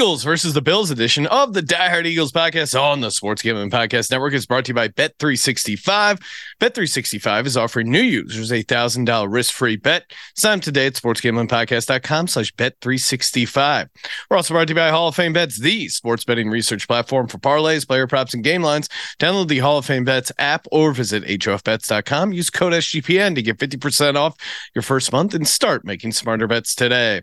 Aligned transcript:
Eagles 0.00 0.24
versus 0.24 0.54
the 0.54 0.62
Bills 0.62 0.90
edition 0.90 1.26
of 1.26 1.52
the 1.52 1.60
Die 1.60 1.90
Hard 1.90 2.06
Eagles 2.06 2.32
podcast 2.32 2.80
on 2.80 3.02
the 3.02 3.10
Sports 3.10 3.42
Gambling 3.42 3.70
Podcast 3.70 4.10
Network 4.10 4.32
is 4.32 4.46
brought 4.46 4.64
to 4.64 4.70
you 4.70 4.74
by 4.74 4.88
Bet365. 4.88 6.22
Bet365 6.58 7.44
is 7.44 7.54
offering 7.54 7.90
new 7.90 8.00
users 8.00 8.50
a 8.50 8.64
$1,000 8.64 9.30
risk-free 9.30 9.76
bet. 9.76 10.10
Sign 10.34 10.56
up 10.56 10.64
today 10.64 10.86
at 10.86 10.94
sportsgamblingpodcast.com 10.94 12.28
slash 12.28 12.50
bet365. 12.54 13.88
We're 14.30 14.38
also 14.38 14.54
brought 14.54 14.68
to 14.68 14.70
you 14.70 14.76
by 14.76 14.88
Hall 14.88 15.08
of 15.08 15.16
Fame 15.16 15.34
Bets, 15.34 15.60
the 15.60 15.88
sports 15.88 16.24
betting 16.24 16.48
research 16.48 16.88
platform 16.88 17.28
for 17.28 17.36
parlays, 17.36 17.86
player 17.86 18.06
props, 18.06 18.32
and 18.32 18.42
game 18.42 18.62
lines. 18.62 18.88
Download 19.18 19.48
the 19.48 19.58
Hall 19.58 19.76
of 19.76 19.84
Fame 19.84 20.06
Bets 20.06 20.32
app 20.38 20.66
or 20.72 20.94
visit 20.94 21.24
hofbets.com. 21.24 22.32
Use 22.32 22.48
code 22.48 22.72
SGPN 22.72 23.34
to 23.34 23.42
get 23.42 23.58
50% 23.58 24.16
off 24.16 24.34
your 24.74 24.80
first 24.80 25.12
month 25.12 25.34
and 25.34 25.46
start 25.46 25.84
making 25.84 26.12
smarter 26.12 26.46
bets 26.46 26.74
today. 26.74 27.20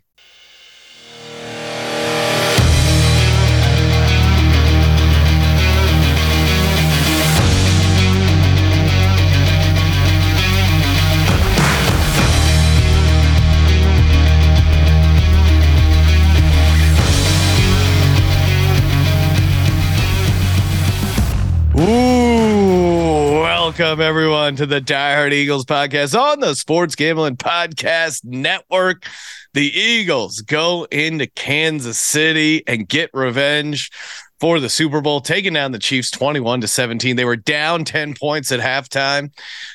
Welcome 23.78 24.02
everyone 24.02 24.56
to 24.56 24.66
the 24.66 24.82
Die 24.82 25.14
Hard 25.14 25.34
Eagles 25.34 25.64
podcast 25.64 26.20
on 26.20 26.40
the 26.40 26.56
Sports 26.56 26.96
Gambling 26.96 27.38
Podcast 27.38 28.26
Network. 28.26 29.06
The 29.54 29.72
Eagles 29.72 30.42
go 30.42 30.88
into 30.90 31.28
Kansas 31.28 32.00
City 32.00 32.64
and 32.66 32.90
get 32.90 33.12
revenge 33.14 33.92
for 34.40 34.60
the 34.60 34.70
Super 34.70 35.00
Bowl, 35.00 35.22
taking 35.22 35.54
down 35.54 35.74
the 35.74 35.80
Chiefs 35.80 36.10
21 36.10 36.62
to 36.62 36.68
17. 36.68 37.16
They 37.16 37.26
were 37.26 37.36
down 37.36 37.84
10 37.86 38.16
points 38.16 38.52
at 38.52 38.60
halftime. 38.60 39.32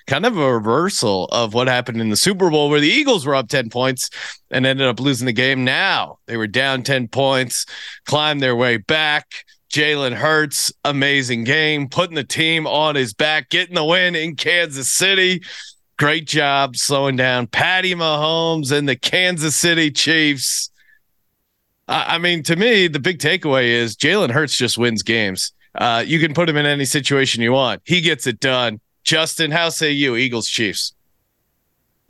Kind 0.09 0.27
of 0.27 0.37
a 0.37 0.53
reversal 0.53 1.27
of 1.27 1.55
what 1.55 1.69
happened 1.69 2.01
in 2.01 2.11
the 2.11 2.17
Super 2.17 2.51
Bowl, 2.51 2.71
where 2.71 2.81
the 2.81 2.89
Eagles 2.89 3.25
were 3.25 3.37
up 3.37 3.49
10 3.49 3.71
points 3.71 4.11
and 4.51 4.67
ended 4.67 4.89
up 4.89 4.99
losing 4.99 5.27
the 5.27 5.33
game. 5.33 5.63
Now 5.65 6.19
they 6.27 6.37
were 6.37 6.49
down 6.49 6.83
10 6.83 7.07
points, 7.07 7.67
climbed 8.05 8.41
their 8.41 8.57
way 8.57 8.79
back 8.79 9.45
Jalen 9.73 10.13
Hurts, 10.13 10.71
amazing 10.85 11.45
game, 11.45 11.89
putting 11.89 12.15
the 12.15 12.25
team 12.25 12.67
on 12.67 12.95
his 12.95 13.15
back, 13.15 13.49
getting 13.49 13.75
the 13.75 13.85
win 13.85 14.15
in 14.15 14.37
Kansas 14.37 14.93
City. 14.93 15.43
Great 15.99 16.27
job 16.27 16.77
slowing 16.77 17.17
down 17.17 17.47
Patty 17.47 17.95
Mahomes 17.95 18.71
and 18.71 18.87
the 18.87 18.97
Kansas 18.97 19.57
City 19.57 19.91
Chiefs. 19.91 20.71
I, 21.89 22.19
mean, 22.19 22.43
to 22.45 22.57
me, 22.57 22.87
the 22.87 23.01
big 23.01 23.19
takeaway 23.19 23.65
is 23.65 23.97
Jalen 23.97 24.31
Hurts 24.31 24.57
just 24.57 24.77
wins 24.77 25.03
games. 25.03 25.53
Uh, 25.75 26.05
you 26.07 26.21
can 26.21 26.35
put 26.35 26.51
him 26.51 26.57
in 26.59 26.67
any 26.67 26.85
situation 26.85 27.43
you 27.43 27.53
want. 27.53 27.81
He 27.85 28.03
gets 28.03 28.27
it 28.27 28.41
done. 28.41 28.79
Justin, 29.05 29.51
how 29.51 29.71
say 29.71 29.91
you, 29.91 30.17
Eagles 30.17 30.49
Chiefs? 30.49 30.95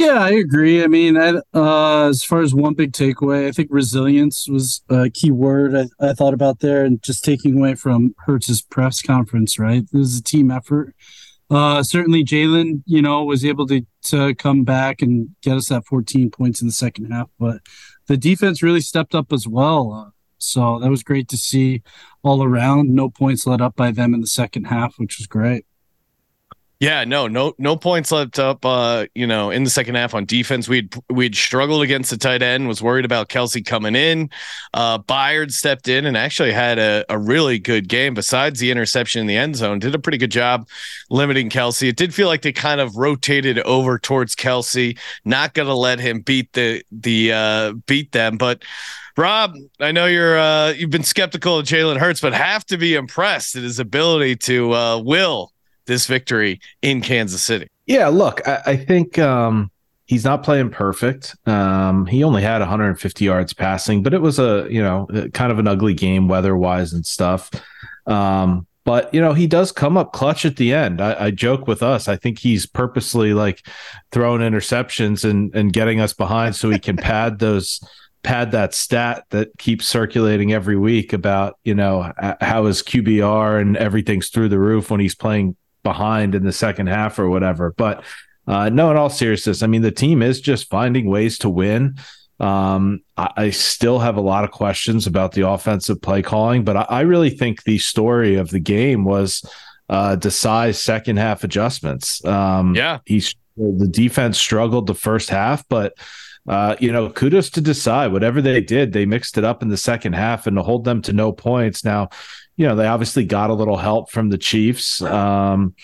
Yeah, 0.03 0.19
I 0.19 0.31
agree. 0.31 0.83
I 0.83 0.89
mean, 0.89 1.17
I, 1.17 1.41
uh, 1.55 2.08
as 2.08 2.25
far 2.25 2.41
as 2.41 2.53
one 2.53 2.75
big 2.75 2.91
takeaway, 2.91 3.47
I 3.47 3.53
think 3.53 3.69
resilience 3.70 4.48
was 4.48 4.83
a 4.89 5.08
key 5.08 5.31
word 5.31 5.77
I, 5.77 5.86
I 6.00 6.12
thought 6.12 6.34
about 6.34 6.58
there, 6.58 6.84
and 6.84 7.00
just 7.05 7.25
taking 7.25 7.56
away 7.56 7.77
from 7.77 8.12
Hurts's 8.27 8.62
press 8.62 9.00
conference. 9.00 9.61
Right, 9.61 9.84
this 9.92 10.08
is 10.08 10.19
a 10.19 10.23
team 10.23 10.50
effort. 10.50 10.97
Uh, 11.48 11.84
certainly, 11.84 12.25
Jalen, 12.25 12.83
you 12.84 13.00
know, 13.00 13.23
was 13.23 13.45
able 13.45 13.64
to 13.69 13.86
to 14.06 14.34
come 14.34 14.64
back 14.64 15.03
and 15.03 15.36
get 15.41 15.56
us 15.56 15.69
that 15.69 15.86
14 15.86 16.33
points 16.33 16.61
in 16.61 16.67
the 16.67 16.73
second 16.73 17.12
half, 17.12 17.30
but 17.39 17.61
the 18.08 18.17
defense 18.17 18.61
really 18.61 18.80
stepped 18.80 19.14
up 19.14 19.33
as 19.33 19.47
well. 19.47 19.92
Uh, 19.92 20.11
so 20.39 20.80
that 20.80 20.91
was 20.91 21.05
great 21.05 21.28
to 21.28 21.36
see 21.36 21.80
all 22.25 22.42
around. 22.42 22.91
No 22.91 23.08
points 23.08 23.47
let 23.47 23.61
up 23.61 23.77
by 23.77 23.92
them 23.92 24.14
in 24.14 24.20
the 24.20 24.27
second 24.27 24.64
half, 24.64 24.95
which 24.98 25.19
was 25.19 25.28
great. 25.28 25.64
Yeah, 26.83 27.05
no, 27.05 27.28
no, 27.28 27.55
no 27.58 27.77
points 27.77 28.11
left 28.11 28.40
up. 28.40 28.67
Uh, 28.67 29.07
you 29.14 29.24
know, 29.24 29.52
in 29.52 29.62
the 29.62 29.70
second 29.70 29.95
half 29.95 30.14
on 30.14 30.24
defense, 30.24 30.68
we'd 30.68 30.92
we'd 31.08 31.36
struggled 31.36 31.80
against 31.80 32.11
the 32.11 32.17
tight 32.17 32.42
end. 32.42 32.67
Was 32.67 32.83
worried 32.83 33.05
about 33.05 33.29
Kelce 33.29 33.64
coming 33.64 33.95
in. 33.95 34.30
Uh, 34.74 34.98
Byard 34.98 35.52
stepped 35.52 35.86
in 35.86 36.07
and 36.07 36.17
actually 36.17 36.51
had 36.51 36.80
a, 36.80 37.05
a 37.08 37.17
really 37.17 37.61
good 37.61 37.89
game. 37.89 38.14
Besides 38.14 38.58
the 38.58 38.73
interception 38.73 39.20
in 39.20 39.29
the 39.29 39.36
end 39.36 39.55
zone, 39.55 39.79
did 39.79 39.95
a 39.95 39.98
pretty 40.01 40.18
good 40.18 40.33
job 40.33 40.67
limiting 41.08 41.51
Kelce. 41.51 41.89
It 41.89 41.95
did 41.95 42.12
feel 42.12 42.27
like 42.27 42.42
they 42.42 42.51
kind 42.51 42.80
of 42.80 42.96
rotated 42.96 43.61
over 43.61 43.96
towards 44.01 44.34
Kelce. 44.34 44.98
Not 45.24 45.55
going 45.55 45.68
to 45.68 45.74
let 45.74 46.01
him 46.01 46.18
beat 46.18 46.52
the 46.52 46.83
the 46.90 47.33
uh, 47.33 47.73
beat 47.86 48.11
them, 48.11 48.36
but. 48.36 48.64
Rob, 49.14 49.55
I 49.78 49.92
know 49.92 50.07
you're 50.07 50.39
uh, 50.39 50.70
you've 50.70 50.89
been 50.89 51.05
skeptical 51.05 51.58
of 51.58 51.67
Jalen 51.67 51.98
Hurts, 51.98 52.23
but 52.23 52.33
have 52.33 52.64
to 52.67 52.78
be 52.78 52.95
impressed 52.95 53.55
at 53.55 53.62
his 53.62 53.78
ability 53.78 54.36
to 54.36 54.73
uh, 54.73 54.98
will 54.98 55.52
this 55.87 56.07
victory 56.07 56.61
in 56.83 57.01
Kansas 57.01 57.43
City. 57.43 57.69
Yeah, 57.87 58.09
look, 58.09 58.47
I, 58.47 58.63
I 58.67 58.77
think 58.77 59.19
um, 59.19 59.70
he's 60.07 60.25
not 60.25 60.43
playing 60.43 60.70
perfect. 60.70 61.37
Um, 61.47 62.07
he 62.07 62.23
only 62.23 62.43
had 62.43 62.61
150 62.61 63.25
yards 63.25 63.53
passing, 63.53 64.03
but 64.03 64.15
it 64.15 64.20
was 64.20 64.39
a 64.39 64.67
you 64.70 64.83
know 64.83 65.07
kind 65.33 65.53
of 65.53 65.59
an 65.59 65.69
ugly 65.69 65.95
game 65.95 66.29
weather 66.29 66.57
wise 66.57 66.93
and 66.93 67.05
stuff. 67.05 67.51
Um, 68.07 68.67
but 68.85 69.13
you 69.15 69.20
know 69.20 69.33
he 69.33 69.47
does 69.47 69.73
come 69.73 69.97
up 69.97 70.13
clutch 70.13 70.45
at 70.45 70.57
the 70.57 70.73
end. 70.73 71.01
I, 71.01 71.27
I, 71.27 71.31
joke 71.31 71.67
with 71.67 71.83
us. 71.83 72.09
I 72.09 72.17
think 72.17 72.39
he's 72.39 72.67
purposely 72.67 73.33
like 73.33 73.67
throwing 74.11 74.41
interceptions 74.41 75.29
and 75.29 75.55
and 75.55 75.73
getting 75.73 76.01
us 76.01 76.13
behind 76.13 76.57
so 76.57 76.69
he 76.70 76.79
can 76.79 76.97
pad 76.99 77.39
those 77.39 77.81
pad 78.23 78.53
that 78.53 78.75
stat 78.75 79.25
that 79.31 79.57
keeps 79.59 79.89
circulating 79.89 80.53
every 80.53 80.77
week 80.77 81.13
about 81.13 81.59
you 81.64 81.75
know 81.75 82.13
how 82.41 82.67
his 82.67 82.83
QBR 82.83 83.61
and 83.61 83.77
everything's 83.77 84.29
through 84.29 84.49
the 84.49 84.59
roof 84.59 84.91
when 84.91 85.01
he's 85.01 85.14
playing 85.14 85.57
behind 85.83 86.35
in 86.35 86.45
the 86.45 86.53
second 86.53 86.89
half 86.89 87.19
or 87.19 87.29
whatever. 87.29 87.75
But 87.77 88.05
uh, 88.47 88.69
no, 88.69 88.91
in 88.91 88.97
all 88.97 89.11
seriousness, 89.11 89.63
I 89.63 89.67
mean, 89.67 89.83
the 89.83 89.91
team 89.91 90.23
is 90.23 90.41
just 90.41 90.69
finding 90.69 91.07
ways 91.07 91.39
to 91.39 91.51
win. 91.51 91.97
Um, 92.41 93.03
I, 93.17 93.31
I, 93.37 93.51
still 93.51 94.01
have 94.01 94.17
a 94.17 94.20
lot 94.20 94.43
of 94.43 94.51
questions 94.51 95.07
about 95.07 95.31
the 95.31 95.47
offensive 95.47 96.03
play 96.03 96.23
calling, 96.23 96.65
but 96.65 96.77
I, 96.77 96.87
I 96.89 97.01
really 97.03 97.31
think 97.31 97.63
the 97.63 97.79
story 97.79 98.35
of 98.35 98.51
the 98.51 98.59
game 98.59 99.05
was 99.05 99.48
uh, 99.89 100.17
Desai's 100.19 100.81
second 100.81 101.19
half 101.19 101.45
adjustments. 101.45 102.25
Um, 102.25 102.75
yeah, 102.75 102.99
he's 103.05 103.37
the 103.57 103.87
defense 103.87 104.39
struggled 104.39 104.89
the 104.89 104.95
first 104.95 105.31
half, 105.31 105.69
but 105.69 105.95
uh, 106.49 106.75
you 106.81 106.91
know, 106.91 107.11
kudos 107.11 107.51
to 107.51 107.63
Desai. 107.63 108.11
Whatever 108.11 108.43
they 108.43 108.61
did, 108.61 108.93
they 108.93 109.07
mixed 109.07 109.39
it 109.39 109.45
up 109.45 109.63
in 109.63 109.69
the 109.69 109.77
second 109.77 110.14
half 110.14 110.47
and 110.47 110.57
to 110.57 110.63
hold 110.63 110.85
them 110.85 111.01
to 111.03 111.13
no 111.13 111.33
points. 111.33 111.85
Now, 111.85 112.09
you 112.57 112.67
know, 112.67 112.77
they 112.77 112.86
obviously 112.86 113.24
got 113.24 113.51
a 113.51 113.55
little 113.55 113.77
help 113.77 114.11
from 114.11 114.29
the 114.29 114.39
Chiefs. 114.39 115.02
Um, 115.02 115.74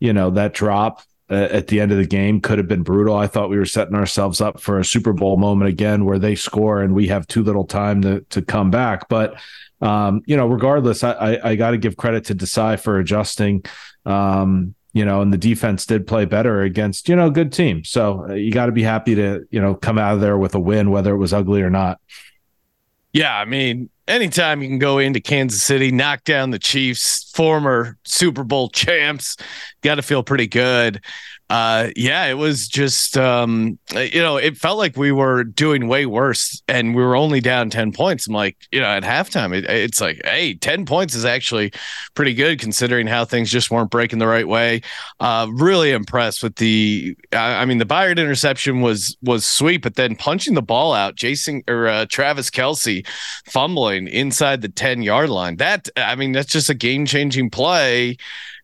you 0.00 0.12
know, 0.12 0.30
that 0.30 0.54
drop 0.54 1.02
uh, 1.30 1.34
at 1.34 1.68
the 1.68 1.80
end 1.80 1.92
of 1.92 1.98
the 1.98 2.06
game 2.06 2.40
could 2.40 2.58
have 2.58 2.68
been 2.68 2.82
brutal. 2.82 3.16
I 3.16 3.26
thought 3.26 3.50
we 3.50 3.58
were 3.58 3.64
setting 3.64 3.94
ourselves 3.94 4.40
up 4.40 4.60
for 4.60 4.78
a 4.78 4.84
Super 4.84 5.12
Bowl 5.12 5.36
moment 5.36 5.68
again 5.68 6.04
where 6.04 6.18
they 6.18 6.34
score 6.34 6.82
and 6.82 6.94
we 6.94 7.08
have 7.08 7.26
too 7.26 7.42
little 7.42 7.64
time 7.64 8.02
to 8.02 8.20
to 8.30 8.42
come 8.42 8.70
back. 8.70 9.08
But 9.08 9.34
um, 9.80 10.22
you 10.26 10.36
know, 10.36 10.46
regardless, 10.46 11.02
I 11.02 11.12
I, 11.12 11.50
I 11.50 11.56
got 11.56 11.72
to 11.72 11.78
give 11.78 11.96
credit 11.96 12.26
to 12.26 12.34
Desai 12.34 12.78
for 12.78 12.98
adjusting. 12.98 13.64
Um, 14.04 14.74
you 14.92 15.04
know, 15.04 15.20
and 15.20 15.30
the 15.30 15.38
defense 15.38 15.84
did 15.84 16.06
play 16.06 16.24
better 16.24 16.62
against 16.62 17.08
you 17.08 17.16
know 17.16 17.28
good 17.28 17.52
team. 17.52 17.84
So 17.84 18.26
uh, 18.30 18.32
you 18.34 18.50
got 18.50 18.66
to 18.66 18.72
be 18.72 18.82
happy 18.82 19.14
to 19.16 19.46
you 19.50 19.60
know 19.60 19.74
come 19.74 19.98
out 19.98 20.14
of 20.14 20.20
there 20.20 20.38
with 20.38 20.54
a 20.54 20.60
win, 20.60 20.90
whether 20.90 21.14
it 21.14 21.18
was 21.18 21.32
ugly 21.32 21.60
or 21.60 21.70
not. 21.70 22.00
Yeah, 23.16 23.34
I 23.34 23.46
mean, 23.46 23.88
anytime 24.06 24.60
you 24.60 24.68
can 24.68 24.78
go 24.78 24.98
into 24.98 25.20
Kansas 25.20 25.62
City, 25.62 25.90
knock 25.90 26.24
down 26.24 26.50
the 26.50 26.58
Chiefs, 26.58 27.30
former 27.34 27.96
Super 28.04 28.44
Bowl 28.44 28.68
champs, 28.68 29.38
got 29.82 29.94
to 29.94 30.02
feel 30.02 30.22
pretty 30.22 30.46
good 30.46 31.02
uh 31.48 31.90
yeah 31.94 32.24
it 32.26 32.34
was 32.34 32.66
just 32.66 33.16
um 33.16 33.78
you 33.94 34.20
know 34.20 34.36
it 34.36 34.56
felt 34.56 34.78
like 34.78 34.96
we 34.96 35.12
were 35.12 35.44
doing 35.44 35.86
way 35.86 36.04
worse 36.04 36.60
and 36.66 36.94
we 36.94 37.02
were 37.02 37.14
only 37.14 37.40
down 37.40 37.70
10 37.70 37.92
points. 37.92 38.26
I'm 38.26 38.34
like 38.34 38.56
you 38.72 38.80
know 38.80 38.86
at 38.86 39.04
halftime 39.04 39.54
it, 39.54 39.64
it's 39.64 40.00
like 40.00 40.20
hey 40.24 40.54
10 40.54 40.86
points 40.86 41.14
is 41.14 41.24
actually 41.24 41.72
pretty 42.14 42.34
good 42.34 42.58
considering 42.58 43.06
how 43.06 43.24
things 43.24 43.50
just 43.50 43.70
weren't 43.70 43.90
breaking 43.90 44.18
the 44.18 44.26
right 44.26 44.48
way. 44.48 44.82
Uh 45.20 45.46
really 45.52 45.92
impressed 45.92 46.42
with 46.42 46.56
the 46.56 47.16
i, 47.32 47.62
I 47.62 47.64
mean 47.64 47.78
the 47.78 47.86
Byard 47.86 48.18
interception 48.18 48.80
was 48.80 49.16
was 49.22 49.46
sweet 49.46 49.82
but 49.82 49.94
then 49.94 50.16
punching 50.16 50.54
the 50.54 50.62
ball 50.62 50.92
out 50.92 51.14
jason 51.14 51.62
or 51.68 51.86
uh, 51.86 52.06
travis 52.08 52.50
kelce 52.50 53.06
fumbling 53.46 54.08
inside 54.08 54.62
the 54.62 54.68
10 54.68 55.02
yard 55.02 55.30
line. 55.30 55.56
That 55.56 55.88
i 55.96 56.16
mean 56.16 56.32
that's 56.32 56.50
just 56.50 56.70
a 56.70 56.74
game 56.74 57.06
changing 57.06 57.50
play 57.50 58.16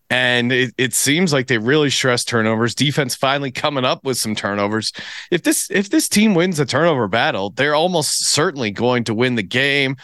and 0.09 0.51
it, 0.51 0.73
it 0.77 0.93
seems 0.93 1.33
like 1.33 1.47
they 1.47 1.57
really 1.57 1.89
stress 1.89 2.23
turnovers. 2.23 2.75
Defense 2.75 3.15
finally 3.15 3.51
coming 3.51 3.85
up 3.85 4.03
with 4.03 4.17
some 4.17 4.35
turnovers. 4.35 4.91
If 5.31 5.43
this 5.43 5.69
if 5.71 5.89
this 5.89 6.07
team 6.07 6.35
wins 6.35 6.57
the 6.57 6.65
turnover 6.65 7.07
battle, 7.07 7.49
they're 7.51 7.75
almost 7.75 8.27
certainly 8.27 8.71
going 8.71 9.05
to 9.05 9.13
win 9.13 9.35
the 9.35 9.43
game. 9.43 9.95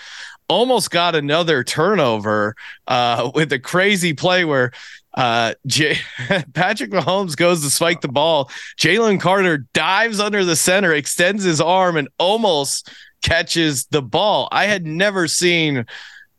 Almost 0.47 0.89
got 0.89 1.15
another 1.15 1.63
turnover 1.63 2.55
uh, 2.87 3.29
with 3.35 3.53
a 3.53 3.59
crazy 3.59 4.13
play 4.13 4.45
where 4.45 4.71
uh, 5.13 5.53
J- 5.67 5.97
Patrick 6.53 6.91
Mahomes 6.91 7.35
goes 7.35 7.61
to 7.63 7.69
spike 7.69 8.01
the 8.01 8.07
ball. 8.07 8.49
Jalen 8.79 9.19
Carter 9.19 9.65
dives 9.73 10.19
under 10.19 10.45
the 10.45 10.55
center, 10.55 10.93
extends 10.93 11.43
his 11.43 11.61
arm, 11.61 11.97
and 11.97 12.07
almost 12.17 12.91
catches 13.21 13.85
the 13.87 14.01
ball. 14.01 14.47
I 14.51 14.65
had 14.65 14.85
never 14.85 15.27
seen 15.27 15.85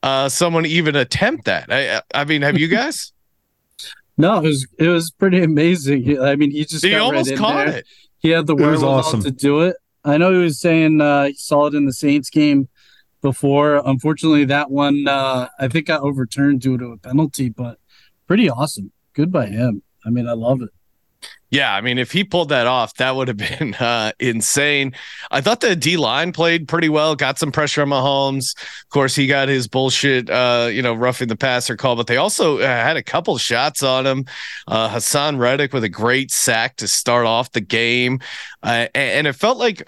uh, 0.02 0.28
someone 0.28 0.66
even 0.66 0.96
attempt 0.96 1.44
that. 1.44 1.70
I, 1.70 2.02
I 2.14 2.24
mean, 2.24 2.42
have 2.42 2.58
you 2.58 2.68
guys? 2.68 3.12
No, 4.20 4.38
it 4.38 4.42
was 4.44 4.66
it 4.78 4.88
was 4.88 5.10
pretty 5.10 5.42
amazing. 5.42 6.20
I 6.20 6.36
mean, 6.36 6.50
he 6.50 6.64
just 6.64 6.84
he 6.84 6.94
almost 6.94 7.30
right 7.30 7.38
caught 7.38 7.66
there. 7.66 7.78
it. 7.78 7.86
He 8.18 8.30
had 8.30 8.46
the 8.46 8.54
was 8.54 8.62
wherewithal 8.62 8.90
awesome. 8.90 9.22
to 9.22 9.30
do 9.30 9.60
it. 9.60 9.76
I 10.04 10.16
know 10.16 10.32
he 10.32 10.38
was 10.38 10.60
saying 10.60 11.00
uh, 11.00 11.24
he 11.26 11.34
saw 11.34 11.66
it 11.66 11.74
in 11.74 11.86
the 11.86 11.92
Saints 11.92 12.30
game 12.30 12.68
before. 13.22 13.82
Unfortunately, 13.84 14.44
that 14.46 14.70
one 14.70 15.06
uh, 15.08 15.48
I 15.58 15.68
think 15.68 15.86
got 15.86 16.02
overturned 16.02 16.60
due 16.60 16.78
to 16.78 16.86
a 16.86 16.98
penalty, 16.98 17.48
but 17.48 17.78
pretty 18.26 18.48
awesome. 18.48 18.92
Good 19.14 19.32
by 19.32 19.46
him. 19.46 19.82
I 20.04 20.10
mean, 20.10 20.28
I 20.28 20.32
love 20.32 20.62
it. 20.62 20.70
Yeah, 21.50 21.74
I 21.74 21.80
mean, 21.80 21.98
if 21.98 22.12
he 22.12 22.22
pulled 22.22 22.50
that 22.50 22.68
off, 22.68 22.94
that 22.94 23.16
would 23.16 23.26
have 23.26 23.36
been 23.58 23.74
uh, 23.74 24.12
insane. 24.20 24.94
I 25.30 25.40
thought 25.40 25.60
the 25.60 25.74
D 25.74 25.96
line 25.96 26.32
played 26.32 26.68
pretty 26.68 26.88
well, 26.88 27.16
got 27.16 27.38
some 27.38 27.50
pressure 27.50 27.82
on 27.82 27.88
Mahomes. 27.88 28.56
Of 28.56 28.88
course, 28.90 29.16
he 29.16 29.26
got 29.26 29.48
his 29.48 29.66
bullshit, 29.66 30.30
uh, 30.30 30.68
you 30.72 30.80
know, 30.80 30.94
roughing 30.94 31.28
the 31.28 31.36
passer 31.36 31.76
call, 31.76 31.96
but 31.96 32.06
they 32.06 32.16
also 32.16 32.58
uh, 32.58 32.66
had 32.66 32.96
a 32.96 33.02
couple 33.02 33.36
shots 33.38 33.82
on 33.82 34.06
him. 34.06 34.24
Uh, 34.68 34.88
Haason 34.88 35.38
Reddick 35.38 35.72
with 35.72 35.84
a 35.84 35.88
great 35.88 36.30
sack 36.30 36.76
to 36.76 36.86
start 36.88 37.26
off 37.26 37.50
the 37.50 37.60
game, 37.60 38.20
uh, 38.62 38.86
and, 38.94 38.96
and 38.96 39.26
it 39.26 39.32
felt 39.34 39.58
like. 39.58 39.82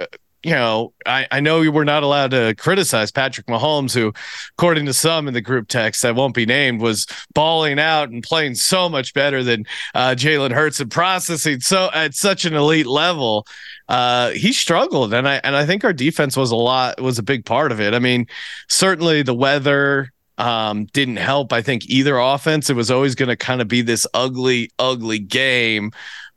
You 0.44 0.52
know, 0.52 0.92
I, 1.06 1.26
I 1.30 1.40
know 1.40 1.60
you 1.60 1.70
were 1.70 1.84
not 1.84 2.02
allowed 2.02 2.32
to 2.32 2.54
criticize 2.56 3.12
Patrick 3.12 3.46
Mahomes, 3.46 3.94
who, 3.94 4.12
according 4.58 4.86
to 4.86 4.92
some 4.92 5.28
in 5.28 5.34
the 5.34 5.40
group 5.40 5.68
text 5.68 6.02
that 6.02 6.16
won't 6.16 6.34
be 6.34 6.46
named, 6.46 6.80
was 6.80 7.06
balling 7.32 7.78
out 7.78 8.10
and 8.10 8.22
playing 8.22 8.56
so 8.56 8.88
much 8.88 9.14
better 9.14 9.44
than 9.44 9.64
uh, 9.94 10.10
Jalen 10.10 10.52
Hurts 10.52 10.80
and 10.80 10.90
processing 10.90 11.60
so 11.60 11.90
at 11.94 12.14
such 12.14 12.44
an 12.44 12.54
elite 12.54 12.86
level. 12.86 13.46
Uh, 13.88 14.30
he 14.30 14.52
struggled, 14.52 15.14
and 15.14 15.28
I 15.28 15.40
and 15.44 15.54
I 15.54 15.66
think 15.66 15.84
our 15.84 15.92
defense 15.92 16.36
was 16.36 16.50
a 16.50 16.56
lot 16.56 17.00
was 17.00 17.18
a 17.18 17.22
big 17.22 17.44
part 17.44 17.70
of 17.70 17.80
it. 17.80 17.94
I 17.94 17.98
mean, 17.98 18.26
certainly 18.68 19.22
the 19.22 19.34
weather 19.34 20.12
um, 20.38 20.86
didn't 20.86 21.16
help. 21.16 21.52
I 21.52 21.62
think 21.62 21.86
either 21.86 22.18
offense. 22.18 22.70
It 22.70 22.76
was 22.76 22.90
always 22.90 23.14
going 23.14 23.28
to 23.28 23.36
kind 23.36 23.60
of 23.60 23.68
be 23.68 23.82
this 23.82 24.06
ugly, 24.14 24.70
ugly 24.78 25.18
game. 25.18 25.92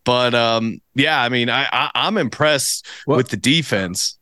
But 0.06 0.34
um, 0.34 0.80
yeah, 0.94 1.22
I 1.22 1.30
mean, 1.30 1.50
I, 1.50 1.68
I 1.72 1.92
I'm 1.96 2.18
impressed 2.18 2.88
Well- 3.06 3.18
with 3.18 3.30
the 3.30 3.38
defense. 3.38 4.18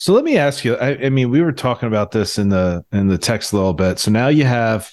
So 0.00 0.12
let 0.12 0.22
me 0.22 0.36
ask 0.38 0.64
you. 0.64 0.76
I, 0.76 1.06
I 1.06 1.10
mean, 1.10 1.28
we 1.28 1.42
were 1.42 1.50
talking 1.52 1.88
about 1.88 2.12
this 2.12 2.38
in 2.38 2.50
the 2.50 2.84
in 2.92 3.08
the 3.08 3.18
text 3.18 3.52
a 3.52 3.56
little 3.56 3.72
bit. 3.74 3.98
So 3.98 4.12
now 4.12 4.28
you 4.28 4.44
have, 4.44 4.88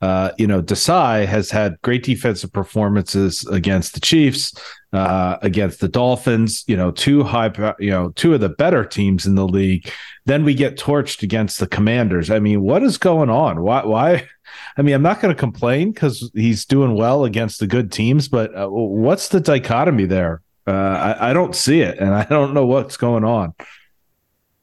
uh, 0.00 0.30
you 0.38 0.46
know, 0.46 0.62
Desai 0.62 1.26
has 1.26 1.50
had 1.50 1.76
great 1.82 2.02
defensive 2.02 2.50
performances 2.54 3.46
against 3.48 3.92
the 3.92 4.00
Chiefs, 4.00 4.54
uh, 4.94 5.36
against 5.42 5.80
the 5.80 5.88
Dolphins. 5.88 6.64
You 6.66 6.78
know, 6.78 6.90
two 6.90 7.22
high, 7.22 7.52
you 7.78 7.90
know, 7.90 8.12
two 8.16 8.32
of 8.32 8.40
the 8.40 8.48
better 8.48 8.82
teams 8.82 9.26
in 9.26 9.34
the 9.34 9.46
league. 9.46 9.92
Then 10.26 10.44
we 10.44 10.54
get 10.54 10.76
torched 10.76 11.22
against 11.22 11.58
the 11.58 11.66
Commanders. 11.66 12.30
I 12.30 12.40
mean, 12.40 12.60
what 12.60 12.82
is 12.82 12.98
going 12.98 13.30
on? 13.30 13.62
Why? 13.62 13.84
Why? 13.84 14.28
I 14.76 14.82
mean, 14.82 14.94
I'm 14.94 15.02
not 15.02 15.20
going 15.20 15.34
to 15.34 15.38
complain 15.38 15.92
because 15.92 16.30
he's 16.34 16.64
doing 16.64 16.94
well 16.94 17.24
against 17.24 17.60
the 17.60 17.66
good 17.66 17.90
teams, 17.90 18.28
but 18.28 18.54
uh, 18.54 18.68
what's 18.68 19.28
the 19.28 19.40
dichotomy 19.40 20.06
there? 20.06 20.42
Uh, 20.66 20.72
I, 20.72 21.30
I 21.30 21.32
don't 21.32 21.54
see 21.54 21.80
it, 21.80 21.98
and 21.98 22.12
I 22.12 22.24
don't 22.24 22.54
know 22.54 22.66
what's 22.66 22.96
going 22.96 23.24
on. 23.24 23.54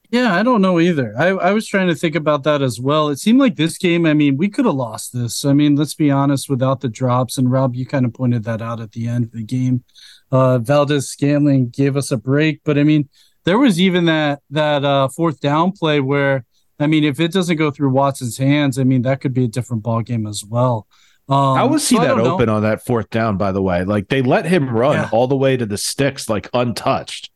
Yeah, 0.10 0.36
I 0.36 0.44
don't 0.44 0.62
know 0.62 0.80
either. 0.80 1.16
I, 1.18 1.30
I 1.30 1.52
was 1.54 1.66
trying 1.66 1.88
to 1.88 1.96
think 1.96 2.14
about 2.16 2.44
that 2.44 2.62
as 2.62 2.80
well. 2.80 3.10
It 3.10 3.18
seemed 3.18 3.40
like 3.40 3.56
this 3.56 3.80
game, 3.80 4.06
I 4.06 4.14
mean, 4.14 4.38
we 4.38 4.48
could 4.48 4.66
have 4.66 4.76
lost 4.76 5.12
this. 5.12 5.44
I 5.44 5.54
mean, 5.54 5.76
let's 5.76 5.96
be 5.96 6.12
honest, 6.12 6.50
without 6.50 6.82
the 6.82 6.90
drops, 6.90 7.40
and 7.40 7.52
Rob, 7.52 7.74
you 7.74 7.86
kind 7.86 8.06
of 8.06 8.14
pointed 8.14 8.44
that 8.44 8.62
out 8.62 8.80
at 8.80 8.92
the 8.92 9.08
end 9.08 9.26
of 9.26 9.32
the 9.32 9.44
game. 9.44 9.84
Uh 10.32 10.60
Valdes-Scantling 10.60 11.70
gave 11.70 11.98
us 11.98 12.12
a 12.12 12.18
break, 12.18 12.62
but 12.64 12.78
I 12.78 12.84
mean, 12.84 13.10
there 13.46 13.58
was 13.58 13.80
even 13.80 14.06
that 14.06 14.42
that 14.50 14.84
uh 14.86 15.08
fourth 15.10 15.40
down 15.40 15.72
play 15.72 16.00
where 16.00 16.46
I 16.80 16.88
mean, 16.88 17.04
if 17.04 17.20
it 17.20 17.32
doesn't 17.32 17.58
go 17.58 17.70
through 17.72 17.92
Watson's 17.92 18.38
hands, 18.38 18.80
I 18.80 18.84
mean, 18.84 19.04
that 19.04 19.22
could 19.22 19.34
be 19.34 19.46
a 19.46 19.48
different 19.48 19.84
ball 19.84 20.02
game 20.02 20.26
as 20.28 20.44
well. 20.44 20.88
Um, 21.30 21.56
How 21.56 21.68
was 21.68 21.88
he 21.88 21.96
so 21.96 22.02
that 22.02 22.08
don't 22.10 22.24
know. 22.24 22.34
open 22.34 22.50
on 22.50 22.64
that 22.64 22.84
fourth 22.84 23.10
down? 23.10 23.38
By 23.38 23.52
the 23.52 23.62
way, 23.62 23.86
like 23.86 24.10
they 24.10 24.22
let 24.22 24.46
him 24.46 24.70
run 24.70 24.96
Yeah. 24.96 25.10
all 25.12 25.28
the 25.28 25.38
way 25.38 25.56
to 25.56 25.66
the 25.66 25.78
sticks, 25.78 26.28
like 26.30 26.50
untouched. 26.54 27.30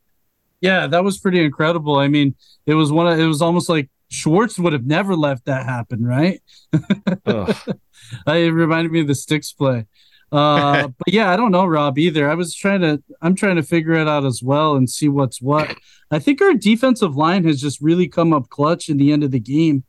Yeah, 0.60 0.88
that 0.88 1.04
was 1.04 1.20
pretty 1.20 1.42
incredible. 1.44 1.98
I 1.98 2.08
mean, 2.08 2.36
it 2.66 2.74
was 2.74 2.92
one 2.92 3.08
of 3.08 3.18
it 3.20 3.26
was 3.26 3.42
almost 3.42 3.70
like 3.70 3.90
Schwartz 4.10 4.58
would 4.58 4.74
have 4.74 4.86
never 4.86 5.16
left 5.16 5.46
that 5.46 5.66
happen, 5.66 6.04
right? 6.04 6.42
It 8.28 8.54
reminded 8.54 8.92
me 8.92 9.02
of 9.02 9.08
the 9.08 9.16
sticks 9.16 9.52
play. 9.52 9.86
Uh, 10.32 10.88
but 10.98 11.14
yeah, 11.14 11.32
I 11.32 11.36
don't 11.36 11.52
know, 11.52 11.66
Rob, 11.66 11.98
either. 11.98 12.30
I 12.30 12.36
was 12.36 12.54
trying 12.54 12.82
to 12.82 13.02
I'm 13.22 13.36
trying 13.36 13.56
to 13.58 13.64
figure 13.64 13.94
it 13.94 14.08
out 14.08 14.26
as 14.26 14.42
well 14.44 14.76
and 14.76 14.90
see 14.90 15.10
what's 15.10 15.42
what. 15.42 15.76
I 16.12 16.20
think 16.20 16.42
our 16.42 16.54
defensive 16.54 17.16
line 17.16 17.46
has 17.46 17.62
just 17.62 17.82
really 17.82 18.08
come 18.08 18.34
up 18.34 18.50
clutch 18.50 18.90
in 18.90 18.98
the 18.98 19.12
end 19.12 19.24
of 19.24 19.32
the 19.32 19.40
game, 19.40 19.84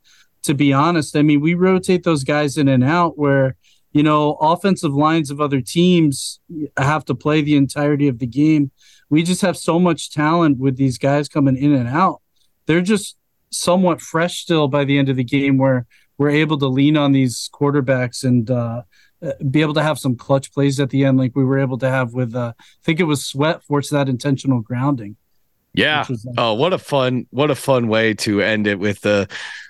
to 0.44 0.54
be 0.54 0.72
honest. 0.72 1.16
I 1.16 1.22
mean, 1.22 1.40
we 1.40 1.54
rotate 1.54 2.02
those 2.02 2.24
guys 2.24 2.56
in 2.56 2.68
and 2.68 2.82
out 2.82 3.18
where, 3.18 3.56
you 3.92 4.02
know, 4.02 4.34
offensive 4.40 4.92
lines 4.92 5.30
of 5.30 5.40
other 5.40 5.60
teams 5.60 6.40
have 6.76 7.04
to 7.06 7.14
play 7.14 7.40
the 7.40 7.56
entirety 7.56 8.08
of 8.08 8.18
the 8.18 8.26
game. 8.26 8.70
We 9.10 9.22
just 9.22 9.42
have 9.42 9.56
so 9.56 9.78
much 9.78 10.10
talent 10.10 10.58
with 10.58 10.76
these 10.76 10.98
guys 10.98 11.28
coming 11.28 11.56
in 11.56 11.72
and 11.72 11.88
out. 11.88 12.20
They're 12.66 12.80
just 12.82 13.16
somewhat 13.50 14.00
fresh 14.00 14.40
still 14.40 14.68
by 14.68 14.84
the 14.84 14.98
end 14.98 15.08
of 15.08 15.16
the 15.16 15.24
game 15.24 15.56
where 15.56 15.86
we're 16.18 16.30
able 16.30 16.58
to 16.58 16.66
lean 16.66 16.96
on 16.96 17.12
these 17.12 17.48
quarterbacks 17.54 18.24
and 18.24 18.50
uh, 18.50 18.54
uh, 18.54 18.82
be 19.50 19.62
able 19.62 19.74
to 19.74 19.82
have 19.82 19.98
some 19.98 20.16
clutch 20.16 20.52
plays 20.52 20.78
at 20.80 20.90
the 20.90 21.04
end, 21.04 21.18
like 21.18 21.34
we 21.34 21.44
were 21.44 21.58
able 21.58 21.78
to 21.78 21.88
have 21.88 22.12
with, 22.14 22.34
uh, 22.34 22.52
I 22.58 22.64
think 22.84 23.00
it 23.00 23.04
was 23.04 23.24
Sweat 23.24 23.62
forced 23.64 23.90
that 23.90 24.08
intentional 24.08 24.60
grounding. 24.60 25.16
Yeah. 25.74 26.04
was, 26.08 26.26
uh, 26.26 26.32
Oh, 26.38 26.54
what 26.54 26.72
a 26.72 26.78
fun, 26.78 27.26
what 27.30 27.50
a 27.50 27.54
fun 27.54 27.88
way 27.88 28.14
to 28.14 28.40
end 28.40 28.66
it 28.66 28.78
with 28.78 29.04
uh, 29.04 29.26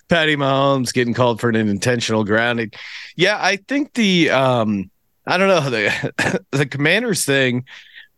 Patty 0.09 0.37
Mahomes 0.37 0.93
getting 0.93 1.15
called 1.15 1.41
for 1.41 1.49
an 1.49 1.57
intentional 1.57 2.25
grounding. 2.25 2.73
Yeah, 3.17 3.39
I 3.41 3.57
think 3.57 3.95
the 3.95 4.31
um, 4.31 4.91
I 5.27 5.37
don't 5.37 5.49
know 5.49 5.71
the 5.71 6.45
the 6.51 6.67
Commanders 6.67 7.25
thing. 7.25 7.65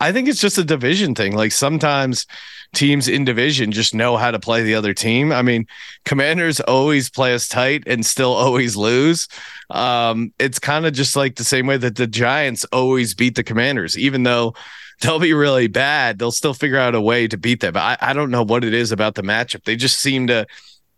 I 0.00 0.12
think 0.12 0.28
it's 0.28 0.40
just 0.40 0.58
a 0.58 0.64
division 0.64 1.14
thing. 1.14 1.36
Like 1.36 1.52
sometimes 1.52 2.26
teams 2.72 3.08
in 3.08 3.24
division 3.24 3.72
just 3.72 3.94
know 3.94 4.16
how 4.16 4.30
to 4.30 4.38
play 4.38 4.62
the 4.62 4.74
other 4.74 4.94
team. 4.94 5.32
I 5.32 5.42
mean, 5.42 5.66
Commanders 6.04 6.60
always 6.60 7.10
play 7.10 7.34
us 7.34 7.48
tight 7.48 7.84
and 7.86 8.04
still 8.04 8.32
always 8.32 8.76
lose. 8.76 9.28
Um, 9.68 10.32
it's 10.38 10.58
kind 10.58 10.86
of 10.86 10.92
just 10.94 11.16
like 11.16 11.36
the 11.36 11.44
same 11.44 11.66
way 11.66 11.76
that 11.76 11.96
the 11.96 12.06
Giants 12.06 12.64
always 12.72 13.14
beat 13.14 13.34
the 13.34 13.44
Commanders, 13.44 13.98
even 13.98 14.22
though 14.22 14.54
they'll 15.00 15.18
be 15.18 15.34
really 15.34 15.68
bad. 15.68 16.18
They'll 16.18 16.32
still 16.32 16.54
figure 16.54 16.78
out 16.78 16.94
a 16.94 17.00
way 17.00 17.28
to 17.28 17.36
beat 17.36 17.60
them. 17.60 17.76
I, 17.76 17.98
I 18.00 18.12
don't 18.12 18.30
know 18.30 18.42
what 18.44 18.64
it 18.64 18.74
is 18.74 18.92
about 18.92 19.14
the 19.14 19.22
matchup. 19.22 19.64
They 19.64 19.76
just 19.76 20.00
seem 20.00 20.26
to 20.28 20.46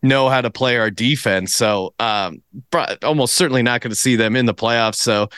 know 0.03 0.29
how 0.29 0.41
to 0.41 0.51
play 0.51 0.77
our 0.79 0.91
defense. 0.91 1.55
So 1.55 1.95
um, 1.99 2.43
almost 3.03 3.35
certainly 3.35 3.63
not 3.63 3.81
going 3.81 3.93
to 3.93 3.97
see 3.97 4.17
them 4.17 4.37
in 4.37 4.47
the 4.47 4.55
playoffs. 4.55 4.97
So 4.97 5.29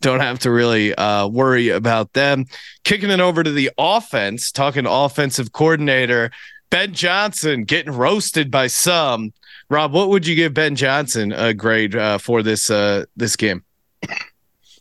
don't 0.00 0.20
have 0.20 0.38
to 0.40 0.50
really 0.50 0.94
uh, 0.94 1.26
worry 1.26 1.70
about 1.70 2.12
them. 2.12 2.46
Kicking 2.84 3.10
it 3.10 3.20
over 3.20 3.42
to 3.42 3.50
the 3.50 3.70
offense, 3.78 4.52
talking 4.52 4.86
offensive 4.86 5.52
coordinator 5.52 6.30
Ben 6.70 6.92
Johnson 6.92 7.64
getting 7.64 7.92
roasted 7.92 8.50
by 8.50 8.66
some. 8.66 9.32
Rob, 9.68 9.92
what 9.92 10.08
would 10.08 10.26
you 10.26 10.34
give 10.34 10.54
Ben 10.54 10.76
Johnson 10.76 11.32
a 11.32 11.54
grade 11.54 11.94
uh, 11.94 12.18
for 12.18 12.42
this 12.42 12.70
uh, 12.70 13.04
this 13.16 13.36
game? 13.36 13.64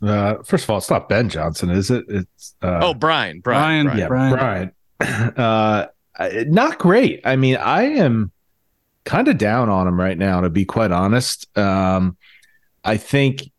Uh, 0.02 0.36
first 0.44 0.66
of 0.66 0.70
all, 0.70 0.78
it's 0.78 0.90
not 0.90 1.10
Ben 1.10 1.30
Johnson, 1.30 1.70
is 1.70 1.90
it? 1.90 2.06
It's 2.08 2.56
uh, 2.62 2.80
oh, 2.84 2.94
Brian, 2.94 3.40
Brian, 3.40 3.86
Brian, 3.86 3.86
Brian. 3.86 4.00
yeah, 4.00 4.08
Brian. 4.08 4.72
Brian. 5.00 5.34
Uh, 6.18 6.28
not 6.48 6.80
great. 6.80 7.20
I 7.26 7.36
mean, 7.36 7.58
I 7.58 7.84
am 7.84 8.32
kind 9.04 9.28
of 9.28 9.38
down 9.38 9.68
on 9.68 9.86
him 9.86 10.00
right 10.00 10.18
now, 10.18 10.40
to 10.40 10.50
be 10.50 10.64
quite 10.64 10.94
honest. 10.94 11.46
Um, 11.58 12.16
I 12.86 12.96
think 12.96 13.52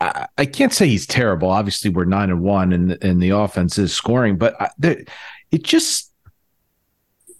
I, 0.00 0.46
can't 0.46 0.72
say 0.72 0.86
he's 0.86 1.06
terrible. 1.06 1.50
Obviously, 1.50 1.90
we're 1.90 2.04
nine 2.04 2.30
and 2.30 2.40
one, 2.40 2.72
and 2.72 2.96
and 3.02 3.22
the 3.22 3.30
offense 3.30 3.76
is 3.78 3.92
scoring, 3.92 4.38
but 4.38 4.60
I, 4.60 4.70
it 5.50 5.62
just 5.62 6.10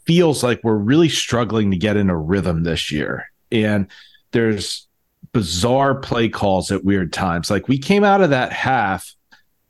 feels 0.06 0.42
like 0.42 0.60
we're 0.62 0.74
really 0.74 1.08
struggling 1.08 1.70
to 1.70 1.76
get 1.76 1.96
in 1.96 2.10
a 2.10 2.16
rhythm 2.16 2.62
this 2.62 2.90
year. 2.90 3.30
And 3.52 3.86
there's 4.32 4.86
bizarre 5.32 5.94
play 5.94 6.28
calls 6.28 6.72
at 6.72 6.84
weird 6.84 7.12
times. 7.12 7.50
Like 7.50 7.68
we 7.68 7.78
came 7.78 8.04
out 8.04 8.20
of 8.20 8.30
that 8.30 8.52
half 8.52 9.14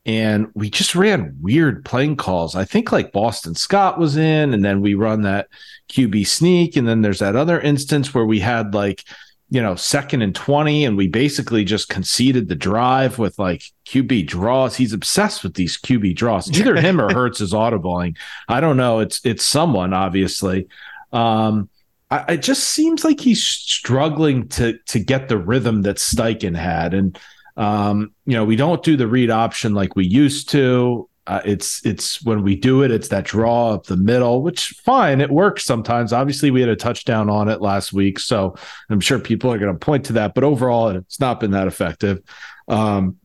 and 0.06 0.48
we 0.54 0.70
just 0.70 0.94
ran 0.94 1.36
weird 1.40 1.84
playing 1.84 2.16
calls. 2.16 2.56
I 2.56 2.64
think 2.64 2.90
like 2.90 3.12
Boston 3.12 3.54
Scott 3.54 3.98
was 3.98 4.16
in, 4.16 4.54
and 4.54 4.64
then 4.64 4.80
we 4.80 4.94
run 4.94 5.22
that 5.22 5.48
QB 5.90 6.26
sneak. 6.26 6.76
And 6.76 6.88
then 6.88 7.02
there's 7.02 7.18
that 7.18 7.36
other 7.36 7.60
instance 7.60 8.14
where 8.14 8.24
we 8.24 8.40
had 8.40 8.74
like, 8.74 9.04
you 9.50 9.60
know, 9.60 9.74
second 9.74 10.22
and 10.22 10.34
20, 10.34 10.84
and 10.84 10.96
we 10.96 11.08
basically 11.08 11.64
just 11.64 11.88
conceded 11.88 12.48
the 12.48 12.54
drive 12.54 13.18
with 13.18 13.36
like 13.38 13.64
QB 13.86 14.28
draws. 14.28 14.76
He's 14.76 14.92
obsessed 14.92 15.42
with 15.42 15.54
these 15.54 15.76
QB 15.76 16.14
draws. 16.14 16.48
Either 16.56 16.76
him 16.76 17.00
or 17.00 17.12
Hurts 17.12 17.40
is 17.40 17.52
audibling. 17.52 18.16
I 18.48 18.60
don't 18.60 18.76
know. 18.76 19.00
It's 19.00 19.20
it's 19.24 19.44
someone, 19.44 19.92
obviously. 19.92 20.68
Um, 21.12 21.68
I, 22.12 22.34
it 22.34 22.42
just 22.42 22.64
seems 22.64 23.04
like 23.04 23.18
he's 23.18 23.42
struggling 23.42 24.48
to 24.50 24.78
to 24.86 25.00
get 25.00 25.28
the 25.28 25.38
rhythm 25.38 25.82
that 25.82 25.96
Steichen 25.96 26.56
had. 26.56 26.94
And 26.94 27.18
um, 27.56 28.14
you 28.26 28.34
know, 28.34 28.44
we 28.44 28.54
don't 28.54 28.84
do 28.84 28.96
the 28.96 29.08
read 29.08 29.30
option 29.30 29.74
like 29.74 29.96
we 29.96 30.06
used 30.06 30.48
to. 30.50 31.08
Uh, 31.26 31.40
it's 31.44 31.84
it's 31.84 32.22
when 32.24 32.42
we 32.42 32.56
do 32.56 32.82
it, 32.82 32.90
it's 32.90 33.08
that 33.08 33.24
draw 33.24 33.74
up 33.74 33.84
the 33.84 33.96
middle, 33.96 34.42
which 34.42 34.70
fine, 34.84 35.20
it 35.20 35.30
works 35.30 35.64
sometimes. 35.64 36.12
Obviously, 36.12 36.50
we 36.50 36.60
had 36.60 36.70
a 36.70 36.76
touchdown 36.76 37.28
on 37.28 37.48
it 37.48 37.60
last 37.60 37.92
week, 37.92 38.18
so 38.18 38.56
I'm 38.88 39.00
sure 39.00 39.18
people 39.18 39.52
are 39.52 39.58
going 39.58 39.72
to 39.72 39.78
point 39.78 40.06
to 40.06 40.14
that. 40.14 40.34
But 40.34 40.44
overall, 40.44 40.88
it's 40.88 41.20
not 41.20 41.38
been 41.38 41.50
that 41.52 41.68
effective. 41.68 42.20
Um, 42.68 43.16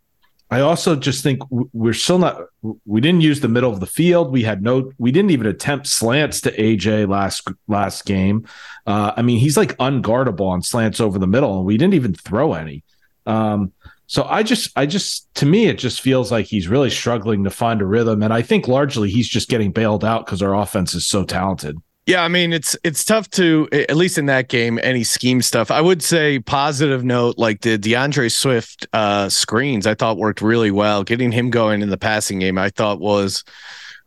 I 0.51 0.61
also 0.61 0.95
just 0.95 1.23
think 1.23 1.41
we're 1.49 1.93
still 1.93 2.19
not. 2.19 2.39
We 2.85 3.01
didn't 3.01 3.21
use 3.21 3.39
the 3.39 3.47
middle 3.47 3.71
of 3.71 3.79
the 3.79 3.87
field. 3.87 4.31
We 4.31 4.43
had 4.43 4.61
no. 4.61 4.91
We 4.99 5.11
didn't 5.11 5.31
even 5.31 5.47
attempt 5.47 5.87
slants 5.87 6.41
to 6.41 6.51
AJ 6.51 7.09
last 7.09 7.47
last 7.67 8.05
game. 8.05 8.47
Uh, 8.85 9.13
I 9.17 9.21
mean, 9.23 9.39
he's 9.39 9.57
like 9.57 9.75
unguardable 9.77 10.47
on 10.47 10.61
slants 10.61 10.99
over 10.99 11.17
the 11.17 11.27
middle, 11.27 11.57
and 11.57 11.65
we 11.65 11.77
didn't 11.77 11.95
even 11.95 12.13
throw 12.13 12.53
any. 12.53 12.83
Um, 13.25 13.73
so 14.07 14.23
I 14.23 14.43
just, 14.43 14.71
I 14.75 14.85
just, 14.85 15.33
to 15.35 15.45
me, 15.45 15.67
it 15.67 15.77
just 15.77 16.01
feels 16.01 16.31
like 16.31 16.45
he's 16.45 16.67
really 16.67 16.89
struggling 16.89 17.43
to 17.43 17.49
find 17.49 17.81
a 17.81 17.85
rhythm, 17.85 18.21
and 18.23 18.33
I 18.33 18.41
think 18.41 18.67
largely 18.67 19.09
he's 19.09 19.27
just 19.27 19.49
getting 19.49 19.71
bailed 19.71 20.05
out 20.05 20.25
because 20.25 20.41
our 20.41 20.55
offense 20.55 20.93
is 20.93 21.05
so 21.05 21.23
talented. 21.23 21.77
Yeah, 22.07 22.23
I 22.23 22.27
mean 22.27 22.53
it's 22.53 22.77
it's 22.83 23.03
tough 23.03 23.31
to 23.31 23.67
at 23.71 23.95
least 23.95 24.19
in 24.19 24.27
that 24.27 24.47
game 24.47 24.79
any 24.83 25.03
scheme 25.03 25.41
stuff. 25.41 25.71
I 25.71 25.81
would 25.81 26.03
say 26.03 26.37
positive 26.39 27.03
note 27.03 27.39
like 27.39 27.61
the 27.61 27.79
D'Andre 27.79 28.29
Swift 28.29 28.85
uh, 28.93 29.27
screens 29.27 29.87
I 29.87 29.95
thought 29.95 30.17
worked 30.17 30.39
really 30.39 30.69
well. 30.69 31.03
Getting 31.03 31.31
him 31.31 31.49
going 31.49 31.81
in 31.81 31.89
the 31.89 31.97
passing 31.97 32.37
game 32.37 32.59
I 32.59 32.69
thought 32.69 32.99
was 32.99 33.43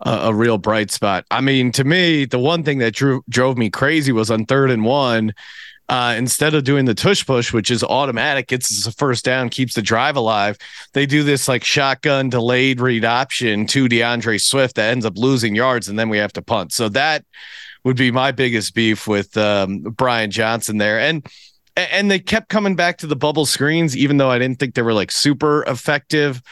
a, 0.07 0.11
a 0.11 0.35
real 0.35 0.59
bright 0.59 0.93
spot. 0.93 1.25
I 1.33 1.40
mean 1.40 1.73
to 1.73 1.83
me 1.83 2.25
the 2.25 2.38
one 2.38 2.62
thing 2.62 2.78
that 2.78 2.95
drew, 2.95 3.23
drove 3.28 3.59
me 3.59 3.69
crazy 3.69 4.12
was 4.12 4.31
on 4.31 4.47
third 4.47 4.71
and 4.71 4.85
one. 4.85 5.35
Uh, 5.88 6.14
instead 6.18 6.52
of 6.52 6.64
doing 6.64 6.85
the 6.85 6.95
tush 6.95 7.25
push, 7.25 7.52
which 7.52 7.71
is 7.71 7.83
automatic, 7.83 8.49
gets 8.49 8.87
a 8.87 8.92
first 8.92 9.25
down, 9.25 9.49
keeps 9.49 9.75
the 9.75 9.80
drive 9.80 10.16
alive. 10.16 10.59
They 10.92 11.07
do 11.07 11.23
this 11.23 11.49
like 11.49 11.64
shotgun 11.64 12.28
delayed 12.28 12.80
read 12.80 13.07
option 13.07 13.66
to 13.68 13.88
D'Andre 13.88 14.37
Swift 14.37 14.76
that 14.76 14.90
ends 14.90 15.07
up 15.07 15.16
losing 15.16 15.54
yards, 15.54 15.88
and 15.88 15.99
then 15.99 16.11
we 16.11 16.18
have 16.18 16.33
to 16.35 16.42
punt. 16.42 16.73
So 16.73 16.90
that 16.90 17.25
would 17.85 17.97
be 17.97 18.11
my 18.11 18.33
biggest 18.33 18.75
beef 18.75 19.07
with 19.07 19.35
um, 19.38 19.80
Brian 19.80 20.30
Johnson 20.30 20.76
there. 20.76 21.00
And 21.00 21.26
and 21.76 22.11
they 22.11 22.18
kept 22.18 22.49
coming 22.49 22.75
back 22.75 22.99
to 22.99 23.07
the 23.07 23.16
bubble 23.16 23.47
screens, 23.47 23.97
even 23.97 24.16
though 24.16 24.30
I 24.30 24.38
didn't 24.38 24.59
think 24.59 24.75
they 24.75 24.83
were 24.83 24.92
like 24.92 25.12
super 25.12 25.62
effective. 25.62 26.42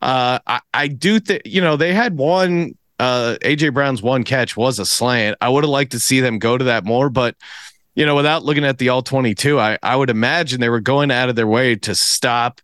Uh, 0.00 0.38
I, 0.46 0.60
I 0.72 0.88
do 0.88 1.20
think 1.20 1.42
you 1.44 1.60
know 1.60 1.76
they 1.76 1.92
had 1.92 2.16
one 2.16 2.76
uh, 2.98 3.36
AJ 3.42 3.74
Brown's 3.74 4.02
one 4.02 4.24
catch 4.24 4.56
was 4.56 4.78
a 4.78 4.86
slant. 4.86 5.36
I 5.40 5.48
would 5.48 5.64
have 5.64 5.70
liked 5.70 5.92
to 5.92 6.00
see 6.00 6.20
them 6.20 6.38
go 6.38 6.56
to 6.56 6.64
that 6.64 6.84
more, 6.84 7.10
but 7.10 7.36
you 7.98 8.06
know, 8.06 8.14
without 8.14 8.44
looking 8.44 8.64
at 8.64 8.78
the 8.78 8.90
all 8.90 9.02
22, 9.02 9.58
I, 9.58 9.76
I 9.82 9.96
would 9.96 10.08
imagine 10.08 10.60
they 10.60 10.68
were 10.68 10.78
going 10.78 11.10
out 11.10 11.28
of 11.28 11.34
their 11.34 11.48
way 11.48 11.74
to 11.74 11.96
stop 11.96 12.60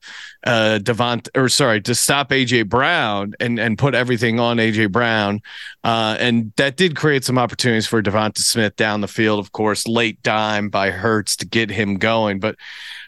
uh 0.46 0.78
Devont 0.80 1.28
or 1.34 1.48
sorry, 1.48 1.80
to 1.80 1.94
stop 1.94 2.30
AJ 2.30 2.68
Brown 2.68 3.34
and 3.40 3.58
and 3.58 3.76
put 3.76 3.96
everything 3.96 4.38
on 4.38 4.58
AJ 4.58 4.92
Brown. 4.92 5.42
Uh 5.82 6.16
and 6.20 6.52
that 6.54 6.76
did 6.76 6.94
create 6.94 7.24
some 7.24 7.36
opportunities 7.36 7.84
for 7.88 8.00
DeVonta 8.00 8.38
Smith 8.38 8.76
down 8.76 9.00
the 9.00 9.08
field, 9.08 9.40
of 9.40 9.50
course, 9.50 9.88
late 9.88 10.22
dime 10.22 10.68
by 10.68 10.92
Hurts 10.92 11.34
to 11.38 11.46
get 11.46 11.68
him 11.68 11.96
going. 11.96 12.38
But 12.38 12.54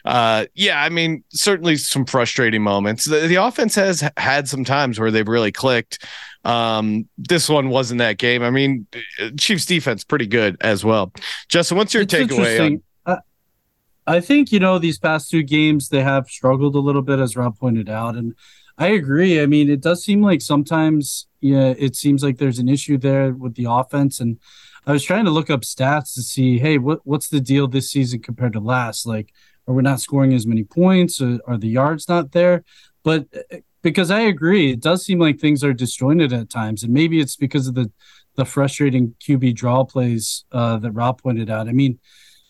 uh 0.03 0.47
yeah, 0.53 0.83
I 0.83 0.89
mean, 0.89 1.23
certainly 1.29 1.77
some 1.77 2.05
frustrating 2.05 2.61
moments. 2.61 3.05
The, 3.05 3.21
the 3.21 3.35
offense 3.35 3.75
has 3.75 4.03
had 4.17 4.49
some 4.49 4.65
times 4.65 4.99
where 4.99 5.11
they've 5.11 5.25
really 5.25 5.53
clicked. 5.53 6.05
Um, 6.47 7.09
this 7.17 7.49
one 7.49 7.69
wasn't 7.69 7.99
that 7.99 8.17
game. 8.17 8.41
I 8.41 8.49
mean, 8.49 8.87
Chiefs 9.37 9.65
defense 9.65 10.03
pretty 10.05 10.27
good 10.27 10.55
as 10.61 10.85
well. 10.85 11.11
Justin, 11.49 11.77
what's 11.77 11.93
your 11.93 12.03
it's 12.03 12.13
takeaway? 12.13 12.81
On- 13.05 13.17
I 14.07 14.21
think 14.21 14.53
you 14.53 14.59
know 14.61 14.79
these 14.79 14.97
past 14.97 15.29
two 15.29 15.43
games 15.43 15.89
they 15.89 16.01
have 16.01 16.29
struggled 16.29 16.75
a 16.75 16.79
little 16.79 17.01
bit, 17.01 17.19
as 17.19 17.35
Rob 17.35 17.59
pointed 17.59 17.89
out, 17.89 18.15
and 18.15 18.33
I 18.77 18.87
agree. 18.87 19.41
I 19.41 19.45
mean, 19.47 19.69
it 19.69 19.81
does 19.81 20.01
seem 20.01 20.21
like 20.21 20.41
sometimes, 20.41 21.27
yeah, 21.41 21.73
it 21.77 21.97
seems 21.97 22.23
like 22.23 22.37
there's 22.37 22.59
an 22.59 22.69
issue 22.69 22.97
there 22.97 23.33
with 23.33 23.55
the 23.55 23.65
offense, 23.69 24.21
and 24.21 24.39
I 24.85 24.93
was 24.93 25.03
trying 25.03 25.25
to 25.25 25.31
look 25.31 25.49
up 25.49 25.61
stats 25.61 26.13
to 26.13 26.21
see, 26.21 26.57
hey, 26.57 26.77
what 26.77 27.01
what's 27.03 27.27
the 27.27 27.41
deal 27.41 27.67
this 27.67 27.91
season 27.91 28.21
compared 28.21 28.53
to 28.53 28.61
last? 28.61 29.05
Like, 29.05 29.33
are 29.67 29.73
we 29.73 29.83
not 29.83 29.99
scoring 29.99 30.33
as 30.33 30.47
many 30.47 30.63
points? 30.63 31.19
Or 31.19 31.39
are 31.45 31.57
the 31.57 31.67
yards 31.67 32.07
not 32.07 32.31
there? 32.31 32.63
But 33.03 33.25
because 33.89 34.11
I 34.11 34.21
agree, 34.21 34.71
it 34.71 34.81
does 34.81 35.05
seem 35.05 35.19
like 35.19 35.39
things 35.39 35.63
are 35.63 35.73
disjointed 35.73 36.33
at 36.33 36.49
times, 36.49 36.83
and 36.83 36.93
maybe 36.93 37.19
it's 37.19 37.35
because 37.35 37.67
of 37.67 37.75
the 37.75 37.91
the 38.35 38.45
frustrating 38.45 39.15
QB 39.19 39.55
draw 39.55 39.83
plays 39.83 40.45
uh, 40.51 40.77
that 40.77 40.91
Rob 40.91 41.21
pointed 41.21 41.49
out. 41.49 41.67
I 41.67 41.71
mean, 41.71 41.97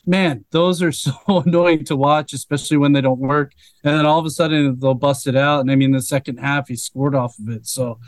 man, 0.05 0.43
those 0.51 0.81
are 0.81 0.91
so 1.05 1.13
annoying 1.27 1.85
to 1.85 1.95
watch, 1.95 2.33
especially 2.33 2.77
when 2.77 2.91
they 2.91 3.01
don't 3.01 3.19
work, 3.19 3.53
and 3.83 3.97
then 3.97 4.05
all 4.05 4.19
of 4.19 4.25
a 4.25 4.29
sudden 4.29 4.79
they'll 4.79 4.93
bust 4.93 5.27
it 5.27 5.35
out. 5.35 5.61
And 5.61 5.71
I 5.71 5.75
mean, 5.75 5.91
the 5.91 6.01
second 6.01 6.37
half 6.37 6.67
he 6.67 6.75
scored 6.75 7.15
off 7.15 7.37
of 7.39 7.49
it, 7.49 7.67
so 7.67 7.99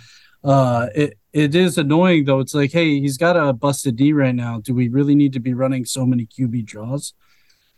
uh, 0.44 0.88
it 0.96 1.18
it 1.34 1.56
is 1.56 1.78
annoying 1.78 2.26
though. 2.26 2.40
It's 2.40 2.54
like, 2.54 2.72
hey, 2.72 3.00
he's 3.00 3.18
got 3.18 3.38
a 3.38 3.54
busted 3.54 4.00
knee 4.00 4.14
right 4.14 4.36
now. 4.36 4.60
Do 4.60 4.74
we 4.74 4.88
really 4.88 5.16
need 5.16 5.34
to 5.34 5.40
be 5.40 5.54
running 5.54 5.86
so 5.86 6.06
many 6.06 6.26
QB 6.26 6.66
draws? 6.66 7.14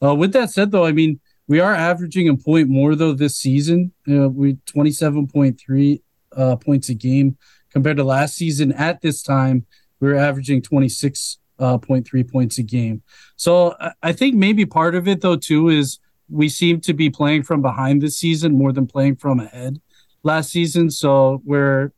Uh, 0.03 0.15
with 0.15 0.33
that 0.33 0.49
said, 0.49 0.71
though, 0.71 0.85
I 0.85 0.91
mean 0.91 1.19
we 1.51 1.59
are 1.59 1.75
averaging 1.75 2.29
a 2.29 2.37
point 2.37 2.69
more 2.69 2.95
though 2.95 3.11
this 3.11 3.35
season. 3.35 3.91
Uh, 4.09 4.29
we 4.29 4.53
27.3 4.73 6.01
uh, 6.37 6.55
points 6.55 6.87
a 6.87 6.93
game 6.93 7.37
compared 7.73 7.97
to 7.97 8.05
last 8.05 8.35
season. 8.35 8.71
At 8.71 9.01
this 9.01 9.21
time, 9.21 9.65
we 9.99 10.07
were 10.07 10.15
averaging 10.15 10.61
26.3 10.61 11.37
uh, 11.59 12.31
points 12.31 12.57
a 12.57 12.63
game. 12.63 13.03
So 13.35 13.75
I 14.01 14.13
think 14.13 14.35
maybe 14.35 14.65
part 14.65 14.95
of 14.95 15.09
it 15.09 15.19
though 15.19 15.35
too 15.35 15.67
is 15.67 15.99
we 16.29 16.47
seem 16.47 16.79
to 16.79 16.93
be 16.93 17.09
playing 17.09 17.43
from 17.43 17.61
behind 17.61 18.01
this 18.01 18.17
season 18.17 18.57
more 18.57 18.71
than 18.71 18.87
playing 18.87 19.17
from 19.17 19.41
ahead 19.41 19.81
last 20.23 20.51
season. 20.51 20.89
So 20.89 21.41
we're, 21.43 21.91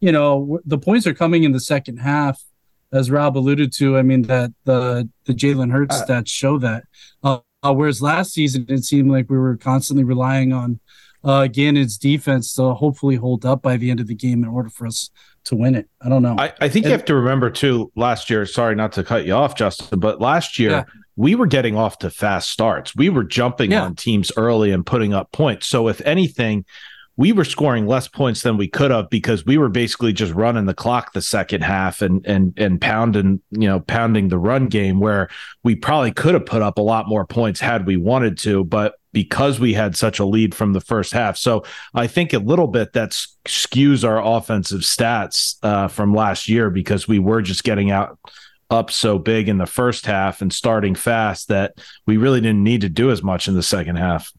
you 0.00 0.12
know, 0.12 0.60
the 0.64 0.78
points 0.78 1.06
are 1.06 1.12
coming 1.12 1.44
in 1.44 1.52
the 1.52 1.60
second 1.60 1.98
half, 1.98 2.42
as 2.90 3.10
Rob 3.10 3.36
alluded 3.36 3.70
to. 3.74 3.98
I 3.98 4.02
mean 4.02 4.22
that 4.22 4.54
the 4.64 5.10
the 5.26 5.34
Jalen 5.34 5.70
Hurts 5.72 6.00
uh, 6.00 6.06
stats 6.06 6.28
show 6.28 6.56
that. 6.60 6.84
Uh, 7.22 7.32
uh, 7.34 7.40
whereas 7.72 8.02
last 8.02 8.32
season, 8.32 8.66
it 8.68 8.84
seemed 8.84 9.10
like 9.10 9.30
we 9.30 9.38
were 9.38 9.56
constantly 9.56 10.04
relying 10.04 10.52
on 10.52 10.80
uh, 11.22 11.46
Gannon's 11.46 11.96
defense 11.96 12.54
to 12.54 12.74
hopefully 12.74 13.16
hold 13.16 13.46
up 13.46 13.62
by 13.62 13.76
the 13.76 13.90
end 13.90 14.00
of 14.00 14.06
the 14.06 14.14
game 14.14 14.42
in 14.42 14.50
order 14.50 14.68
for 14.68 14.86
us 14.86 15.10
to 15.44 15.56
win 15.56 15.74
it. 15.74 15.88
I 16.02 16.08
don't 16.08 16.22
know. 16.22 16.36
I, 16.38 16.52
I 16.60 16.68
think 16.68 16.84
and, 16.84 16.86
you 16.86 16.90
have 16.92 17.04
to 17.06 17.14
remember 17.14 17.50
too. 17.50 17.90
Last 17.96 18.28
year, 18.28 18.44
sorry 18.46 18.74
not 18.74 18.92
to 18.92 19.04
cut 19.04 19.24
you 19.24 19.32
off, 19.32 19.56
Justin, 19.56 20.00
but 20.00 20.20
last 20.20 20.58
year 20.58 20.70
yeah. 20.70 20.84
we 21.16 21.34
were 21.34 21.46
getting 21.46 21.76
off 21.76 21.98
to 22.00 22.10
fast 22.10 22.50
starts. 22.50 22.94
We 22.94 23.08
were 23.08 23.24
jumping 23.24 23.72
yeah. 23.72 23.84
on 23.84 23.94
teams 23.94 24.30
early 24.36 24.70
and 24.70 24.84
putting 24.84 25.14
up 25.14 25.32
points. 25.32 25.66
So 25.66 25.88
if 25.88 26.00
anything, 26.02 26.64
we 27.16 27.32
were 27.32 27.44
scoring 27.44 27.86
less 27.86 28.08
points 28.08 28.42
than 28.42 28.56
we 28.56 28.68
could 28.68 28.90
have 28.90 29.08
because 29.08 29.46
we 29.46 29.56
were 29.56 29.68
basically 29.68 30.12
just 30.12 30.32
running 30.32 30.66
the 30.66 30.74
clock 30.74 31.12
the 31.12 31.22
second 31.22 31.62
half 31.62 32.02
and 32.02 32.26
and 32.26 32.52
and 32.56 32.80
pounding 32.80 33.40
you 33.50 33.68
know 33.68 33.80
pounding 33.80 34.28
the 34.28 34.38
run 34.38 34.66
game 34.66 35.00
where 35.00 35.28
we 35.62 35.74
probably 35.74 36.10
could 36.10 36.34
have 36.34 36.46
put 36.46 36.62
up 36.62 36.78
a 36.78 36.82
lot 36.82 37.08
more 37.08 37.26
points 37.26 37.60
had 37.60 37.86
we 37.86 37.96
wanted 37.96 38.36
to 38.38 38.64
but 38.64 38.94
because 39.12 39.60
we 39.60 39.72
had 39.72 39.96
such 39.96 40.18
a 40.18 40.24
lead 40.24 40.56
from 40.56 40.72
the 40.72 40.80
first 40.80 41.12
half. 41.12 41.36
So 41.36 41.64
i 41.94 42.06
think 42.06 42.32
a 42.32 42.38
little 42.38 42.66
bit 42.66 42.92
that 42.94 43.10
skews 43.46 44.06
our 44.06 44.22
offensive 44.24 44.80
stats 44.80 45.56
uh, 45.62 45.88
from 45.88 46.14
last 46.14 46.48
year 46.48 46.70
because 46.70 47.06
we 47.06 47.18
were 47.18 47.42
just 47.42 47.64
getting 47.64 47.90
out 47.90 48.18
up 48.70 48.90
so 48.90 49.18
big 49.18 49.48
in 49.48 49.58
the 49.58 49.66
first 49.66 50.06
half 50.06 50.40
and 50.40 50.52
starting 50.52 50.94
fast 50.94 51.48
that 51.48 51.74
we 52.06 52.16
really 52.16 52.40
didn't 52.40 52.64
need 52.64 52.80
to 52.80 52.88
do 52.88 53.10
as 53.10 53.22
much 53.22 53.46
in 53.46 53.54
the 53.54 53.62
second 53.62 53.96
half 53.96 54.32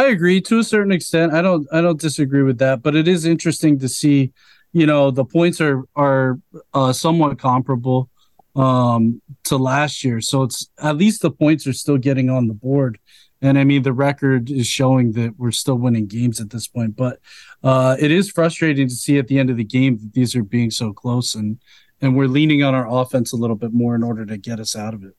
I 0.00 0.06
agree 0.06 0.40
to 0.42 0.60
a 0.60 0.64
certain 0.64 0.92
extent. 0.92 1.34
I 1.34 1.42
don't 1.42 1.68
I 1.70 1.82
don't 1.82 2.00
disagree 2.00 2.42
with 2.42 2.56
that, 2.58 2.80
but 2.82 2.96
it 2.96 3.06
is 3.06 3.26
interesting 3.26 3.78
to 3.80 3.88
see, 3.88 4.32
you 4.72 4.86
know, 4.86 5.10
the 5.10 5.26
points 5.26 5.60
are 5.60 5.84
are 5.94 6.38
uh, 6.72 6.94
somewhat 6.94 7.38
comparable 7.38 8.08
um 8.56 9.20
to 9.44 9.58
last 9.58 10.02
year. 10.02 10.22
So 10.22 10.42
it's 10.42 10.70
at 10.78 10.96
least 10.96 11.20
the 11.20 11.30
points 11.30 11.66
are 11.66 11.74
still 11.74 11.98
getting 11.98 12.30
on 12.30 12.48
the 12.48 12.54
board. 12.54 12.98
And 13.42 13.58
I 13.58 13.64
mean 13.64 13.82
the 13.82 13.92
record 13.92 14.50
is 14.50 14.66
showing 14.66 15.12
that 15.12 15.34
we're 15.36 15.50
still 15.50 15.76
winning 15.76 16.06
games 16.06 16.40
at 16.40 16.48
this 16.48 16.66
point, 16.66 16.96
but 16.96 17.18
uh 17.62 17.94
it 18.00 18.10
is 18.10 18.30
frustrating 18.30 18.88
to 18.88 18.94
see 18.94 19.18
at 19.18 19.28
the 19.28 19.38
end 19.38 19.50
of 19.50 19.58
the 19.58 19.70
game 19.78 19.98
that 19.98 20.14
these 20.14 20.34
are 20.34 20.42
being 20.42 20.70
so 20.70 20.94
close 20.94 21.34
and 21.34 21.58
and 22.00 22.16
we're 22.16 22.34
leaning 22.38 22.62
on 22.62 22.74
our 22.74 22.88
offense 22.90 23.34
a 23.34 23.36
little 23.36 23.56
bit 23.64 23.74
more 23.74 23.94
in 23.94 24.02
order 24.02 24.24
to 24.24 24.38
get 24.38 24.60
us 24.60 24.74
out 24.74 24.94
of 24.94 25.04
it. 25.04 25.14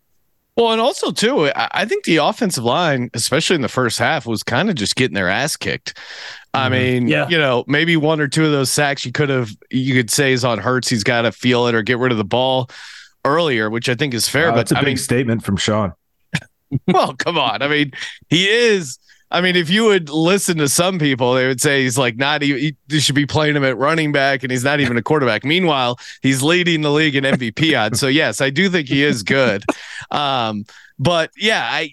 Well, 0.61 0.73
and 0.73 0.79
also 0.79 1.11
too, 1.11 1.49
I 1.55 1.85
think 1.85 2.03
the 2.03 2.17
offensive 2.17 2.63
line, 2.63 3.09
especially 3.15 3.55
in 3.55 3.63
the 3.63 3.67
first 3.67 3.97
half, 3.97 4.27
was 4.27 4.43
kind 4.43 4.69
of 4.69 4.75
just 4.75 4.95
getting 4.95 5.15
their 5.15 5.27
ass 5.27 5.55
kicked. 5.55 5.97
I 6.53 6.65
mm-hmm. 6.65 6.71
mean, 6.71 7.07
yeah. 7.07 7.27
you 7.29 7.39
know, 7.39 7.63
maybe 7.65 7.97
one 7.97 8.21
or 8.21 8.27
two 8.27 8.45
of 8.45 8.51
those 8.51 8.69
sacks 8.69 9.03
you 9.03 9.11
could 9.11 9.29
have, 9.29 9.49
you 9.71 9.95
could 9.95 10.11
say 10.11 10.33
is 10.33 10.45
on 10.45 10.59
Hurts. 10.59 10.87
He's 10.87 11.03
got 11.03 11.23
to 11.23 11.31
feel 11.31 11.65
it 11.65 11.73
or 11.73 11.81
get 11.81 11.97
rid 11.97 12.11
of 12.11 12.19
the 12.19 12.23
ball 12.23 12.69
earlier, 13.25 13.71
which 13.71 13.89
I 13.89 13.95
think 13.95 14.13
is 14.13 14.27
fair. 14.27 14.49
Uh, 14.49 14.51
but 14.51 14.55
that's 14.57 14.71
a 14.73 14.77
I 14.77 14.81
big 14.81 14.87
mean, 14.87 14.97
statement 14.97 15.43
from 15.43 15.57
Sean. 15.57 15.93
well, 16.87 17.15
come 17.15 17.39
on. 17.39 17.63
I 17.63 17.67
mean, 17.67 17.91
he 18.29 18.47
is 18.47 18.99
I 19.31 19.41
mean, 19.41 19.55
if 19.55 19.69
you 19.69 19.85
would 19.85 20.09
listen 20.09 20.57
to 20.57 20.67
some 20.67 20.99
people, 20.99 21.33
they 21.33 21.47
would 21.47 21.61
say 21.61 21.83
he's 21.83 21.97
like 21.97 22.17
not 22.17 22.43
even. 22.43 22.75
You 22.89 22.99
should 22.99 23.15
be 23.15 23.25
playing 23.25 23.55
him 23.55 23.63
at 23.63 23.77
running 23.77 24.11
back, 24.11 24.43
and 24.43 24.51
he's 24.51 24.63
not 24.63 24.79
even 24.79 24.97
a 24.97 25.01
quarterback. 25.01 25.45
Meanwhile, 25.45 25.99
he's 26.21 26.43
leading 26.43 26.81
the 26.81 26.91
league 26.91 27.15
in 27.15 27.23
MVP 27.23 27.77
odds. 27.79 27.99
So 27.99 28.07
yes, 28.07 28.41
I 28.41 28.49
do 28.49 28.69
think 28.69 28.87
he 28.89 29.03
is 29.03 29.23
good. 29.23 29.63
Um, 30.11 30.65
but 30.99 31.31
yeah, 31.37 31.67
I, 31.69 31.91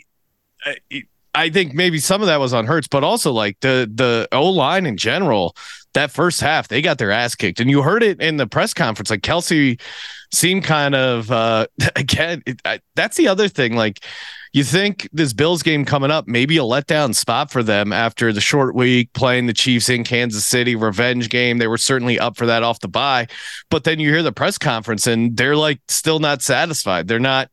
I 0.64 1.04
I 1.35 1.50
think 1.50 1.73
maybe 1.75 1.99
some 1.99 2.21
of 2.21 2.26
that 2.26 2.40
was 2.40 2.52
on 2.52 2.66
Hurts, 2.66 2.88
but 2.88 3.04
also 3.04 3.33
like 3.33 3.61
the 3.61 3.88
the 3.92 4.28
O 4.33 4.50
line 4.50 4.87
in 4.87 4.97
general. 4.97 5.54
That 5.95 6.11
first 6.11 6.40
half, 6.40 6.68
they 6.68 6.83
got 6.83 6.99
their 6.99 7.11
ass 7.11 7.35
kicked, 7.35 7.61
and 7.61 7.71
you 7.71 7.83
heard 7.83 8.02
it 8.02 8.21
in 8.21 8.37
the 8.37 8.47
press 8.47 8.75
conference. 8.75 9.11
Like 9.11 9.23
Kelce 9.23 9.80
seemed 10.32 10.64
kind 10.64 10.94
of 10.94 11.30
uh, 11.30 11.66
again. 11.97 12.42
It, 12.47 12.61
I, 12.64 12.80
that's 12.94 13.16
the 13.16 13.28
other 13.28 13.49
thing. 13.49 13.76
Like 13.76 14.04
you 14.52 14.64
think 14.64 15.08
this 15.12 15.32
Bills 15.32 15.62
game 15.62 15.85
coming 15.85 16.11
up, 16.11 16.26
maybe 16.26 16.56
a 16.56 16.62
letdown 16.62 17.14
spot 17.14 17.50
for 17.50 17.62
them 17.62 17.92
after 17.92 18.32
the 18.32 18.40
short 18.40 18.75
week 18.75 19.12
playing 19.12 19.47
the 19.47 19.52
Chiefs 19.52 19.88
in 19.88 20.04
Kansas 20.04 20.47
City, 20.47 20.75
revenge 20.75 21.28
game. 21.28 21.58
They 21.58 21.66
were 21.66 21.78
certainly 21.78 22.18
up 22.18 22.37
for 22.37 22.47
that 22.47 22.62
off 22.62 22.80
the 22.80 22.88
bye, 22.88 23.28
but 23.70 23.85
then 23.85 24.00
you 24.00 24.11
hear 24.11 24.23
the 24.23 24.32
press 24.32 24.58
conference 24.58 25.06
and 25.06 25.37
they're 25.37 25.56
like 25.56 25.80
still 25.88 26.18
not 26.18 26.42
satisfied. 26.42 27.08
They're 27.08 27.18
not. 27.18 27.50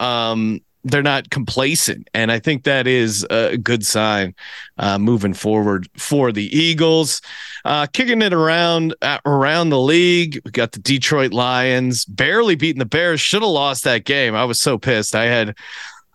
Um, 0.00 0.60
they're 0.84 1.02
not 1.02 1.30
complacent, 1.30 2.08
and 2.14 2.30
I 2.30 2.38
think 2.38 2.64
that 2.64 2.86
is 2.86 3.26
a 3.30 3.56
good 3.56 3.84
sign 3.84 4.34
uh, 4.78 4.98
moving 4.98 5.34
forward 5.34 5.88
for 5.96 6.32
the 6.32 6.46
Eagles. 6.56 7.20
Uh, 7.64 7.86
kicking 7.86 8.22
it 8.22 8.32
around 8.32 8.94
uh, 9.02 9.18
around 9.26 9.70
the 9.70 9.80
league, 9.80 10.40
we 10.44 10.50
got 10.50 10.72
the 10.72 10.80
Detroit 10.80 11.32
Lions 11.32 12.04
barely 12.04 12.54
beating 12.54 12.78
the 12.78 12.86
Bears. 12.86 13.20
Should 13.20 13.42
have 13.42 13.50
lost 13.50 13.84
that 13.84 14.04
game. 14.04 14.34
I 14.34 14.44
was 14.44 14.60
so 14.60 14.78
pissed. 14.78 15.14
I 15.14 15.24
had 15.24 15.56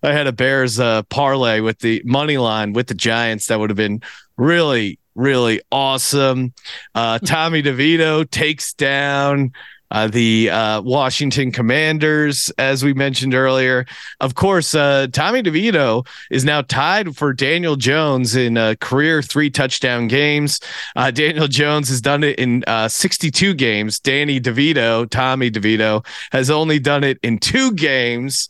I 0.01 0.13
had 0.13 0.27
a 0.27 0.31
Bears 0.31 0.79
uh, 0.79 1.03
parlay 1.03 1.59
with 1.59 1.79
the 1.79 2.01
money 2.05 2.37
line 2.37 2.73
with 2.73 2.87
the 2.87 2.93
Giants. 2.93 3.47
That 3.47 3.59
would 3.59 3.69
have 3.69 3.77
been 3.77 4.01
really 4.37 4.99
really 5.15 5.61
awesome. 5.71 6.53
Uh, 6.95 7.19
Tommy 7.19 7.61
DeVito 7.61 8.29
takes 8.29 8.73
down 8.73 9.51
uh, 9.93 10.07
the 10.07 10.49
uh, 10.49 10.81
Washington 10.81 11.51
Commanders, 11.51 12.51
as 12.57 12.83
we 12.83 12.93
mentioned 12.93 13.35
earlier. 13.35 13.85
Of 14.19 14.33
course, 14.33 14.73
uh, 14.73 15.07
Tommy 15.11 15.43
DeVito 15.43 16.05
is 16.31 16.43
now 16.43 16.63
tied 16.63 17.15
for 17.15 17.31
Daniel 17.31 17.75
Jones 17.75 18.35
in 18.35 18.57
uh, 18.57 18.73
career 18.81 19.21
three 19.21 19.51
touchdown 19.51 20.07
games. 20.07 20.59
Uh, 20.95 21.11
Daniel 21.11 21.47
Jones 21.47 21.89
has 21.89 22.01
done 22.01 22.23
it 22.23 22.39
in 22.39 22.63
uh, 22.65 22.87
62 22.87 23.53
games. 23.53 23.99
Danny 23.99 24.41
DeVito, 24.41 25.07
Tommy 25.09 25.51
DeVito, 25.51 26.05
has 26.31 26.49
only 26.49 26.79
done 26.79 27.03
it 27.03 27.19
in 27.21 27.37
two 27.37 27.71
games. 27.73 28.49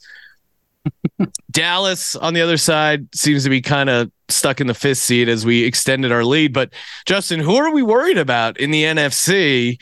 Dallas 1.51 2.15
on 2.15 2.33
the 2.33 2.41
other 2.41 2.57
side 2.57 3.13
seems 3.13 3.43
to 3.43 3.49
be 3.49 3.61
kind 3.61 3.89
of 3.89 4.09
stuck 4.29 4.61
in 4.61 4.67
the 4.67 4.73
fifth 4.73 4.99
seat 4.99 5.27
as 5.27 5.45
we 5.45 5.63
extended 5.63 6.11
our 6.11 6.23
lead. 6.23 6.53
But 6.53 6.71
Justin, 7.05 7.41
who 7.41 7.55
are 7.57 7.73
we 7.73 7.83
worried 7.83 8.17
about 8.17 8.57
in 8.57 8.71
the 8.71 8.83
NFC? 8.83 9.77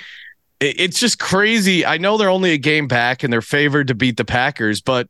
It's 0.62 1.00
just 1.00 1.20
crazy. 1.20 1.86
I 1.86 1.98
know 1.98 2.18
they're 2.18 2.30
only 2.30 2.52
a 2.52 2.58
game 2.58 2.88
back 2.88 3.24
and 3.24 3.34
they're 3.34 3.42
favored 3.42 3.88
to 3.88 3.96
beat 3.96 4.18
the 4.18 4.26
Packers, 4.26 4.80
but 4.80 5.10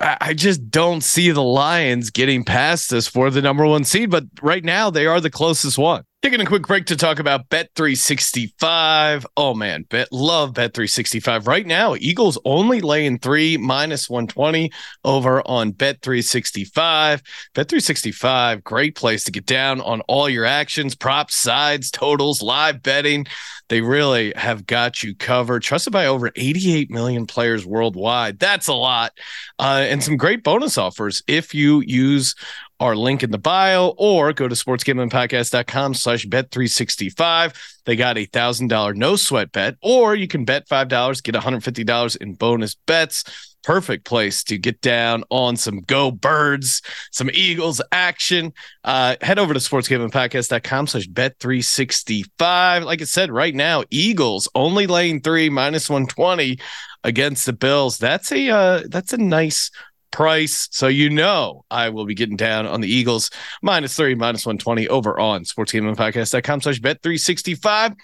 I 0.00 0.32
just 0.32 0.70
don't 0.70 1.02
see 1.02 1.30
the 1.30 1.42
Lions 1.42 2.08
getting 2.10 2.42
past 2.42 2.90
us 2.92 3.06
for 3.06 3.30
the 3.30 3.42
number 3.42 3.66
one 3.66 3.84
seed. 3.84 4.10
But 4.10 4.24
right 4.40 4.64
now, 4.64 4.88
they 4.88 5.04
are 5.04 5.20
the 5.20 5.30
closest 5.30 5.76
one. 5.76 6.04
Taking 6.22 6.42
a 6.42 6.44
quick 6.44 6.66
break 6.66 6.84
to 6.84 6.96
talk 6.96 7.18
about 7.18 7.48
Bet 7.48 7.70
365. 7.74 9.26
Oh 9.38 9.54
man, 9.54 9.86
bet 9.88 10.12
love 10.12 10.52
Bet 10.52 10.74
365. 10.74 11.46
Right 11.46 11.66
now, 11.66 11.94
Eagles 11.98 12.38
only 12.44 12.82
laying 12.82 13.18
three 13.18 13.56
minus 13.56 14.10
120 14.10 14.70
over 15.02 15.40
on 15.48 15.70
Bet 15.70 16.02
365. 16.02 17.22
Bet 17.54 17.70
365, 17.70 18.62
great 18.62 18.96
place 18.96 19.24
to 19.24 19.32
get 19.32 19.46
down 19.46 19.80
on 19.80 20.02
all 20.02 20.28
your 20.28 20.44
actions, 20.44 20.94
props, 20.94 21.36
sides, 21.36 21.90
totals, 21.90 22.42
live 22.42 22.82
betting. 22.82 23.26
They 23.70 23.80
really 23.80 24.34
have 24.36 24.66
got 24.66 25.02
you 25.02 25.14
covered. 25.14 25.62
Trusted 25.62 25.94
by 25.94 26.04
over 26.04 26.30
88 26.36 26.90
million 26.90 27.26
players 27.26 27.64
worldwide. 27.64 28.38
That's 28.38 28.68
a 28.68 28.74
lot. 28.74 29.12
Uh, 29.58 29.86
and 29.88 30.04
some 30.04 30.18
great 30.18 30.42
bonus 30.42 30.76
offers 30.76 31.22
if 31.26 31.54
you 31.54 31.80
use 31.80 32.34
our 32.80 32.96
link 32.96 33.22
in 33.22 33.30
the 33.30 33.38
bio 33.38 33.88
or 33.98 34.32
go 34.32 34.48
to 34.48 34.54
sportsgamblingpodcast.com 34.54 35.94
slash 35.94 36.24
bet 36.24 36.50
365 36.50 37.52
they 37.84 37.94
got 37.94 38.18
a 38.18 38.24
thousand 38.24 38.68
dollar 38.68 38.94
no 38.94 39.16
sweat 39.16 39.52
bet 39.52 39.76
or 39.82 40.14
you 40.14 40.26
can 40.26 40.44
bet 40.44 40.66
five 40.66 40.88
dollars 40.88 41.20
get 41.20 41.34
$150 41.34 42.16
in 42.16 42.34
bonus 42.34 42.74
bets. 42.74 43.46
Perfect 43.62 44.06
place 44.06 44.42
to 44.44 44.56
get 44.56 44.80
down 44.80 45.22
on 45.28 45.54
some 45.54 45.80
go 45.80 46.10
birds 46.10 46.80
some 47.12 47.30
eagles 47.34 47.82
action. 47.92 48.54
Uh, 48.84 49.16
head 49.20 49.38
over 49.38 49.52
to 49.52 49.60
sportsgamblingpodcast.com 49.60 50.86
slash 50.86 51.06
bet 51.06 51.38
365 51.40 52.84
like 52.84 53.02
i 53.02 53.04
said 53.04 53.30
right 53.30 53.54
now 53.54 53.84
eagles 53.90 54.48
only 54.54 54.86
laying 54.86 55.20
three 55.20 55.50
minus 55.50 55.90
120 55.90 56.58
against 57.04 57.46
the 57.46 57.52
bills. 57.52 57.98
That's 57.98 58.32
a 58.32 58.48
uh, 58.50 58.82
that's 58.88 59.12
a 59.12 59.18
nice 59.18 59.70
price. 60.10 60.68
So 60.70 60.88
you 60.88 61.10
know 61.10 61.64
I 61.70 61.88
will 61.90 62.04
be 62.04 62.14
getting 62.14 62.36
down 62.36 62.66
on 62.66 62.80
the 62.80 62.88
Eagles 62.88 63.30
minus 63.62 63.96
three, 63.96 64.14
minus 64.14 64.44
120 64.46 64.88
over 64.88 65.18
on 65.18 65.44
sportsgamblingpodcast.com 65.44 66.60
slash 66.60 66.78
bet 66.80 67.02
365. 67.02 67.94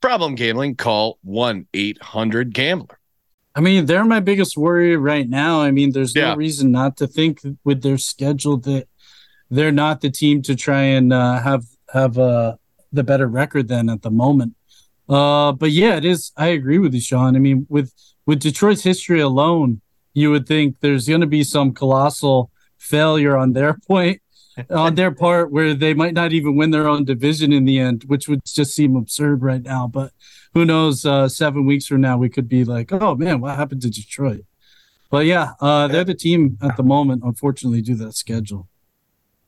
Problem 0.00 0.34
gambling, 0.34 0.76
call 0.76 1.18
1 1.22 1.66
800 1.72 2.52
Gambler. 2.52 2.98
I 3.54 3.60
mean, 3.60 3.86
they're 3.86 4.04
my 4.04 4.20
biggest 4.20 4.56
worry 4.56 4.96
right 4.96 5.26
now. 5.26 5.62
I 5.62 5.70
mean, 5.70 5.92
there's 5.92 6.14
yeah. 6.14 6.28
no 6.28 6.36
reason 6.36 6.70
not 6.70 6.98
to 6.98 7.06
think 7.06 7.40
with 7.64 7.82
their 7.82 7.96
schedule 7.96 8.58
that 8.58 8.86
they're 9.50 9.72
not 9.72 10.02
the 10.02 10.10
team 10.10 10.42
to 10.42 10.54
try 10.54 10.82
and 10.82 11.12
uh, 11.12 11.40
have 11.40 11.64
have 11.92 12.18
uh, 12.18 12.56
the 12.92 13.02
better 13.02 13.26
record 13.26 13.68
than 13.68 13.88
at 13.88 14.02
the 14.02 14.10
moment. 14.10 14.54
Uh, 15.08 15.52
but 15.52 15.70
yeah, 15.70 15.96
it 15.96 16.04
is. 16.04 16.32
I 16.36 16.48
agree 16.48 16.78
with 16.78 16.92
you, 16.92 17.00
Sean. 17.00 17.34
I 17.34 17.38
mean, 17.38 17.66
with 17.70 17.92
with 18.26 18.40
Detroit's 18.40 18.82
history 18.82 19.20
alone, 19.20 19.80
you 20.16 20.30
would 20.30 20.48
think 20.48 20.80
there's 20.80 21.06
going 21.06 21.20
to 21.20 21.26
be 21.26 21.44
some 21.44 21.74
colossal 21.74 22.50
failure 22.78 23.36
on 23.36 23.52
their 23.52 23.74
point 23.86 24.20
on 24.70 24.94
their 24.94 25.10
part 25.10 25.52
where 25.52 25.74
they 25.74 25.92
might 25.92 26.14
not 26.14 26.32
even 26.32 26.56
win 26.56 26.70
their 26.70 26.88
own 26.88 27.04
division 27.04 27.52
in 27.52 27.66
the 27.66 27.78
end 27.78 28.04
which 28.06 28.26
would 28.26 28.40
just 28.46 28.74
seem 28.74 28.96
absurd 28.96 29.42
right 29.42 29.62
now. 29.62 29.86
But 29.86 30.12
who 30.54 30.64
knows 30.64 31.04
uh, 31.04 31.28
seven 31.28 31.66
weeks 31.66 31.86
from 31.86 32.00
now 32.00 32.16
we 32.16 32.30
could 32.30 32.48
be 32.48 32.64
like 32.64 32.90
oh 32.92 33.14
man 33.14 33.40
what 33.40 33.56
happened 33.56 33.82
to 33.82 33.90
detroit? 33.90 34.46
But 35.10 35.26
yeah 35.26 35.52
uh, 35.60 35.88
they're 35.88 36.04
the 36.04 36.14
team 36.14 36.58
at 36.62 36.76
the 36.78 36.82
moment 36.82 37.22
unfortunately 37.22 37.82
do 37.82 37.94
that 37.96 38.14
schedule. 38.14 38.66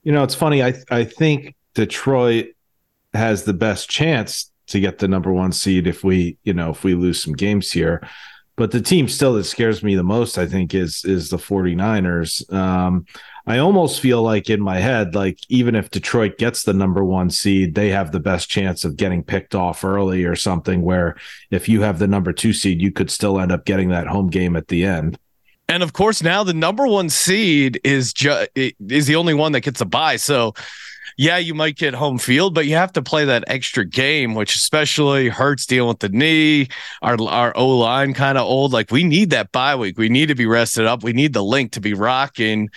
You 0.02 0.12
know 0.12 0.22
it's 0.22 0.34
funny 0.34 0.62
i 0.62 0.74
i 0.90 1.04
think 1.04 1.54
detroit 1.74 2.54
has 3.14 3.44
the 3.44 3.54
best 3.54 3.88
chance 3.88 4.50
to 4.66 4.80
get 4.80 4.98
the 4.98 5.08
number 5.08 5.32
one 5.32 5.52
seed 5.52 5.86
if 5.86 6.04
we 6.04 6.36
you 6.44 6.52
know 6.52 6.70
if 6.70 6.84
we 6.84 6.94
lose 6.94 7.22
some 7.22 7.32
games 7.32 7.72
here 7.72 8.06
but 8.58 8.72
the 8.72 8.80
team 8.80 9.08
still 9.08 9.34
that 9.34 9.44
scares 9.44 9.82
me 9.82 9.94
the 9.94 10.02
most 10.02 10.36
i 10.36 10.46
think 10.46 10.74
is 10.74 11.04
is 11.04 11.30
the 11.30 11.38
49ers. 11.38 12.52
Um, 12.52 13.06
i 13.46 13.58
almost 13.58 14.00
feel 14.00 14.20
like 14.22 14.50
in 14.50 14.60
my 14.60 14.78
head 14.78 15.14
like 15.14 15.38
even 15.48 15.74
if 15.74 15.90
detroit 15.90 16.36
gets 16.36 16.64
the 16.64 16.74
number 16.74 17.02
one 17.02 17.30
seed 17.30 17.74
they 17.74 17.88
have 17.88 18.12
the 18.12 18.20
best 18.20 18.50
chance 18.50 18.84
of 18.84 18.96
getting 18.96 19.22
picked 19.22 19.54
off 19.54 19.84
early 19.84 20.24
or 20.24 20.36
something 20.36 20.82
where 20.82 21.16
if 21.50 21.68
you 21.68 21.80
have 21.80 21.98
the 21.98 22.08
number 22.08 22.32
two 22.32 22.52
seed 22.52 22.82
you 22.82 22.92
could 22.92 23.10
still 23.10 23.40
end 23.40 23.52
up 23.52 23.64
getting 23.64 23.88
that 23.88 24.06
home 24.06 24.28
game 24.28 24.56
at 24.56 24.68
the 24.68 24.84
end. 24.84 25.18
And 25.68 25.82
of 25.82 25.92
course 25.92 26.22
now 26.22 26.42
the 26.42 26.54
number 26.54 26.86
one 26.86 27.08
seed 27.08 27.80
is 27.84 28.12
just 28.12 28.50
is 28.54 29.06
the 29.06 29.16
only 29.16 29.34
one 29.34 29.52
that 29.52 29.60
gets 29.60 29.80
a 29.80 29.86
bye 29.86 30.16
so 30.16 30.54
yeah, 31.18 31.36
you 31.36 31.52
might 31.52 31.74
get 31.74 31.94
home 31.94 32.16
field, 32.16 32.54
but 32.54 32.66
you 32.66 32.76
have 32.76 32.92
to 32.92 33.02
play 33.02 33.24
that 33.24 33.42
extra 33.48 33.84
game, 33.84 34.34
which 34.34 34.54
especially 34.54 35.28
hurts 35.28 35.66
dealing 35.66 35.88
with 35.88 35.98
the 35.98 36.08
knee. 36.08 36.68
Our 37.02 37.20
our 37.20 37.54
O 37.56 37.76
line 37.76 38.14
kind 38.14 38.38
of 38.38 38.46
old. 38.46 38.72
Like 38.72 38.92
we 38.92 39.02
need 39.02 39.30
that 39.30 39.50
bye 39.50 39.74
week. 39.74 39.98
We 39.98 40.08
need 40.08 40.26
to 40.26 40.36
be 40.36 40.46
rested 40.46 40.86
up. 40.86 41.02
We 41.02 41.12
need 41.12 41.32
the 41.32 41.42
link 41.42 41.72
to 41.72 41.80
be 41.80 41.92
rocking. 41.92 42.70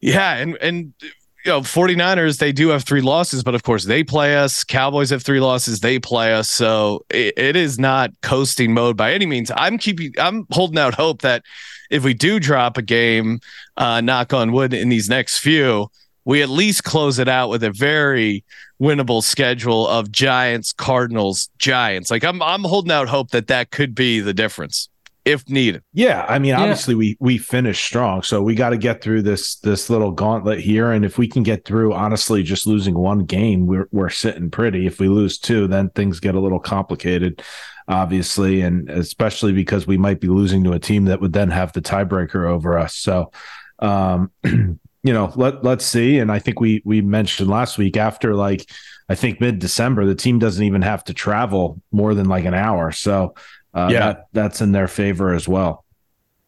Yeah, 0.00 0.34
and 0.34 0.56
and 0.56 0.92
you 1.00 1.52
know, 1.52 1.60
49ers, 1.60 2.38
they 2.38 2.50
do 2.50 2.68
have 2.70 2.82
three 2.82 3.00
losses, 3.00 3.44
but 3.44 3.54
of 3.54 3.62
course 3.62 3.84
they 3.84 4.02
play 4.02 4.36
us. 4.36 4.64
Cowboys 4.64 5.10
have 5.10 5.22
three 5.22 5.38
losses, 5.38 5.78
they 5.78 6.00
play 6.00 6.34
us. 6.34 6.50
So 6.50 7.06
it, 7.08 7.38
it 7.38 7.54
is 7.54 7.78
not 7.78 8.10
coasting 8.20 8.74
mode 8.74 8.96
by 8.96 9.12
any 9.12 9.26
means. 9.26 9.52
I'm 9.56 9.78
keeping 9.78 10.12
I'm 10.18 10.44
holding 10.50 10.78
out 10.78 10.94
hope 10.94 11.22
that 11.22 11.44
if 11.88 12.02
we 12.02 12.14
do 12.14 12.40
drop 12.40 12.76
a 12.76 12.82
game, 12.82 13.38
uh, 13.76 14.00
knock 14.00 14.34
on 14.34 14.50
wood 14.50 14.74
in 14.74 14.88
these 14.88 15.08
next 15.08 15.38
few, 15.38 15.88
we 16.28 16.42
at 16.42 16.50
least 16.50 16.84
close 16.84 17.18
it 17.18 17.26
out 17.26 17.48
with 17.48 17.64
a 17.64 17.70
very 17.70 18.44
winnable 18.78 19.22
schedule 19.22 19.88
of 19.88 20.12
Giants, 20.12 20.74
Cardinals, 20.74 21.48
Giants. 21.56 22.10
Like 22.10 22.22
I'm, 22.22 22.42
I'm 22.42 22.64
holding 22.64 22.92
out 22.92 23.08
hope 23.08 23.30
that 23.30 23.46
that 23.46 23.70
could 23.70 23.94
be 23.94 24.20
the 24.20 24.34
difference 24.34 24.90
if 25.24 25.48
needed. 25.48 25.82
Yeah, 25.94 26.26
I 26.28 26.38
mean, 26.38 26.50
yeah. 26.50 26.60
obviously 26.60 26.94
we 26.94 27.16
we 27.18 27.38
finished 27.38 27.82
strong, 27.82 28.22
so 28.22 28.42
we 28.42 28.54
got 28.54 28.70
to 28.70 28.76
get 28.76 29.00
through 29.00 29.22
this 29.22 29.56
this 29.60 29.88
little 29.88 30.10
gauntlet 30.10 30.60
here, 30.60 30.92
and 30.92 31.02
if 31.02 31.16
we 31.16 31.28
can 31.28 31.42
get 31.42 31.64
through, 31.64 31.94
honestly, 31.94 32.42
just 32.42 32.66
losing 32.66 32.94
one 32.94 33.24
game, 33.24 33.66
we're 33.66 33.88
we're 33.90 34.10
sitting 34.10 34.50
pretty. 34.50 34.86
If 34.86 35.00
we 35.00 35.08
lose 35.08 35.38
two, 35.38 35.66
then 35.66 35.88
things 35.90 36.20
get 36.20 36.34
a 36.34 36.40
little 36.40 36.60
complicated, 36.60 37.42
obviously, 37.88 38.60
and 38.60 38.90
especially 38.90 39.54
because 39.54 39.86
we 39.86 39.96
might 39.96 40.20
be 40.20 40.28
losing 40.28 40.62
to 40.64 40.72
a 40.72 40.78
team 40.78 41.06
that 41.06 41.22
would 41.22 41.32
then 41.32 41.50
have 41.50 41.72
the 41.72 41.80
tiebreaker 41.80 42.46
over 42.46 42.78
us. 42.78 42.94
So. 42.96 43.32
Um, 43.80 44.32
you 45.02 45.12
know, 45.12 45.32
let 45.36 45.64
let's 45.64 45.84
see. 45.84 46.18
And 46.18 46.30
I 46.30 46.38
think 46.38 46.60
we 46.60 46.82
we 46.84 47.00
mentioned 47.00 47.48
last 47.48 47.78
week 47.78 47.96
after 47.96 48.34
like 48.34 48.68
I 49.08 49.14
think 49.14 49.40
mid 49.40 49.58
December, 49.58 50.04
the 50.06 50.14
team 50.14 50.38
doesn't 50.38 50.64
even 50.64 50.82
have 50.82 51.04
to 51.04 51.14
travel 51.14 51.80
more 51.92 52.14
than 52.14 52.28
like 52.28 52.44
an 52.44 52.54
hour. 52.54 52.92
So 52.92 53.34
uh, 53.74 53.88
yeah, 53.90 53.98
that, 53.98 54.26
that's 54.32 54.60
in 54.60 54.72
their 54.72 54.88
favor 54.88 55.34
as 55.34 55.48
well. 55.48 55.84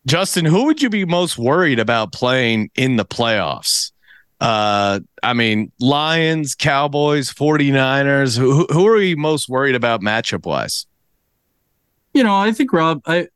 Justin, 0.06 0.44
who 0.44 0.64
would 0.64 0.80
you 0.80 0.90
be 0.90 1.04
most 1.04 1.38
worried 1.38 1.78
about 1.78 2.12
playing 2.12 2.70
in 2.74 2.96
the 2.96 3.04
playoffs? 3.04 3.92
Uh, 4.40 5.00
I 5.22 5.34
mean, 5.34 5.70
Lions, 5.78 6.54
Cowboys, 6.54 7.30
49ers. 7.30 8.38
Who, 8.38 8.66
who 8.70 8.86
are 8.88 8.98
you 8.98 9.16
most 9.16 9.50
worried 9.50 9.74
about 9.74 10.00
matchup 10.00 10.46
wise? 10.46 10.86
You 12.14 12.24
know, 12.24 12.34
I 12.34 12.52
think 12.52 12.72
Rob, 12.72 13.02
I, 13.04 13.28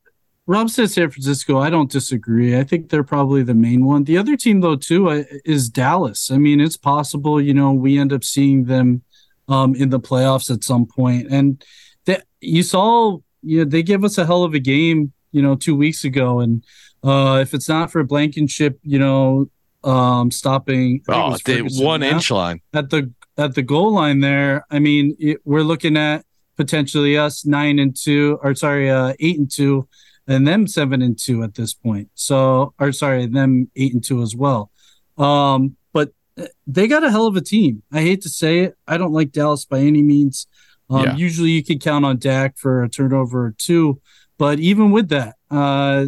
Rob 0.47 0.69
said 0.69 0.91
San 0.91 1.09
Francisco. 1.09 1.57
I 1.57 1.69
don't 1.69 1.91
disagree. 1.91 2.57
I 2.57 2.63
think 2.63 2.89
they're 2.89 3.03
probably 3.03 3.41
the 3.41 3.55
main 3.55 3.85
one. 3.85 4.03
The 4.03 4.17
other 4.17 4.37
team, 4.37 4.61
though, 4.61 4.75
too, 4.75 5.25
is 5.43 5.69
Dallas. 5.69 6.29
I 6.29 6.37
mean, 6.37 6.61
it's 6.61 6.77
possible, 6.77 7.41
you 7.41 7.53
know, 7.53 7.71
we 7.73 7.97
end 7.97 8.13
up 8.13 8.23
seeing 8.23 8.65
them 8.65 9.01
um, 9.47 9.73
in 9.75 9.89
the 9.89 9.99
playoffs 9.99 10.53
at 10.53 10.63
some 10.63 10.85
point. 10.85 11.27
And 11.31 11.63
that 12.05 12.25
you 12.41 12.61
saw, 12.61 13.17
you 13.41 13.59
know, 13.59 13.65
they 13.65 13.81
gave 13.81 14.03
us 14.03 14.17
a 14.19 14.25
hell 14.25 14.43
of 14.43 14.53
a 14.53 14.59
game, 14.59 15.13
you 15.31 15.41
know, 15.41 15.55
two 15.55 15.75
weeks 15.75 16.03
ago. 16.03 16.39
And 16.39 16.63
uh, 17.03 17.39
if 17.41 17.55
it's 17.55 17.67
not 17.67 17.91
for 17.91 18.03
Blankenship, 18.03 18.79
you 18.83 18.99
know, 18.99 19.49
um, 19.83 20.31
stopping 20.31 21.01
oh, 21.09 21.37
the 21.45 21.61
one 21.79 22.03
inch 22.03 22.31
line 22.31 22.59
at 22.73 22.89
the 22.89 23.11
at 23.37 23.53
the 23.53 23.61
goal 23.61 23.93
line 23.93 24.19
there. 24.19 24.65
I 24.71 24.79
mean, 24.79 25.15
it, 25.19 25.37
we're 25.45 25.61
looking 25.61 25.95
at 25.95 26.25
potentially 26.57 27.17
us 27.17 27.45
nine 27.45 27.79
and 27.79 27.95
two, 27.95 28.39
or 28.41 28.55
sorry, 28.55 28.89
uh, 28.89 29.13
eight 29.19 29.37
and 29.37 29.51
two, 29.51 29.87
and 30.27 30.47
them 30.47 30.67
seven 30.67 31.01
and 31.01 31.17
two 31.17 31.43
at 31.43 31.55
this 31.55 31.73
point. 31.73 32.09
So, 32.15 32.73
or 32.79 32.91
sorry, 32.91 33.25
them 33.27 33.69
eight 33.75 33.93
and 33.93 34.03
two 34.03 34.21
as 34.21 34.35
well. 34.35 34.71
Um, 35.17 35.75
but 35.93 36.11
uh, 36.37 36.47
they 36.67 36.87
got 36.87 37.03
a 37.03 37.11
hell 37.11 37.27
of 37.27 37.35
a 37.35 37.41
team. 37.41 37.83
I 37.91 38.01
hate 38.01 38.21
to 38.23 38.29
say 38.29 38.59
it. 38.59 38.77
I 38.87 38.97
don't 38.97 39.13
like 39.13 39.31
Dallas 39.31 39.65
by 39.65 39.79
any 39.79 40.01
means. 40.01 40.47
Um, 40.89 41.03
yeah. 41.03 41.15
Usually, 41.15 41.51
you 41.51 41.63
can 41.63 41.79
count 41.79 42.05
on 42.05 42.17
Dak 42.17 42.57
for 42.57 42.83
a 42.83 42.89
turnover 42.89 43.45
or 43.45 43.55
two, 43.57 44.01
but 44.37 44.59
even 44.59 44.91
with 44.91 45.09
that, 45.09 45.35
uh, 45.49 46.05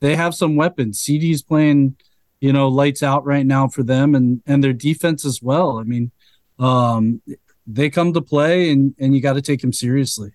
they 0.00 0.14
have 0.14 0.34
some 0.34 0.56
weapons. 0.56 1.02
CeeDee's 1.02 1.42
playing 1.42 1.96
you 2.40 2.52
know, 2.52 2.68
lights 2.68 3.02
out 3.02 3.24
right 3.24 3.46
now 3.46 3.68
for 3.68 3.82
them 3.82 4.14
and 4.14 4.42
and 4.46 4.62
their 4.62 4.72
defense 4.72 5.24
as 5.24 5.42
well. 5.42 5.78
I 5.78 5.82
mean, 5.82 6.10
um, 6.58 7.20
they 7.66 7.90
come 7.90 8.12
to 8.12 8.20
play 8.20 8.70
and 8.70 8.94
and 8.98 9.14
you 9.14 9.20
got 9.20 9.34
to 9.34 9.42
take 9.42 9.60
them 9.60 9.72
seriously. 9.72 10.30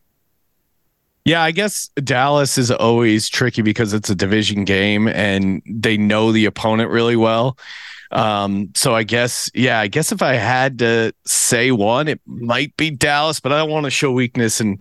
Yeah, 1.25 1.41
I 1.41 1.51
guess 1.51 1.87
Dallas 1.95 2.57
is 2.57 2.69
always 2.69 3.29
tricky 3.29 3.61
because 3.61 3.93
it's 3.93 4.09
a 4.09 4.15
division 4.15 4.65
game 4.65 5.07
and 5.07 5.61
they 5.65 5.95
know 5.95 6.31
the 6.31 6.45
opponent 6.45 6.89
really 6.89 7.15
well. 7.15 7.57
Um, 8.11 8.69
so 8.75 8.93
I 8.93 9.03
guess, 9.03 9.49
yeah, 9.53 9.79
I 9.79 9.87
guess 9.87 10.11
if 10.11 10.21
I 10.21 10.35
had 10.35 10.79
to 10.79 11.13
say 11.25 11.71
one, 11.71 12.07
it 12.07 12.21
might 12.25 12.75
be 12.77 12.91
Dallas, 12.91 13.39
but 13.39 13.51
I 13.51 13.57
don't 13.57 13.71
want 13.71 13.85
to 13.85 13.89
show 13.89 14.11
weakness 14.11 14.59
and 14.59 14.79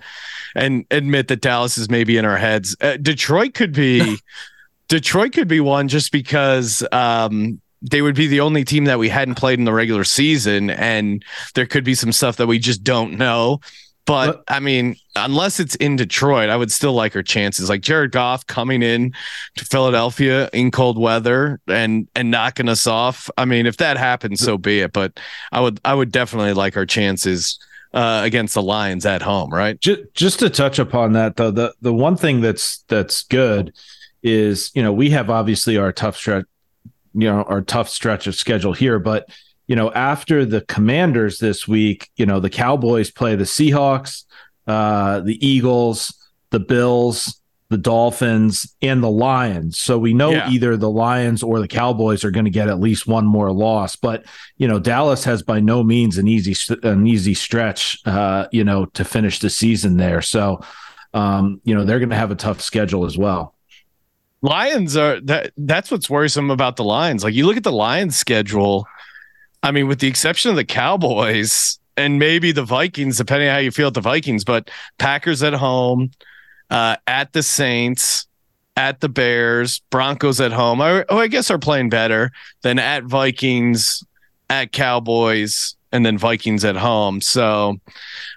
and 0.54 0.84
admit 0.90 1.28
that 1.28 1.40
Dallas 1.40 1.78
is 1.78 1.88
maybe 1.88 2.18
in 2.18 2.26
our 2.26 2.36
heads. 2.36 2.76
Uh, 2.80 2.98
Detroit 2.98 3.54
could 3.54 3.72
be 3.72 4.18
Detroit 4.88 5.32
could 5.32 5.48
be 5.48 5.60
one 5.60 5.88
just 5.88 6.12
because 6.12 6.86
um, 6.92 7.58
they 7.80 8.02
would 8.02 8.14
be 8.14 8.26
the 8.26 8.40
only 8.40 8.64
team 8.64 8.84
that 8.84 8.98
we 8.98 9.08
hadn't 9.08 9.36
played 9.36 9.58
in 9.58 9.64
the 9.64 9.72
regular 9.72 10.04
season, 10.04 10.68
and 10.68 11.24
there 11.54 11.66
could 11.66 11.84
be 11.84 11.94
some 11.94 12.12
stuff 12.12 12.36
that 12.36 12.46
we 12.46 12.58
just 12.58 12.84
don't 12.84 13.16
know. 13.16 13.60
But 14.04 14.44
I 14.48 14.60
mean, 14.60 14.96
unless 15.16 15.60
it's 15.60 15.74
in 15.76 15.96
Detroit, 15.96 16.50
I 16.50 16.56
would 16.56 16.72
still 16.72 16.92
like 16.92 17.14
our 17.16 17.22
chances. 17.22 17.68
Like 17.68 17.82
Jared 17.82 18.12
Goff 18.12 18.46
coming 18.46 18.82
in 18.82 19.12
to 19.56 19.64
Philadelphia 19.64 20.48
in 20.52 20.70
cold 20.70 20.98
weather 20.98 21.60
and 21.66 22.08
and 22.14 22.30
knocking 22.30 22.68
us 22.68 22.86
off. 22.86 23.30
I 23.36 23.44
mean, 23.44 23.66
if 23.66 23.76
that 23.78 23.96
happens, 23.96 24.40
so 24.40 24.58
be 24.58 24.80
it. 24.80 24.92
But 24.92 25.18
I 25.50 25.60
would 25.60 25.80
I 25.84 25.94
would 25.94 26.12
definitely 26.12 26.54
like 26.54 26.76
our 26.76 26.86
chances 26.86 27.58
uh, 27.94 28.22
against 28.24 28.54
the 28.54 28.62
Lions 28.62 29.04
at 29.04 29.20
home, 29.20 29.50
right? 29.50 29.78
Just, 29.80 30.14
just 30.14 30.38
to 30.38 30.48
touch 30.48 30.78
upon 30.78 31.12
that, 31.12 31.36
though, 31.36 31.50
the 31.50 31.74
the 31.82 31.92
one 31.92 32.16
thing 32.16 32.40
that's 32.40 32.78
that's 32.88 33.22
good 33.24 33.74
is 34.22 34.70
you 34.74 34.82
know 34.82 34.92
we 34.92 35.10
have 35.10 35.30
obviously 35.30 35.76
our 35.76 35.92
tough 35.92 36.16
stretch 36.16 36.46
you 37.14 37.28
know 37.28 37.42
our 37.42 37.60
tough 37.60 37.88
stretch 37.88 38.26
of 38.26 38.34
schedule 38.34 38.72
here 38.72 38.98
but 38.98 39.28
you 39.66 39.76
know 39.76 39.92
after 39.92 40.44
the 40.44 40.60
commanders 40.62 41.38
this 41.38 41.66
week 41.66 42.10
you 42.16 42.24
know 42.24 42.40
the 42.40 42.50
cowboys 42.50 43.10
play 43.10 43.34
the 43.34 43.44
seahawks 43.44 44.24
uh 44.66 45.20
the 45.20 45.44
eagles 45.46 46.12
the 46.50 46.60
bills 46.60 47.40
the 47.68 47.78
dolphins 47.78 48.76
and 48.82 49.02
the 49.02 49.10
lions 49.10 49.78
so 49.78 49.98
we 49.98 50.12
know 50.12 50.30
yeah. 50.30 50.50
either 50.50 50.76
the 50.76 50.90
lions 50.90 51.42
or 51.42 51.58
the 51.58 51.68
cowboys 51.68 52.22
are 52.22 52.30
going 52.30 52.44
to 52.44 52.50
get 52.50 52.68
at 52.68 52.78
least 52.78 53.06
one 53.06 53.24
more 53.24 53.50
loss 53.50 53.96
but 53.96 54.24
you 54.58 54.68
know 54.68 54.78
dallas 54.78 55.24
has 55.24 55.42
by 55.42 55.58
no 55.58 55.82
means 55.82 56.18
an 56.18 56.28
easy 56.28 56.54
an 56.82 57.06
easy 57.06 57.32
stretch 57.32 57.98
uh 58.06 58.46
you 58.52 58.62
know 58.62 58.84
to 58.86 59.04
finish 59.04 59.38
the 59.38 59.48
season 59.48 59.96
there 59.96 60.20
so 60.20 60.60
um 61.14 61.60
you 61.64 61.74
know 61.74 61.84
they're 61.84 61.98
going 61.98 62.10
to 62.10 62.16
have 62.16 62.30
a 62.30 62.36
tough 62.36 62.60
schedule 62.60 63.06
as 63.06 63.16
well 63.16 63.54
Lions 64.42 64.96
are 64.96 65.20
that 65.20 65.52
that's 65.56 65.90
what's 65.90 66.10
worrisome 66.10 66.50
about 66.50 66.74
the 66.74 66.82
Lions. 66.84 67.22
Like 67.22 67.32
you 67.32 67.46
look 67.46 67.56
at 67.56 67.62
the 67.62 67.72
Lions 67.72 68.16
schedule, 68.16 68.86
I 69.62 69.70
mean, 69.70 69.86
with 69.86 70.00
the 70.00 70.08
exception 70.08 70.50
of 70.50 70.56
the 70.56 70.64
Cowboys 70.64 71.78
and 71.96 72.18
maybe 72.18 72.52
the 72.52 72.64
Vikings, 72.64 73.16
depending 73.16 73.48
on 73.48 73.54
how 73.54 73.60
you 73.60 73.70
feel 73.70 73.88
at 73.88 73.94
the 73.94 74.00
Vikings, 74.00 74.44
but 74.44 74.70
Packers 74.98 75.42
at 75.42 75.54
home, 75.54 76.10
uh, 76.70 76.96
at 77.06 77.32
the 77.32 77.42
Saints, 77.42 78.26
at 78.76 79.00
the 79.00 79.08
Bears, 79.08 79.80
Broncos 79.90 80.40
at 80.40 80.52
home. 80.52 80.80
I, 80.80 81.04
oh, 81.08 81.18
I 81.18 81.26
guess 81.28 81.50
are 81.50 81.58
playing 81.58 81.90
better 81.90 82.32
than 82.62 82.78
at 82.78 83.04
Vikings, 83.04 84.02
at 84.48 84.72
Cowboys, 84.72 85.76
and 85.92 86.06
then 86.06 86.16
Vikings 86.16 86.64
at 86.64 86.76
home. 86.76 87.20
So, 87.20 87.78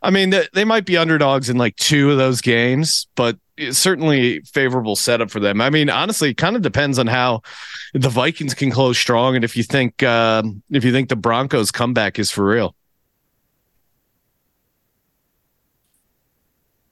I 0.04 0.12
mean, 0.12 0.32
they, 0.32 0.48
they 0.54 0.66
might 0.66 0.86
be 0.86 0.98
underdogs 0.98 1.50
in 1.50 1.58
like 1.58 1.76
two 1.78 2.12
of 2.12 2.18
those 2.18 2.42
games, 2.42 3.08
but 3.16 3.38
certainly 3.72 4.42
favorable 4.42 4.98
setup 4.98 5.32
for 5.32 5.40
them. 5.40 5.62
I 5.62 5.70
mean, 5.70 5.90
honestly, 5.90 6.32
it 6.32 6.38
kind 6.38 6.58
of 6.58 6.62
depends 6.62 7.00
on 7.00 7.08
how 7.08 7.42
the 7.94 8.10
Vikings 8.10 8.54
can 8.54 8.72
close 8.72 8.98
strong, 8.98 9.36
and 9.36 9.46
if 9.46 9.56
you 9.56 9.64
think 9.64 10.04
uh, 10.04 10.44
if 10.70 10.84
you 10.84 10.92
think 10.92 11.08
the 11.08 11.16
Broncos 11.16 11.72
comeback 11.72 12.20
is 12.20 12.30
for 12.30 12.46
real. 12.46 12.76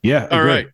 Yeah. 0.04 0.28
All 0.30 0.44
right. 0.44 0.68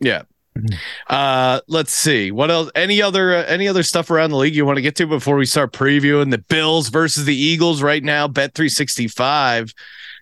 Yeah. 0.00 0.22
Mm-hmm. 0.58 0.74
Uh, 1.08 1.60
let's 1.68 1.92
see 1.92 2.32
what 2.32 2.50
else. 2.50 2.70
Any 2.74 3.00
other 3.00 3.36
uh, 3.36 3.44
any 3.44 3.68
other 3.68 3.84
stuff 3.84 4.10
around 4.10 4.30
the 4.30 4.36
league 4.36 4.56
you 4.56 4.66
want 4.66 4.76
to 4.76 4.82
get 4.82 4.96
to 4.96 5.06
before 5.06 5.36
we 5.36 5.46
start 5.46 5.72
previewing 5.72 6.32
the 6.32 6.38
Bills 6.38 6.88
versus 6.88 7.24
the 7.24 7.36
Eagles 7.36 7.82
right 7.82 8.02
now? 8.02 8.26
Bet 8.26 8.54
three 8.54 8.68
sixty 8.68 9.06
five 9.06 9.72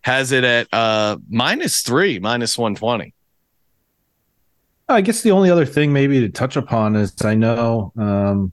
has 0.02 0.30
it 0.32 0.44
at 0.44 0.68
uh 0.72 1.16
minus 1.30 1.80
three, 1.80 2.18
minus 2.18 2.58
one 2.58 2.74
twenty. 2.74 3.14
I 4.88 5.00
guess 5.00 5.22
the 5.22 5.30
only 5.30 5.50
other 5.50 5.66
thing 5.66 5.92
maybe 5.92 6.20
to 6.20 6.28
touch 6.28 6.56
upon 6.56 6.96
is 6.96 7.14
I 7.22 7.34
know 7.34 7.92
um, 7.96 8.52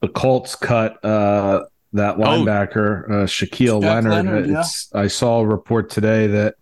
the 0.00 0.08
Colts 0.08 0.54
cut 0.54 1.02
uh, 1.04 1.64
that 1.92 2.16
oh. 2.16 2.20
linebacker 2.20 3.04
oh, 3.10 3.22
uh, 3.22 3.26
Shaquille 3.26 3.82
Leonard. 3.82 4.12
Leonard 4.12 4.48
yeah. 4.48 4.64
I 4.94 5.06
saw 5.08 5.40
a 5.40 5.46
report 5.46 5.90
today 5.90 6.26
that 6.28 6.54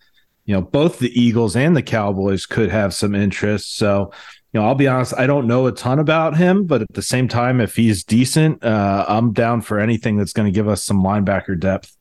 you 0.50 0.56
know 0.56 0.62
both 0.62 0.98
the 0.98 1.12
Eagles 1.20 1.54
and 1.54 1.76
the 1.76 1.82
Cowboys 1.82 2.44
could 2.44 2.72
have 2.72 2.92
some 2.92 3.14
interest. 3.14 3.76
So 3.76 4.10
you 4.52 4.58
know, 4.58 4.66
I'll 4.66 4.74
be 4.74 4.88
honest, 4.88 5.14
I 5.16 5.28
don't 5.28 5.46
know 5.46 5.68
a 5.68 5.72
ton 5.72 6.00
about 6.00 6.36
him, 6.36 6.66
but 6.66 6.82
at 6.82 6.92
the 6.92 7.02
same 7.02 7.28
time, 7.28 7.60
if 7.60 7.76
he's 7.76 8.02
decent, 8.02 8.64
uh, 8.64 9.04
I'm 9.06 9.32
down 9.32 9.60
for 9.60 9.78
anything 9.78 10.16
that's 10.16 10.32
going 10.32 10.46
to 10.46 10.52
give 10.52 10.66
us 10.66 10.82
some 10.82 11.04
linebacker 11.04 11.56
depth. 11.56 11.96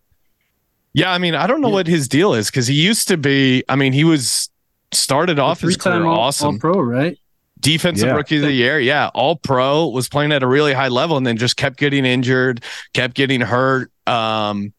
Yeah, 0.94 1.12
I 1.12 1.20
mean, 1.20 1.36
I 1.36 1.46
don't 1.46 1.62
know 1.62 1.68
yeah. 1.68 1.76
what 1.76 1.86
his 1.86 2.08
deal 2.08 2.34
is 2.34 2.48
because 2.48 2.66
he 2.66 2.74
used 2.74 3.08
to 3.10 3.18
be. 3.18 3.64
I 3.70 3.76
mean, 3.76 3.94
he 3.94 4.04
was 4.04 4.50
started 4.92 5.38
off 5.38 5.62
his 5.62 5.78
career 5.78 6.04
all, 6.04 6.22
awesome. 6.22 6.56
All 6.56 6.60
pro, 6.60 6.82
right? 6.82 7.20
Defensive 7.60 8.08
yeah. 8.08 8.16
rookie 8.16 8.38
of 8.38 8.42
the 8.42 8.52
year. 8.52 8.80
Yeah. 8.80 9.12
All 9.14 9.36
pro 9.36 9.90
was 9.90 10.10
playing 10.10 10.32
at 10.32 10.42
a 10.42 10.48
really 10.48 10.74
high 10.74 10.88
level 10.88 11.18
and 11.18 11.28
then 11.28 11.38
just 11.38 11.56
kept 11.56 11.78
getting 11.78 12.04
injured, 12.04 12.64
kept 12.96 13.14
getting 13.14 13.42
hurt. 13.42 13.92
Um, 14.08 14.74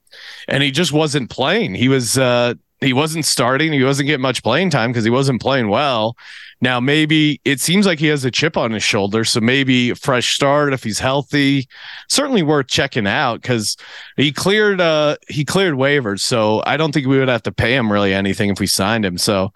and 0.48 0.60
he 0.60 0.72
just 0.72 0.90
wasn't 0.90 1.30
playing. 1.30 1.76
He 1.76 1.88
was, 1.88 2.18
uh, 2.18 2.54
he 2.80 2.92
wasn't 2.92 3.26
starting. 3.26 3.72
He 3.72 3.84
wasn't 3.84 4.06
getting 4.06 4.22
much 4.22 4.42
playing 4.42 4.70
time 4.70 4.90
because 4.90 5.04
he 5.04 5.10
wasn't 5.10 5.40
playing 5.40 5.68
well. 5.68 6.16
Now, 6.62 6.80
maybe 6.80 7.40
it 7.44 7.60
seems 7.60 7.86
like 7.86 7.98
he 7.98 8.06
has 8.06 8.24
a 8.24 8.30
chip 8.30 8.56
on 8.56 8.72
his 8.72 8.82
shoulder. 8.82 9.24
So 9.24 9.40
maybe 9.40 9.90
a 9.90 9.94
fresh 9.94 10.34
start 10.34 10.72
if 10.72 10.82
he's 10.82 10.98
healthy. 10.98 11.68
Certainly 12.08 12.42
worth 12.42 12.68
checking 12.68 13.06
out 13.06 13.42
because 13.42 13.76
he 14.16 14.32
cleared 14.32 14.80
uh 14.80 15.16
he 15.28 15.44
cleared 15.44 15.74
waivers. 15.74 16.20
So 16.20 16.62
I 16.66 16.76
don't 16.76 16.92
think 16.92 17.06
we 17.06 17.18
would 17.18 17.28
have 17.28 17.42
to 17.44 17.52
pay 17.52 17.74
him 17.74 17.90
really 17.90 18.14
anything 18.14 18.50
if 18.50 18.60
we 18.60 18.66
signed 18.66 19.04
him. 19.04 19.18
So 19.18 19.52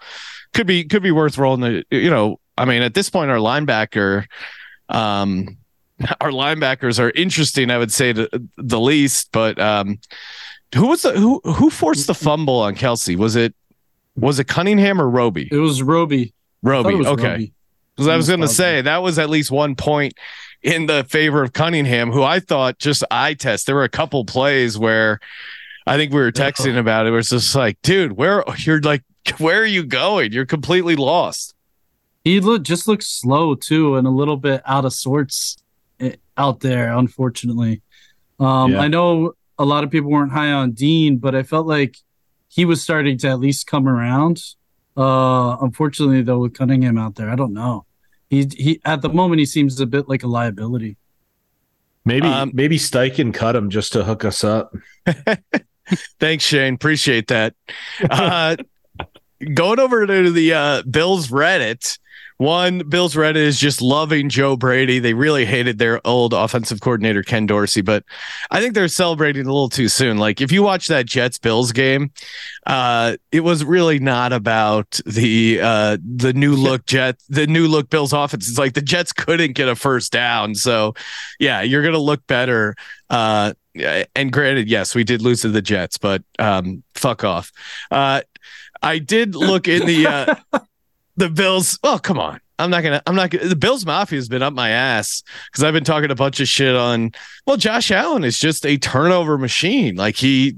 could 0.53 0.67
be 0.67 0.83
could 0.85 1.03
be 1.03 1.11
worth 1.11 1.37
rolling 1.37 1.61
the 1.61 1.83
you 1.91 2.09
know 2.09 2.39
I 2.57 2.65
mean 2.65 2.81
at 2.81 2.93
this 2.93 3.09
point 3.09 3.29
our 3.29 3.37
linebacker 3.37 4.25
um 4.89 5.57
our 6.21 6.31
linebackers 6.31 6.99
are 6.99 7.11
interesting 7.11 7.69
I 7.71 7.77
would 7.77 7.91
say 7.91 8.13
the, 8.13 8.47
the 8.57 8.79
least 8.79 9.31
but 9.31 9.59
um 9.59 9.99
who 10.73 10.87
was 10.87 11.03
the 11.03 11.11
who 11.11 11.41
who 11.43 11.69
forced 11.69 12.07
the 12.07 12.13
fumble 12.13 12.59
on 12.59 12.75
Kelce? 12.75 13.15
was 13.15 13.35
it 13.35 13.53
was 14.15 14.39
it 14.39 14.47
Cunningham 14.47 15.01
or 15.01 15.09
Roby 15.09 15.47
it 15.51 15.57
was 15.57 15.83
Roby 15.83 16.33
Roby 16.63 16.95
was 16.95 17.07
okay 17.07 17.51
because 17.95 18.07
I 18.07 18.15
was 18.15 18.27
going 18.27 18.41
to 18.41 18.47
say 18.47 18.81
that 18.81 19.01
was 19.01 19.19
at 19.19 19.29
least 19.29 19.51
one 19.51 19.75
point 19.75 20.13
in 20.61 20.87
the 20.87 21.03
favor 21.03 21.43
of 21.43 21.53
Cunningham 21.53 22.11
who 22.11 22.23
I 22.23 22.39
thought 22.39 22.79
just 22.79 23.03
eye 23.11 23.35
test 23.35 23.65
there 23.65 23.75
were 23.75 23.83
a 23.83 23.89
couple 23.89 24.25
plays 24.25 24.77
where 24.77 25.19
I 25.87 25.97
think 25.97 26.11
we 26.11 26.19
were 26.19 26.31
texting 26.31 26.77
about 26.77 27.05
it. 27.05 27.11
Where 27.11 27.19
it's 27.19 27.29
just 27.29 27.55
like, 27.55 27.81
dude, 27.81 28.13
where 28.13 28.43
you're 28.57 28.81
like 28.81 29.03
where 29.37 29.61
are 29.61 29.65
you 29.65 29.83
going? 29.83 30.31
You're 30.31 30.45
completely 30.45 30.95
lost. 30.95 31.53
He 32.23 32.39
look 32.39 32.63
just 32.63 32.87
looks 32.87 33.07
slow 33.07 33.55
too, 33.55 33.95
and 33.95 34.07
a 34.07 34.11
little 34.11 34.37
bit 34.37 34.61
out 34.65 34.85
of 34.85 34.93
sorts 34.93 35.57
eh, 35.99 36.15
out 36.37 36.61
there. 36.61 36.91
Unfortunately, 36.91 37.81
um, 38.39 38.73
yeah. 38.73 38.79
I 38.79 38.87
know 38.87 39.33
a 39.57 39.65
lot 39.65 39.83
of 39.83 39.91
people 39.91 40.09
weren't 40.09 40.31
high 40.31 40.51
on 40.51 40.71
Dean, 40.71 41.17
but 41.17 41.35
I 41.35 41.43
felt 41.43 41.67
like 41.67 41.97
he 42.47 42.65
was 42.65 42.81
starting 42.81 43.17
to 43.19 43.29
at 43.29 43.39
least 43.39 43.67
come 43.67 43.87
around. 43.87 44.41
Uh, 44.97 45.57
unfortunately, 45.61 46.21
though, 46.21 46.39
with 46.39 46.53
Cunningham 46.53 46.97
out 46.97 47.15
there, 47.15 47.29
I 47.29 47.35
don't 47.35 47.53
know. 47.53 47.85
He 48.29 48.47
he 48.57 48.81
at 48.85 49.01
the 49.01 49.09
moment 49.09 49.39
he 49.39 49.45
seems 49.45 49.79
a 49.79 49.85
bit 49.85 50.09
like 50.09 50.23
a 50.23 50.27
liability. 50.27 50.97
Maybe 52.05 52.27
um, 52.27 52.51
maybe 52.53 52.77
Steichen 52.77 53.33
cut 53.33 53.55
him 53.55 53.69
just 53.69 53.93
to 53.93 54.03
hook 54.03 54.25
us 54.25 54.43
up. 54.43 54.75
Thanks, 56.19 56.43
Shane. 56.43 56.75
Appreciate 56.75 57.27
that. 57.27 57.55
Uh, 58.09 58.55
going 59.53 59.79
over 59.79 60.05
to 60.05 60.31
the 60.31 60.53
uh, 60.53 60.83
Bills 60.83 61.27
Reddit, 61.27 61.99
one, 62.37 62.79
Bills 62.89 63.15
Reddit 63.15 63.37
is 63.37 63.59
just 63.59 63.81
loving 63.81 64.29
Joe 64.29 64.57
Brady. 64.57 64.99
They 64.99 65.13
really 65.13 65.45
hated 65.45 65.77
their 65.77 66.05
old 66.05 66.33
offensive 66.33 66.81
coordinator, 66.81 67.23
Ken 67.23 67.45
Dorsey, 67.45 67.81
but 67.81 68.03
I 68.51 68.59
think 68.59 68.73
they're 68.73 68.87
celebrating 68.89 69.43
a 69.43 69.53
little 69.53 69.69
too 69.69 69.87
soon. 69.87 70.17
Like, 70.17 70.41
if 70.41 70.51
you 70.51 70.61
watch 70.61 70.87
that 70.87 71.05
Jets 71.05 71.37
Bills 71.37 71.71
game, 71.71 72.11
uh, 72.65 73.15
it 73.31 73.41
was 73.41 73.63
really 73.63 73.99
not 73.99 74.33
about 74.33 74.99
the 75.05 75.59
uh, 75.61 75.97
the 76.03 76.33
new 76.33 76.55
look 76.55 76.85
Jet, 76.85 77.17
the 77.29 77.47
new 77.47 77.67
look 77.67 77.89
Bills 77.89 78.11
offense. 78.11 78.49
It's 78.49 78.57
like 78.57 78.73
the 78.73 78.81
Jets 78.81 79.13
couldn't 79.13 79.53
get 79.53 79.69
a 79.69 79.75
first 79.75 80.11
down. 80.11 80.55
So, 80.55 80.93
yeah, 81.39 81.61
you're 81.61 81.83
going 81.83 81.93
to 81.93 81.99
look 81.99 82.25
better. 82.27 82.75
Uh, 83.09 83.53
and 84.15 84.31
granted, 84.31 84.69
yes, 84.69 84.95
we 84.95 85.03
did 85.03 85.21
lose 85.21 85.41
to 85.41 85.49
the 85.49 85.61
Jets, 85.61 85.97
but 85.97 86.23
um, 86.39 86.83
fuck 86.95 87.23
off. 87.23 87.51
Uh, 87.91 88.21
I 88.81 88.99
did 88.99 89.35
look 89.35 89.67
in 89.67 89.85
the 89.85 90.07
uh, 90.07 90.35
the 91.17 91.29
Bills. 91.29 91.79
Oh, 91.83 91.99
come 92.01 92.19
on. 92.19 92.39
I'm 92.57 92.69
not 92.69 92.83
gonna. 92.83 93.01
I'm 93.05 93.15
not 93.15 93.31
gonna. 93.31 93.47
The 93.47 93.55
Bills 93.55 93.85
Mafia 93.85 94.17
has 94.17 94.29
been 94.29 94.41
up 94.41 94.53
my 94.53 94.69
ass 94.69 95.23
because 95.51 95.63
I've 95.63 95.73
been 95.73 95.83
talking 95.83 96.09
a 96.09 96.15
bunch 96.15 96.39
of 96.39 96.47
shit 96.47 96.75
on. 96.75 97.11
Well, 97.45 97.57
Josh 97.57 97.91
Allen 97.91 98.23
is 98.23 98.39
just 98.39 98.65
a 98.65 98.77
turnover 98.77 99.37
machine. 99.37 99.95
Like 99.95 100.15
he 100.15 100.55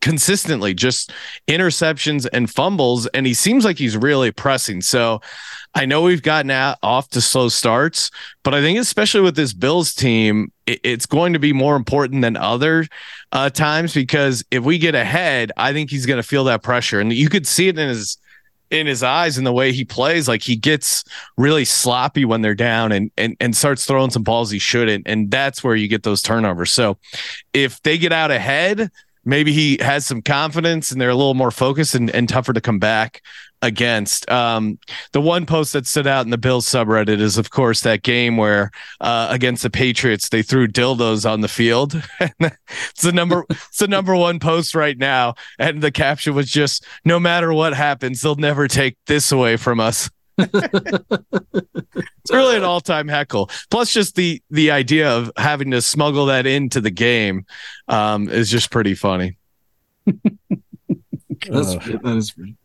consistently 0.00 0.74
just 0.74 1.12
interceptions 1.48 2.26
and 2.32 2.50
fumbles, 2.50 3.06
and 3.08 3.26
he 3.26 3.34
seems 3.34 3.64
like 3.64 3.78
he's 3.78 3.96
really 3.96 4.32
pressing. 4.32 4.80
So 4.80 5.20
I 5.74 5.86
know 5.86 6.02
we've 6.02 6.22
gotten 6.22 6.50
off 6.82 7.08
to 7.10 7.20
slow 7.20 7.48
starts, 7.48 8.10
but 8.42 8.54
I 8.54 8.60
think 8.60 8.78
especially 8.78 9.20
with 9.20 9.36
this 9.36 9.52
Bills 9.52 9.94
team, 9.94 10.50
it, 10.66 10.80
it's 10.82 11.06
going 11.06 11.32
to 11.34 11.38
be 11.38 11.52
more 11.52 11.76
important 11.76 12.22
than 12.22 12.36
other 12.36 12.86
uh, 13.32 13.50
times 13.50 13.94
because 13.94 14.44
if 14.50 14.64
we 14.64 14.78
get 14.78 14.94
ahead, 14.94 15.52
I 15.56 15.72
think 15.72 15.90
he's 15.90 16.06
going 16.06 16.20
to 16.20 16.26
feel 16.26 16.44
that 16.44 16.62
pressure, 16.62 17.00
and 17.00 17.12
you 17.12 17.28
could 17.28 17.46
see 17.46 17.68
it 17.68 17.78
in 17.78 17.88
his 17.88 18.18
in 18.70 18.86
his 18.86 19.02
eyes 19.02 19.36
and 19.36 19.46
the 19.46 19.52
way 19.52 19.72
he 19.72 19.84
plays. 19.84 20.28
Like 20.28 20.42
he 20.42 20.56
gets 20.56 21.04
really 21.36 21.64
sloppy 21.64 22.24
when 22.24 22.42
they're 22.42 22.54
down 22.54 22.92
and 22.92 23.10
and 23.16 23.36
and 23.40 23.56
starts 23.56 23.84
throwing 23.84 24.10
some 24.10 24.22
balls 24.22 24.50
he 24.50 24.58
shouldn't, 24.58 25.06
and 25.06 25.30
that's 25.30 25.62
where 25.62 25.74
you 25.74 25.88
get 25.88 26.02
those 26.02 26.22
turnovers. 26.22 26.72
So 26.72 26.98
if 27.52 27.82
they 27.82 27.98
get 27.98 28.12
out 28.12 28.30
ahead, 28.30 28.90
maybe 29.24 29.52
he 29.52 29.78
has 29.80 30.06
some 30.06 30.22
confidence 30.22 30.90
and 30.90 31.00
they're 31.00 31.10
a 31.10 31.14
little 31.14 31.34
more 31.34 31.50
focused 31.50 31.94
and, 31.94 32.10
and 32.10 32.28
tougher 32.28 32.52
to 32.52 32.60
come 32.60 32.78
back 32.78 33.22
against. 33.62 34.30
Um, 34.30 34.78
the 35.12 35.20
one 35.20 35.46
post 35.46 35.72
that 35.72 35.86
stood 35.86 36.06
out 36.06 36.24
in 36.24 36.30
the 36.30 36.38
Bills 36.38 36.66
subreddit 36.66 37.20
is, 37.20 37.38
of 37.38 37.50
course, 37.50 37.82
that 37.82 38.02
game 38.02 38.36
where 38.36 38.70
uh, 39.00 39.28
against 39.30 39.62
the 39.62 39.70
Patriots 39.70 40.28
they 40.28 40.42
threw 40.42 40.66
dildos 40.66 41.30
on 41.30 41.40
the 41.40 41.48
field. 41.48 42.02
it's 42.20 43.02
the 43.02 43.12
number 43.12 43.44
it's 43.50 43.78
the 43.78 43.88
number 43.88 44.16
one 44.16 44.38
post 44.38 44.74
right 44.74 44.98
now, 44.98 45.34
and 45.58 45.82
the 45.82 45.92
caption 45.92 46.34
was 46.34 46.50
just, 46.50 46.84
"No 47.04 47.20
matter 47.20 47.52
what 47.52 47.74
happens, 47.74 48.20
they'll 48.20 48.36
never 48.36 48.68
take 48.68 48.96
this 49.06 49.32
away 49.32 49.56
from 49.56 49.80
us." 49.80 50.10
it's 50.38 52.30
really 52.30 52.56
an 52.56 52.64
all-time 52.64 53.08
heckle. 53.08 53.50
Plus, 53.70 53.92
just 53.92 54.14
the 54.14 54.42
the 54.50 54.70
idea 54.70 55.10
of 55.10 55.30
having 55.36 55.70
to 55.72 55.82
smuggle 55.82 56.26
that 56.26 56.46
into 56.46 56.80
the 56.80 56.90
game 56.90 57.44
um, 57.88 58.28
is 58.28 58.50
just 58.50 58.70
pretty 58.70 58.94
funny. 58.94 59.36
That's, 60.06 61.74
that 61.74 62.16
is 62.16 62.32
pretty. 62.32 62.56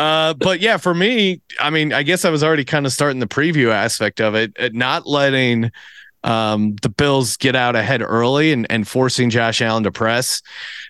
Uh, 0.00 0.32
but 0.32 0.60
yeah, 0.60 0.78
for 0.78 0.94
me, 0.94 1.42
I 1.60 1.68
mean, 1.68 1.92
I 1.92 2.02
guess 2.02 2.24
I 2.24 2.30
was 2.30 2.42
already 2.42 2.64
kind 2.64 2.86
of 2.86 2.92
starting 2.92 3.20
the 3.20 3.26
preview 3.26 3.70
aspect 3.70 4.18
of 4.18 4.34
it, 4.34 4.74
not 4.74 5.06
letting 5.06 5.70
um, 6.24 6.76
the 6.80 6.88
Bills 6.88 7.36
get 7.36 7.54
out 7.54 7.76
ahead 7.76 8.00
early 8.00 8.50
and, 8.50 8.66
and 8.70 8.88
forcing 8.88 9.28
Josh 9.28 9.60
Allen 9.60 9.82
to 9.82 9.92
press. 9.92 10.40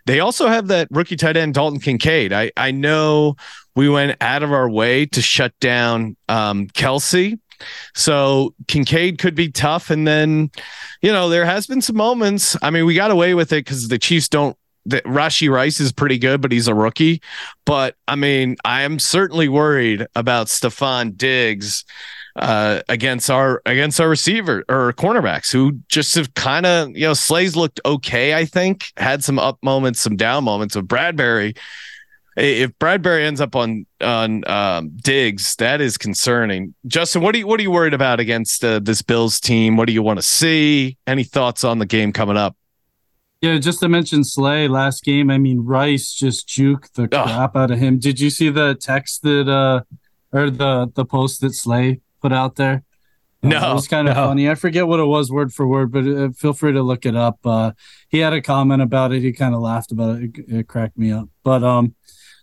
They 0.06 0.20
also 0.20 0.46
have 0.46 0.68
that 0.68 0.86
rookie 0.92 1.16
tight 1.16 1.36
end 1.36 1.54
Dalton 1.54 1.80
Kincaid. 1.80 2.32
I 2.32 2.52
I 2.56 2.70
know 2.70 3.34
we 3.74 3.88
went 3.88 4.16
out 4.20 4.44
of 4.44 4.52
our 4.52 4.70
way 4.70 5.06
to 5.06 5.20
shut 5.20 5.58
down 5.58 6.16
um, 6.28 6.68
Kelce. 6.68 7.36
So 7.96 8.54
Kincaid 8.68 9.18
could 9.18 9.34
be 9.34 9.50
tough. 9.50 9.90
And 9.90 10.06
then, 10.06 10.50
you 11.02 11.10
know, 11.10 11.28
there 11.28 11.44
has 11.44 11.66
been 11.66 11.82
some 11.82 11.96
moments. 11.96 12.56
I 12.62 12.70
mean, 12.70 12.86
we 12.86 12.94
got 12.94 13.10
away 13.10 13.34
with 13.34 13.52
it 13.52 13.64
because 13.64 13.88
the 13.88 13.98
Chiefs 13.98 14.28
don't 14.28 14.56
that 14.86 15.04
Rashee 15.04 15.50
Rice 15.50 15.80
is 15.80 15.92
pretty 15.92 16.18
good, 16.18 16.40
but 16.40 16.52
he's 16.52 16.68
a 16.68 16.74
rookie. 16.74 17.22
But 17.64 17.96
I 18.08 18.16
mean, 18.16 18.56
I 18.64 18.82
am 18.82 18.98
certainly 18.98 19.48
worried 19.48 20.06
about 20.14 20.46
Stefon 20.46 21.16
Diggs 21.16 21.84
uh, 22.36 22.82
against 22.88 23.30
our 23.30 23.62
against 23.66 24.00
our 24.00 24.08
receiver 24.08 24.64
or 24.68 24.92
cornerbacks 24.94 25.52
who 25.52 25.78
just 25.88 26.14
have 26.14 26.32
kind 26.34 26.66
of 26.66 26.90
you 26.90 27.02
know 27.06 27.14
Slay's 27.14 27.56
looked 27.56 27.80
okay. 27.84 28.34
I 28.34 28.44
think 28.44 28.92
had 28.96 29.24
some 29.24 29.38
up 29.38 29.58
moments, 29.62 30.00
some 30.00 30.16
down 30.16 30.44
moments. 30.44 30.76
Of 30.76 30.84
Bradberry, 30.84 31.56
if 32.36 32.70
Bradberry 32.78 33.24
ends 33.24 33.40
up 33.40 33.56
on 33.56 33.86
on 34.00 34.48
um, 34.48 34.90
Diggs, 34.96 35.56
that 35.56 35.80
is 35.80 35.98
concerning. 35.98 36.74
Justin, 36.86 37.22
what 37.22 37.34
are 37.34 37.38
you 37.38 37.46
what 37.46 37.60
are 37.60 37.62
you 37.62 37.70
worried 37.70 37.94
about 37.94 38.20
against 38.20 38.64
uh, 38.64 38.78
this 38.78 39.02
Bills 39.02 39.40
team? 39.40 39.76
What 39.76 39.86
do 39.86 39.92
you 39.92 40.02
want 40.02 40.18
to 40.18 40.22
see? 40.22 40.96
Any 41.06 41.24
thoughts 41.24 41.64
on 41.64 41.78
the 41.78 41.86
game 41.86 42.12
coming 42.12 42.36
up? 42.36 42.56
Yeah, 43.40 43.56
just 43.56 43.80
to 43.80 43.88
mention 43.88 44.22
Slay 44.22 44.68
last 44.68 45.02
game. 45.02 45.30
I 45.30 45.38
mean, 45.38 45.60
Rice 45.60 46.12
just 46.12 46.46
juked 46.46 46.92
the 46.92 47.08
crap 47.08 47.56
out 47.56 47.70
of 47.70 47.78
him. 47.78 47.98
Did 47.98 48.20
you 48.20 48.28
see 48.28 48.50
the 48.50 48.74
text 48.74 49.22
that 49.22 49.48
uh 49.48 49.82
or 50.32 50.50
the 50.50 50.90
the 50.94 51.04
post 51.04 51.40
that 51.40 51.54
Slay 51.54 52.00
put 52.20 52.32
out 52.32 52.56
there? 52.56 52.84
No, 53.42 53.58
uh, 53.58 53.70
it 53.70 53.74
was 53.74 53.88
kind 53.88 54.08
of 54.08 54.16
no. 54.16 54.26
funny. 54.26 54.50
I 54.50 54.54
forget 54.54 54.86
what 54.86 55.00
it 55.00 55.06
was 55.06 55.32
word 55.32 55.52
for 55.54 55.66
word, 55.66 55.90
but 55.90 56.06
uh, 56.06 56.30
feel 56.32 56.52
free 56.52 56.72
to 56.72 56.82
look 56.82 57.06
it 57.06 57.16
up. 57.16 57.38
Uh, 57.44 57.72
he 58.10 58.18
had 58.18 58.34
a 58.34 58.42
comment 58.42 58.82
about 58.82 59.12
it. 59.12 59.22
He 59.22 59.32
kind 59.32 59.54
of 59.54 59.62
laughed 59.62 59.92
about 59.92 60.20
it. 60.20 60.36
it. 60.36 60.54
It 60.54 60.68
cracked 60.68 60.98
me 60.98 61.10
up. 61.10 61.28
But 61.42 61.64
um, 61.64 61.94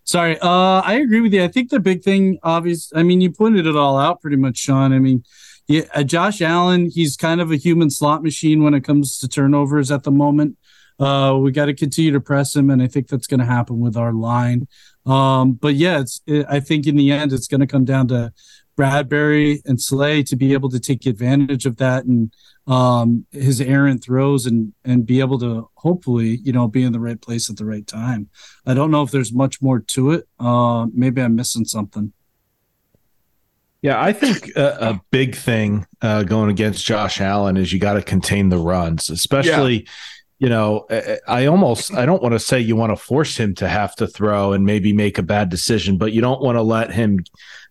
sorry. 0.03 0.39
Uh, 0.39 0.81
I 0.83 0.95
agree 0.95 1.21
with 1.21 1.33
you. 1.33 1.43
I 1.43 1.49
think 1.49 1.69
the 1.69 1.79
big 1.79 2.01
thing, 2.01 2.39
obvious. 2.41 2.91
I 2.95 3.03
mean, 3.03 3.21
you 3.21 3.31
pointed 3.31 3.67
it 3.67 3.75
all 3.75 3.99
out 3.99 4.21
pretty 4.21 4.38
much, 4.38 4.57
Sean. 4.57 4.91
I 4.91 4.97
mean, 4.97 5.23
yeah, 5.67 5.83
uh, 5.93 6.01
Josh 6.01 6.41
Allen. 6.41 6.89
He's 6.89 7.15
kind 7.15 7.41
of 7.41 7.51
a 7.51 7.57
human 7.57 7.91
slot 7.91 8.23
machine 8.23 8.63
when 8.63 8.73
it 8.73 8.83
comes 8.83 9.19
to 9.19 9.27
turnovers 9.27 9.91
at 9.91 10.01
the 10.01 10.12
moment. 10.12 10.57
Uh, 10.99 11.38
we 11.39 11.51
got 11.51 11.65
to 11.65 11.73
continue 11.73 12.12
to 12.12 12.19
press 12.19 12.55
him, 12.55 12.69
and 12.69 12.81
I 12.81 12.88
think 12.88 13.07
that's 13.07 13.27
going 13.27 13.39
to 13.39 13.45
happen 13.45 13.79
with 13.79 13.95
our 13.95 14.13
line. 14.13 14.67
Um, 15.05 15.53
but 15.53 15.75
yeah, 15.75 15.99
it's. 15.99 16.21
It, 16.25 16.45
I 16.49 16.60
think 16.60 16.88
in 16.88 16.95
the 16.95 17.12
end, 17.12 17.33
it's 17.33 17.47
going 17.47 17.62
to 17.62 17.67
come 17.67 17.86
down 17.86 18.07
to 18.10 18.33
Bradberry 18.77 19.62
and 19.65 19.81
Slay 19.81 20.23
to 20.23 20.36
be 20.36 20.53
able 20.53 20.69
to 20.69 20.79
take 20.79 21.05
advantage 21.05 21.65
of 21.65 21.77
that 21.77 22.05
and 22.05 22.31
um, 22.67 23.25
his 23.31 23.60
errant 23.62 24.03
throws 24.03 24.45
and 24.45 24.73
and 24.83 25.05
be 25.05 25.19
able 25.19 25.39
to 25.39 25.69
hopefully 25.75 26.39
you 26.43 26.51
know 26.51 26.67
be 26.67 26.83
in 26.83 26.93
the 26.93 26.99
right 26.99 27.19
place 27.19 27.49
at 27.49 27.57
the 27.57 27.65
right 27.65 27.88
time. 27.88 28.29
I 28.65 28.73
don't 28.73 28.91
know 28.91 29.03
if 29.03 29.12
there's 29.12 29.33
much 29.33 29.62
more 29.62 29.79
to 29.79 30.12
it. 30.12 30.27
Uh, 30.39 30.88
maybe 30.93 31.21
I'm 31.21 31.36
missing 31.36 31.65
something. 31.65 32.13
Yeah, 33.81 34.01
I 34.01 34.12
think 34.12 34.55
a, 34.55 34.89
a 34.89 35.01
big 35.12 35.36
thing 35.36 35.86
uh, 36.01 36.23
going 36.23 36.49
against 36.49 36.86
Josh 36.86 37.21
Allen 37.21 37.57
is 37.57 37.71
you 37.71 37.79
got 37.79 37.93
to 37.93 38.01
contain 38.01 38.49
the 38.49 38.57
runs, 38.57 39.10
especially. 39.10 39.88
You 40.39 40.50
know, 40.50 40.86
I 41.28 41.47
almost 41.47 41.93
I 41.93 42.06
don't 42.06 42.21
want 42.21 42.34
to 42.34 42.39
say 42.39 42.60
you 42.60 42.76
want 42.76 42.91
to 42.91 42.95
force 42.95 43.38
him 43.38 43.56
to 43.56 43.67
have 43.67 43.95
to 43.95 44.06
throw 44.06 44.54
and 44.54 44.65
maybe 44.65 44.93
make 44.93 45.17
a 45.17 45.23
bad 45.23 45.50
decision, 45.50 45.97
but 45.97 46.13
you 46.13 46.21
don't 46.21 46.41
want 46.41 46.58
to 46.58 46.62
let 46.62 46.91
him 46.91 47.23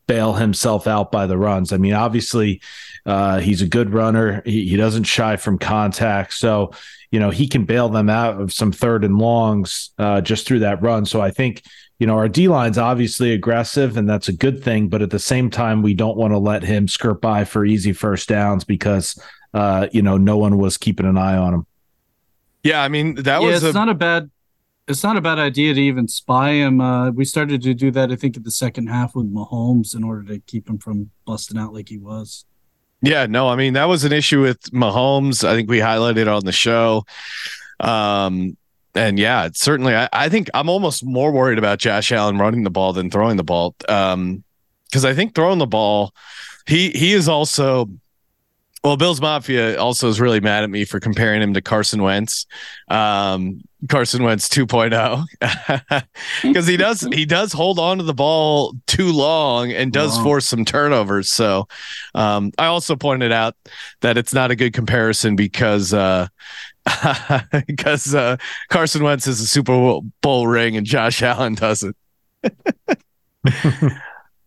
bail 0.07 0.35
himself 0.35 0.87
out 0.87 1.13
by 1.13 1.27
the 1.27 1.39
runs. 1.39 1.73
I 1.73 1.77
mean, 1.77 1.93
obviously, 1.93 2.61
uh, 3.05 3.39
he's 3.41 3.63
a 3.63 3.69
good 3.69 3.93
runner. 3.93 4.43
He, 4.45 4.69
he 4.69 4.77
doesn't 4.77 5.05
shy 5.05 5.37
from 5.37 5.59
contact, 5.59 6.33
so 6.33 6.73
you 7.11 7.21
know 7.21 7.31
he 7.31 7.47
can 7.47 7.65
bail 7.65 7.89
them 7.89 8.11
out 8.11 8.41
of 8.41 8.53
some 8.53 8.73
third 8.73 9.05
and 9.05 9.19
longs 9.19 9.91
uh, 9.99 10.21
just 10.21 10.47
through 10.47 10.61
that 10.61 10.83
run. 10.83 11.07
So 11.07 11.21
I 11.21 11.31
think 11.31 11.63
you 11.99 12.07
know 12.07 12.17
our 12.17 12.29
D 12.29 12.49
line's 12.49 12.79
obviously 12.79 13.33
aggressive, 13.33 13.97
and 13.97 14.09
that's 14.09 14.29
a 14.29 14.33
good 14.33 14.63
thing. 14.63 14.89
But 14.89 15.03
at 15.03 15.11
the 15.11 15.19
same 15.19 15.51
time, 15.51 15.83
we 15.83 15.95
don't 15.95 16.17
want 16.17 16.33
to 16.33 16.39
let 16.39 16.63
him 16.63 16.89
skirt 16.89 17.21
by 17.21 17.45
for 17.45 17.65
easy 17.65 17.93
first 17.93 18.29
downs 18.29 18.65
because 18.65 19.21
uh, 19.55 19.87
you 19.93 20.03
know 20.03 20.17
no 20.17 20.37
one 20.37 20.59
was 20.59 20.77
keeping 20.77 21.07
an 21.07 21.19
eye 21.19 21.37
on 21.37 21.55
him. 21.55 21.67
Yeah, 22.67 22.83
I 22.83 22.89
mean 22.89 23.15
that 23.17 23.41
yeah, 23.41 23.49
was 23.49 23.63
it's 23.63 23.75
a, 23.75 23.79
not 23.79 23.89
a 23.89 23.95
bad 23.95 24.31
it's 24.89 25.03
not 25.03 25.17
a 25.17 25.21
bad 25.21 25.39
idea 25.39 25.75
to 25.75 25.81
even 25.81 26.07
spy 26.07 26.53
him. 26.53 26.81
Uh, 26.81 27.11
we 27.11 27.25
started 27.25 27.61
to 27.63 27.75
do 27.75 27.91
that, 27.91 28.13
I 28.13 28.17
think, 28.17 28.37
in 28.37 28.45
the 28.45 28.53
second 28.53 28.87
half 28.87 29.17
with 29.17 29.33
Mahomes 29.33 29.97
in 29.97 30.05
order 30.05 30.23
to 30.25 30.39
keep 30.41 30.69
him 30.69 30.79
from 30.79 31.11
busting 31.25 31.59
out 31.59 31.73
like 31.73 31.89
he 31.89 31.99
was. 31.99 32.45
Yeah, 33.03 33.27
no, 33.27 33.49
I 33.49 33.57
mean 33.57 33.75
that 33.75 33.87
was 33.87 34.05
an 34.05 34.13
issue 34.13 34.43
with 34.43 34.61
Mahomes. 34.73 35.47
I 35.47 35.55
think 35.55 35.69
we 35.69 35.79
highlighted 35.79 36.35
on 36.35 36.45
the 36.45 36.53
show. 36.53 37.05
Um, 37.81 38.57
and 38.95 39.19
yeah, 39.19 39.51
certainly, 39.53 39.95
I, 39.95 40.09
I, 40.13 40.29
think 40.31 40.49
I'm 40.55 40.71
almost 40.71 41.05
more 41.05 41.31
worried 41.31 41.59
about 41.59 41.79
Josh 41.79 42.11
Allen 42.11 42.39
running 42.39 42.65
the 42.65 42.71
ball 42.71 42.95
than 42.95 43.11
throwing 43.11 43.37
the 43.37 43.45
ball. 43.45 43.77
Um, 43.89 44.43
because 44.87 45.05
I 45.05 45.15
think 45.15 45.35
throwing 45.35 45.59
the 45.59 45.67
ball, 45.67 46.15
he 46.67 46.91
he 46.91 47.13
is 47.13 47.29
also 47.29 47.91
well, 48.87 48.97
Bills 48.97 49.21
Mafia 49.21 49.77
also 49.81 50.09
is 50.09 50.21
really 50.21 50.39
mad 50.39 50.63
at 50.63 50.71
me 50.71 50.85
for 50.85 51.01
comparing 51.01 51.43
him 51.43 51.55
to 51.55 51.61
Carson 51.61 52.05
Wentz. 52.05 52.47
Um, 52.87 53.61
Carson 53.89 54.23
Wentz 54.23 54.49
2.0 54.49 55.25
because 56.41 56.67
he 56.69 56.77
does 56.77 57.01
he 57.13 57.25
does 57.27 57.53
hold 57.53 57.81
on 57.81 57.99
to 57.99 58.05
the 58.05 58.15
ball 58.15 58.75
too 58.87 59.11
long 59.11 59.73
and 59.73 59.93
does 59.93 60.17
Wow. 60.19 60.23
force 60.23 60.47
some 60.47 60.65
turnovers. 60.65 61.33
So 61.33 61.67
um, 62.15 62.53
I 62.59 62.67
also 62.67 62.95
pointed 62.95 63.33
out 63.33 63.57
that 64.03 64.17
it's 64.17 64.33
not 64.33 64.53
a 64.53 64.57
good 64.57 64.73
comparison 64.73 65.35
because 65.35 65.93
uh, 65.93 66.29
because 67.67 68.15
uh, 68.15 68.37
Carson 68.71 69.03
Wentz 69.03 69.25
has 69.25 69.41
a 69.41 69.49
Super 69.49 69.99
Bowl 70.23 70.47
ring 70.47 70.77
and 70.77 70.87
Josh 70.87 71.23
Allen 71.23 71.57
doesn't. 71.57 71.97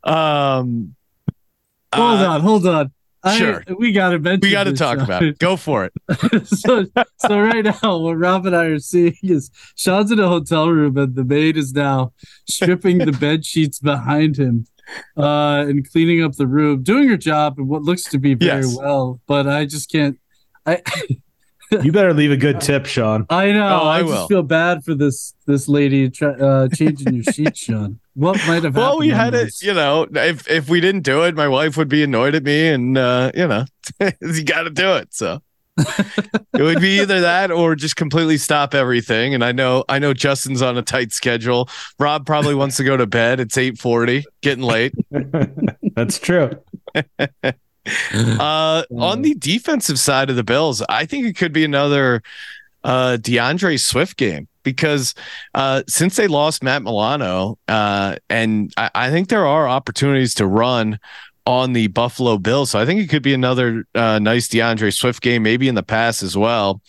um, 0.06 0.96
Hold 1.94 2.20
uh, 2.22 2.30
on, 2.30 2.42
hold 2.42 2.68
on. 2.68 2.92
I- 3.24 3.38
sure. 3.38 3.64
we 3.78 3.92
got 3.92 4.10
to 4.12 4.20
mention. 4.20 4.42
We 4.48 4.52
got 4.52 4.64
to 4.66 4.74
talk 4.74 4.98
Sean. 4.98 5.04
about 5.06 5.24
it. 5.24 5.40
Go 5.40 5.58
for 5.58 5.86
it. 5.86 6.48
so, 6.48 6.86
so 7.18 7.40
right 7.42 7.66
now, 7.66 7.98
what 7.98 8.14
Rob 8.18 8.46
and 8.46 8.56
I 8.56 8.66
are 8.66 8.80
seeing 8.80 9.18
is 9.24 9.52
Sean's 9.76 10.12
in 10.12 10.20
a 10.20 10.28
hotel 10.28 10.70
room, 10.70 10.98
and 10.98 11.16
the 11.16 11.26
maid 11.26 11.58
is 11.58 11.74
now 11.74 12.14
stripping 12.50 13.00
the 13.00 13.12
bed 13.12 13.46
sheets 13.46 13.80
behind 13.80 14.38
him, 14.38 14.68
uh, 15.18 15.66
and 15.68 15.90
cleaning 15.92 16.24
up 16.24 16.34
the 16.38 16.48
room, 16.48 16.82
doing 16.84 17.10
her 17.10 17.18
job 17.18 17.56
and 17.58 17.68
what 17.68 17.82
looks 17.84 18.04
to 18.06 18.20
be 18.20 18.36
very 18.36 18.62
Yes. 18.64 18.78
well. 18.78 19.20
But 19.28 19.48
I 19.48 19.66
just 19.66 19.92
can't. 19.92 20.18
I 20.66 20.82
You 21.84 21.92
better 21.92 22.16
leave 22.16 22.32
a 22.32 22.38
good 22.38 22.62
tip, 22.62 22.88
Sean. 22.88 23.28
I 23.30 23.52
know. 23.52 23.68
Oh, 23.68 23.86
I 23.88 23.98
I, 23.98 24.02
just 24.02 24.12
will. 24.12 24.28
feel 24.28 24.42
bad 24.44 24.84
for 24.84 24.96
this 24.96 25.36
this 25.46 25.68
lady 25.68 26.10
try, 26.10 26.32
uh, 26.32 26.68
changing 26.70 27.14
your 27.14 27.24
sheets, 27.26 27.60
Sean. 27.60 28.00
What 28.20 28.36
might 28.48 28.64
have 28.64 28.76
happened? 28.76 28.76
Well, 28.76 29.00
we 29.00 29.12
on 29.12 29.18
had 29.18 29.34
it, 29.34 29.62
you 29.62 29.74
know, 29.74 30.06
if 30.12 30.46
if 30.50 30.68
we 30.68 30.82
didn't 30.82 31.04
do 31.04 31.24
it, 31.24 31.36
my 31.36 31.48
wife 31.48 31.78
would 31.78 31.88
be 31.88 32.04
annoyed 32.04 32.36
at 32.36 32.44
me 32.44 32.68
and 32.68 32.98
uh, 32.98 33.32
you 33.34 33.48
know, 33.48 33.64
you 34.22 34.44
got 34.44 34.64
to 34.64 34.70
do 34.70 34.96
it. 34.96 35.14
So 35.14 35.42
it 35.78 36.62
would 36.62 36.82
be 36.82 37.00
either 37.00 37.22
that 37.22 37.50
or 37.50 37.76
just 37.76 37.96
completely 37.96 38.36
stop 38.38 38.76
everything. 38.76 39.34
And 39.34 39.42
I 39.42 39.54
know 39.54 39.86
I 39.88 40.00
know 40.00 40.14
Justin's 40.14 40.62
on 40.62 40.78
a 40.78 40.82
tight 40.82 41.14
schedule. 41.14 41.70
Rob 41.98 42.26
probably 42.26 42.56
wants 42.56 42.76
to 42.78 42.84
go 42.84 42.98
to 42.98 43.08
bed. 43.08 43.40
It's 43.40 43.56
8:40, 43.56 44.26
getting 44.42 44.66
late. 44.66 44.94
That's 45.96 46.20
true. 46.20 46.52
Uh, 48.14 48.84
on 48.98 49.22
the 49.22 49.34
defensive 49.36 49.98
side 49.98 50.30
of 50.30 50.36
the 50.36 50.44
Bills, 50.44 50.84
I 50.90 51.06
think 51.06 51.26
it 51.26 51.38
could 51.38 51.54
be 51.54 51.64
another 51.64 52.22
uh, 52.84 53.16
D'Andre 53.16 53.78
Swift 53.78 54.18
game 54.18 54.49
because 54.72 55.14
uh, 55.56 55.84
since 55.88 56.16
they 56.16 56.28
lost 56.28 56.64
Matt 56.64 56.84
Milano, 56.84 57.58
uh, 57.68 58.16
and 58.30 58.74
I, 58.78 58.90
I 58.96 59.10
think 59.12 59.30
there 59.30 59.46
are 59.46 59.68
opportunities 59.68 60.34
to 60.36 60.46
run 60.48 61.00
on 61.46 61.74
the 61.74 61.88
Buffalo 61.88 62.38
Bills. 62.38 62.72
So 62.72 62.80
I 62.80 62.86
think 62.86 63.02
it 63.02 63.08
could 63.10 63.24
be 63.24 63.34
another 63.34 63.86
uh, 63.96 64.20
nice 64.20 64.48
D'Andre 64.48 64.92
Swift 64.92 65.22
game, 65.22 65.42
maybe 65.44 65.68
in 65.68 65.76
the 65.76 65.84
pass 65.84 66.22
as 66.22 66.38
well. 66.38 66.82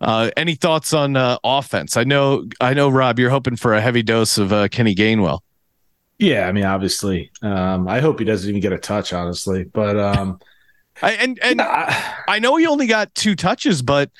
Uh, 0.00 0.30
any 0.36 0.56
thoughts 0.56 0.92
on 0.92 1.14
uh, 1.16 1.38
offense? 1.44 1.96
I 1.96 2.02
know, 2.02 2.44
I 2.60 2.74
know, 2.74 2.88
Rob, 2.88 3.20
you're 3.20 3.30
hoping 3.30 3.54
for 3.54 3.74
a 3.74 3.80
heavy 3.80 4.02
dose 4.02 4.36
of 4.38 4.52
uh, 4.52 4.66
Kenny 4.68 4.94
Gainwell. 4.96 5.40
Yeah, 6.18 6.48
I 6.48 6.52
mean, 6.52 6.64
obviously, 6.64 7.30
um, 7.42 7.86
I 7.86 8.00
hope 8.00 8.18
he 8.18 8.24
doesn't 8.24 8.48
even 8.48 8.60
get 8.60 8.72
a 8.72 8.78
touch, 8.78 9.12
honestly. 9.12 9.64
But 9.64 9.96
um, 9.98 10.40
I, 11.02 11.12
and 11.12 11.38
and 11.42 11.60
I- 11.60 12.14
I 12.28 12.38
know 12.40 12.56
he 12.56 12.66
only 12.66 12.86
got 12.86 13.14
two 13.14 13.34
touches, 13.36 13.82
but 13.82 14.10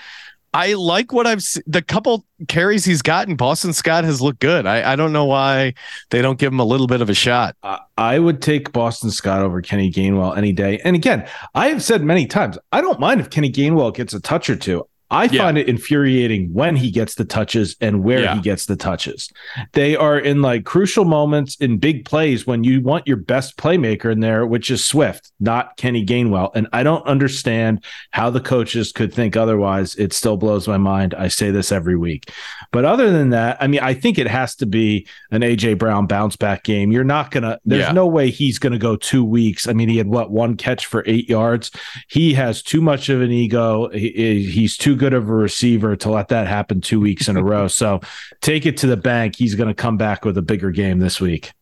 I 0.55 0.75
like 0.75 1.12
what 1.12 1.27
I've 1.27 1.43
se- 1.43 1.62
the 1.67 1.81
couple 1.81 2.27
carries 2.49 2.85
he's 2.85 3.01
gotten. 3.03 3.37
Boston 3.37 3.73
Scott 3.73 4.05
has 4.05 4.21
looked 4.21 4.41
good. 4.41 4.67
I, 4.67 4.93
I 4.93 4.97
don't 4.97 5.12
know 5.12 5.25
why 5.25 5.75
they 6.11 6.21
don't 6.21 6.38
give 6.38 6.53
him 6.53 6.61
a 6.61 6.65
little 6.65 6.87
bit 6.87 7.01
of 7.01 7.09
a 7.09 7.15
shot. 7.15 7.57
I 7.97 8.19
would 8.19 8.43
take 8.43 8.73
Boston 8.73 9.11
Scott 9.11 9.43
over 9.43 9.62
Kenny 9.62 9.91
Gainwell 9.91 10.37
any 10.37 10.53
day. 10.53 10.79
And 10.85 10.95
again, 10.95 11.27
I 11.55 11.69
have 11.69 11.83
said 11.83 12.03
many 12.03 12.27
times, 12.27 12.59
I 12.71 12.81
don't 12.81 13.01
mind 13.01 13.21
if 13.21 13.31
Kenny 13.31 13.51
Gainwell 13.51 13.95
gets 13.95 14.12
a 14.12 14.21
touch 14.21 14.51
or 14.51 14.57
two. 14.57 14.87
I 15.12 15.25
Yeah. 15.25 15.42
find 15.42 15.59
it 15.59 15.68
infuriating 15.68 16.48
when 16.53 16.75
he 16.77 16.90
gets 16.90 17.14
the 17.14 17.25
touches 17.25 17.77
and 17.81 18.03
where 18.03 18.20
Yeah. 18.22 18.35
he 18.35 18.40
gets 18.40 18.66
the 18.66 18.77
touches. 18.77 19.29
They 19.72 19.94
are 19.94 20.18
in 20.18 20.42
like 20.42 20.64
crucial 20.64 21.05
moments 21.05 21.57
in 21.57 21.79
big 21.79 22.05
plays 22.05 22.46
when 22.46 22.64
you 22.64 22.81
want 22.81 23.07
your 23.07 23.18
best 23.18 23.57
playmaker 23.57 24.11
in 24.11 24.20
there, 24.20 24.46
which 24.46 24.70
is 24.70 24.85
Swift, 24.85 25.31
not 25.38 25.77
Kenny 25.77 26.05
Gainwell. 26.05 26.51
And 26.55 26.66
I 26.72 26.83
don't 26.83 27.07
understand 27.07 27.85
how 28.12 28.31
the 28.31 28.40
coaches 28.40 28.90
could 28.92 29.12
think 29.12 29.37
otherwise. 29.37 29.94
It 29.96 30.12
still 30.12 30.37
blows 30.37 30.66
my 30.66 30.79
mind. 30.79 31.14
I 31.16 31.29
say 31.29 31.51
this 31.51 31.70
every 31.70 31.96
week. 31.96 32.31
But 32.72 32.85
other 32.85 33.11
than 33.11 33.31
that, 33.31 33.59
I 33.61 33.66
mean, 33.66 33.81
I 33.81 33.94
think 33.94 34.18
it 34.18 34.27
has 34.29 34.55
to 34.57 34.66
be 34.66 35.07
an 35.31 35.42
AJ 35.42 35.75
Brown 35.79 36.07
bounce 36.07 36.37
back 36.37 36.64
game. 36.64 36.90
You're 36.90 37.05
not 37.05 37.31
gonna. 37.31 37.59
There's 37.66 37.83
Yeah. 37.87 37.92
no 37.92 38.07
way 38.07 38.31
he's 38.31 38.59
gonna 38.59 38.79
go 38.79 38.96
two 38.96 39.25
weeks. 39.25 39.68
I 39.68 39.72
mean, 39.75 39.88
he 39.90 39.98
had 39.98 40.07
what 40.09 40.31
one 40.31 40.57
catch 40.57 40.87
for 40.87 41.03
eight 41.07 41.29
yards. 41.29 41.70
He 42.09 42.33
has 42.35 42.62
too 42.62 42.81
much 42.81 43.09
of 43.11 43.20
an 43.20 43.31
ego. 43.31 43.88
He, 43.92 44.48
he's 44.51 44.77
too 44.77 44.96
good 45.03 45.15
of 45.15 45.29
a 45.29 45.35
receiver 45.35 45.97
to 45.97 46.11
let 46.11 46.29
that 46.29 46.47
happen 46.47 46.81
two 46.81 47.01
weeks 47.01 47.27
in 47.27 47.37
a 47.37 47.43
row. 47.43 47.67
So 47.83 48.01
take 48.41 48.67
it 48.67 48.77
to 48.79 48.87
the 48.87 48.97
bank. 48.97 49.35
He's 49.37 49.57
gonna 49.57 49.75
come 49.75 49.97
back 49.97 50.25
with 50.25 50.38
a 50.38 50.43
bigger 50.43 50.71
game 50.71 51.01
this 51.01 51.21
week. 51.21 51.53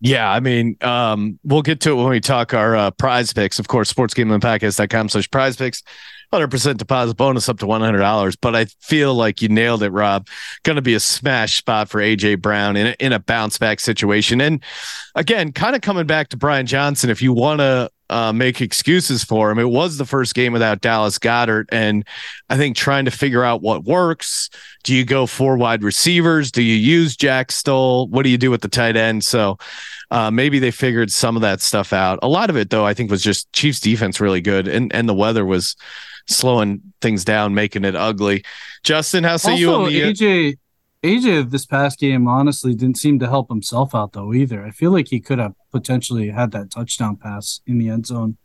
Yeah, 0.00 0.30
I 0.30 0.38
mean, 0.38 0.76
um, 0.82 1.40
we'll 1.42 1.62
get 1.62 1.80
to 1.80 1.92
it 1.92 1.94
when 1.94 2.08
we 2.08 2.20
talk 2.20 2.54
our 2.54 2.76
uh, 2.76 2.90
prize 2.92 3.32
picks. 3.32 3.58
Of 3.58 3.66
course, 3.66 3.92
sportsgamblingpodcast.com 3.92 5.08
slash 5.08 5.30
prize 5.30 5.56
picks. 5.56 5.82
100% 6.32 6.76
deposit 6.76 7.16
bonus 7.16 7.48
up 7.48 7.58
to 7.60 7.66
$100. 7.66 8.36
But 8.40 8.54
I 8.54 8.66
feel 8.80 9.14
like 9.14 9.40
you 9.40 9.48
nailed 9.48 9.82
it, 9.82 9.90
Rob. 9.90 10.28
Going 10.64 10.76
to 10.76 10.82
be 10.82 10.94
a 10.94 11.00
smash 11.00 11.56
spot 11.56 11.88
for 11.88 12.00
AJ 12.00 12.42
Brown 12.42 12.76
in 12.76 12.88
a, 12.88 12.96
in 13.00 13.12
a 13.12 13.18
bounce 13.18 13.58
back 13.58 13.80
situation. 13.80 14.40
And 14.40 14.62
again, 15.14 15.52
kind 15.52 15.74
of 15.74 15.82
coming 15.82 16.06
back 16.06 16.28
to 16.28 16.36
Brian 16.36 16.66
Johnson, 16.66 17.10
if 17.10 17.22
you 17.22 17.32
want 17.32 17.60
to 17.60 17.90
uh, 18.10 18.32
make 18.32 18.60
excuses 18.60 19.24
for 19.24 19.50
him, 19.50 19.58
it 19.58 19.68
was 19.68 19.96
the 19.96 20.04
first 20.06 20.34
game 20.34 20.52
without 20.52 20.80
Dallas 20.80 21.18
Goedert. 21.18 21.66
And 21.72 22.06
I 22.48 22.56
think 22.56 22.76
trying 22.76 23.04
to 23.06 23.10
figure 23.10 23.42
out 23.44 23.62
what 23.62 23.84
works. 23.84 24.50
Do 24.84 24.94
you 24.94 25.04
go 25.04 25.26
four 25.26 25.56
wide 25.56 25.82
receivers? 25.82 26.52
Do 26.52 26.62
you 26.62 26.74
use 26.76 27.16
Jack 27.16 27.50
Stoll? 27.50 28.06
What 28.08 28.22
do 28.22 28.28
you 28.28 28.38
do 28.38 28.50
with 28.50 28.60
the 28.62 28.68
tight 28.68 28.96
end? 28.96 29.24
So, 29.24 29.58
uh, 30.10 30.30
maybe 30.30 30.58
they 30.60 30.70
figured 30.70 31.10
some 31.10 31.34
of 31.34 31.42
that 31.42 31.60
stuff 31.60 31.92
out. 31.92 32.20
A 32.22 32.28
lot 32.28 32.48
of 32.50 32.56
it, 32.56 32.70
though, 32.70 32.86
I 32.86 32.94
think 32.94 33.10
was 33.10 33.22
just 33.22 33.52
Chiefs 33.52 33.80
defense 33.80 34.20
really 34.20 34.40
good, 34.40 34.68
and 34.68 34.94
and 34.94 35.08
the 35.08 35.14
weather 35.14 35.44
was 35.44 35.74
slowing 36.28 36.80
things 37.00 37.24
down, 37.24 37.54
making 37.54 37.84
it 37.84 37.96
ugly. 37.96 38.44
Justin, 38.84 39.24
how 39.24 39.36
say 39.36 39.56
you 39.56 39.72
on 39.72 39.80
Also, 39.80 39.90
the? 39.90 40.04
uh, 40.04 40.06
AJ 40.12 40.58
AJ 41.02 41.50
this 41.50 41.66
past 41.66 41.98
game 42.00 42.26
honestly 42.26 42.74
didn't 42.74 42.98
seem 42.98 43.18
to 43.20 43.28
help 43.28 43.48
himself 43.48 43.94
out 43.94 44.12
though 44.12 44.32
either. 44.34 44.64
I 44.64 44.70
feel 44.70 44.90
like 44.90 45.08
he 45.08 45.20
could 45.20 45.38
have 45.38 45.54
potentially 45.70 46.30
had 46.30 46.50
that 46.52 46.70
touchdown 46.70 47.16
pass 47.16 47.60
in 47.66 47.78
the 47.78 47.88
end 47.88 48.06
zone 48.06 48.36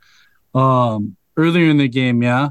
um 0.54 1.16
earlier 1.38 1.70
in 1.70 1.78
the 1.78 1.88
game, 1.88 2.22
yeah. 2.22 2.50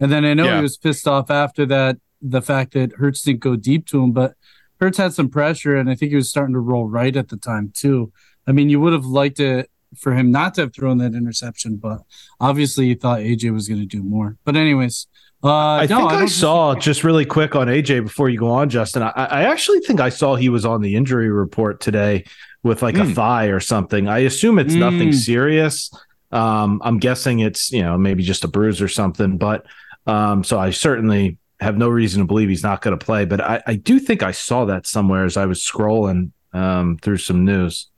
And 0.00 0.10
then 0.10 0.24
I 0.24 0.34
know 0.34 0.44
Yeah. 0.46 0.56
he 0.56 0.62
was 0.62 0.76
pissed 0.78 1.06
off 1.06 1.30
after 1.30 1.66
that 1.66 1.98
the 2.20 2.40
fact 2.42 2.72
that 2.72 2.92
Hurts 2.92 3.22
didn't 3.22 3.40
go 3.40 3.56
deep 3.56 3.86
to 3.88 4.02
him, 4.02 4.12
but 4.12 4.34
Hurts 4.80 4.98
had 4.98 5.12
some 5.12 5.28
pressure 5.28 5.76
and 5.76 5.88
I 5.90 5.94
think 5.94 6.10
he 6.10 6.16
was 6.16 6.30
starting 6.30 6.54
to 6.54 6.60
roll 6.60 6.88
right 6.88 7.14
at 7.14 7.28
the 7.28 7.36
time 7.36 7.72
too. 7.74 8.12
I 8.46 8.52
mean, 8.52 8.68
you 8.68 8.80
would 8.80 8.92
have 8.92 9.04
liked 9.04 9.38
it 9.38 9.70
for 9.96 10.14
him 10.14 10.30
not 10.30 10.54
to 10.54 10.62
have 10.62 10.74
thrown 10.74 10.98
that 10.98 11.14
interception, 11.14 11.76
but 11.76 12.00
obviously 12.40 12.86
he 12.86 12.94
thought 12.94 13.20
AJ 13.20 13.52
was 13.52 13.68
going 13.68 13.80
to 13.80 13.86
do 13.86 14.02
more. 14.02 14.38
But 14.44 14.56
anyways, 14.56 15.06
uh, 15.44 15.48
I 15.48 15.86
no, 15.86 15.98
think 15.98 16.12
I, 16.12 16.18
don't 16.20 16.28
saw 16.28 16.74
just 16.74 17.02
really 17.04 17.24
quick 17.24 17.56
on 17.56 17.66
AJ 17.66 18.04
before 18.04 18.28
you 18.28 18.38
go 18.38 18.48
on, 18.50 18.68
Justin. 18.68 19.02
I, 19.02 19.10
I 19.10 19.42
actually 19.44 19.80
think 19.80 20.00
I 20.00 20.08
saw 20.08 20.36
he 20.36 20.48
was 20.48 20.64
on 20.64 20.82
the 20.82 20.94
injury 20.94 21.30
report 21.30 21.80
today 21.80 22.24
with 22.62 22.80
like 22.82 22.96
a 22.96 23.00
Mm. 23.00 23.14
thigh 23.14 23.46
or 23.46 23.58
something. 23.58 24.08
I 24.08 24.18
assume 24.20 24.58
it's 24.60 24.74
nothing 24.74 25.08
Mm. 25.08 25.14
serious. 25.14 25.90
Um, 26.30 26.80
I'm 26.84 26.98
guessing 26.98 27.40
it's 27.40 27.72
you 27.72 27.82
know 27.82 27.98
maybe 27.98 28.22
just 28.22 28.44
a 28.44 28.48
bruise 28.48 28.80
or 28.80 28.88
something. 28.88 29.36
But 29.36 29.66
um, 30.06 30.44
so 30.44 30.58
I 30.60 30.70
certainly 30.70 31.38
have 31.60 31.76
no 31.76 31.88
reason 31.88 32.20
to 32.22 32.26
believe 32.26 32.48
he's 32.48 32.62
not 32.62 32.80
going 32.82 32.96
to 32.98 33.04
play. 33.04 33.24
But 33.24 33.40
I, 33.40 33.62
I 33.66 33.74
do 33.74 33.98
think 33.98 34.22
I 34.22 34.30
saw 34.32 34.64
that 34.66 34.86
somewhere 34.86 35.24
as 35.24 35.36
I 35.36 35.46
was 35.46 35.60
scrolling 35.60 36.30
um, 36.52 36.98
through 37.02 37.18
some 37.18 37.44
news. 37.44 37.88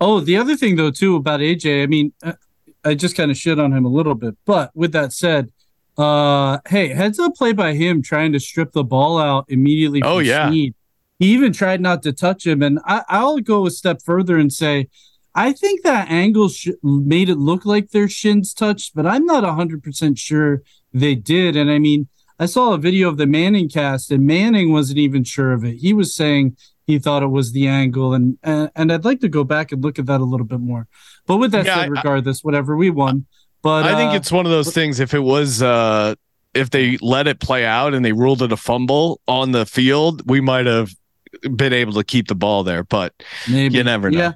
Oh, 0.00 0.20
the 0.20 0.36
other 0.36 0.54
thing 0.56 0.76
though 0.76 0.90
too 0.90 1.16
about 1.16 1.40
AJ, 1.40 1.82
I 1.82 1.86
mean, 1.86 2.12
I 2.84 2.94
just 2.94 3.16
kind 3.16 3.30
of 3.30 3.36
shit 3.36 3.58
on 3.58 3.72
him 3.72 3.84
a 3.84 3.88
little 3.88 4.14
bit, 4.14 4.36
but 4.44 4.70
with 4.74 4.92
that 4.92 5.12
said, 5.12 5.50
uh, 5.98 6.58
hey, 6.68 6.88
heads 6.88 7.18
up 7.18 7.34
play 7.34 7.52
by 7.52 7.74
him 7.74 8.00
trying 8.02 8.32
to 8.32 8.40
strip 8.40 8.72
the 8.72 8.84
ball 8.84 9.18
out 9.18 9.44
immediately. 9.48 10.00
Oh, 10.02 10.18
yeah. 10.20 10.48
Snead. 10.48 10.74
He 11.18 11.32
even 11.32 11.52
tried 11.52 11.80
not 11.80 12.02
to 12.04 12.12
touch 12.12 12.46
him, 12.46 12.62
and 12.62 12.78
I, 12.84 13.02
I'll 13.08 13.40
go 13.40 13.66
a 13.66 13.70
step 13.72 13.98
further 14.04 14.38
and 14.38 14.52
say, 14.52 14.88
I 15.34 15.52
think 15.52 15.82
that 15.82 16.08
angle 16.08 16.48
sh- 16.48 16.68
made 16.82 17.28
it 17.28 17.36
look 17.38 17.64
like 17.66 17.90
their 17.90 18.08
shins 18.08 18.54
touched, 18.54 18.94
but 18.94 19.04
I'm 19.04 19.24
not 19.26 19.42
hundred 19.44 19.82
percent 19.82 20.18
sure 20.18 20.62
they 20.92 21.16
did. 21.16 21.56
And 21.56 21.70
I 21.70 21.78
mean, 21.80 22.06
I 22.38 22.46
saw 22.46 22.72
a 22.72 22.78
video 22.78 23.08
of 23.08 23.16
the 23.16 23.26
Manning 23.26 23.68
cast, 23.68 24.12
and 24.12 24.24
Manning 24.24 24.72
wasn't 24.72 24.98
even 24.98 25.24
sure 25.24 25.52
of 25.52 25.64
it. 25.64 25.78
He 25.78 25.92
was 25.92 26.14
saying 26.14 26.56
he 26.86 27.00
thought 27.00 27.24
it 27.24 27.28
was 27.28 27.50
the 27.50 27.66
angle, 27.66 28.14
and 28.14 28.38
and, 28.44 28.70
and 28.76 28.92
I'd 28.92 29.04
like 29.04 29.18
to 29.20 29.28
go 29.28 29.42
back 29.42 29.72
and 29.72 29.82
look 29.82 29.98
at 29.98 30.06
that 30.06 30.20
a 30.20 30.24
little 30.24 30.46
bit 30.46 30.60
more. 30.60 30.86
But 31.26 31.38
with 31.38 31.50
that 31.50 31.66
Yeah, 31.66 31.74
said, 31.74 31.84
I- 31.86 31.88
regardless, 31.88 32.44
whatever 32.44 32.76
we 32.76 32.90
won. 32.90 33.26
But 33.62 33.84
I 33.84 33.96
think 33.96 34.12
uh, 34.12 34.16
it's 34.16 34.30
one 34.30 34.46
of 34.46 34.52
those 34.52 34.72
things. 34.72 35.00
If 35.00 35.14
it 35.14 35.20
was, 35.20 35.62
uh, 35.62 36.14
if 36.54 36.70
they 36.70 36.96
let 36.98 37.26
it 37.26 37.40
play 37.40 37.64
out 37.64 37.94
and 37.94 38.04
they 38.04 38.12
ruled 38.12 38.42
it 38.42 38.52
a 38.52 38.56
fumble 38.56 39.20
on 39.26 39.52
the 39.52 39.66
field, 39.66 40.28
we 40.28 40.40
might 40.40 40.66
have 40.66 40.94
been 41.54 41.72
able 41.72 41.92
to 41.94 42.04
keep 42.04 42.28
the 42.28 42.34
ball 42.34 42.64
there. 42.64 42.84
But 42.84 43.14
maybe 43.50 43.76
you 43.76 43.84
never 43.84 44.10
know. 44.10 44.18
Yeah. 44.18 44.32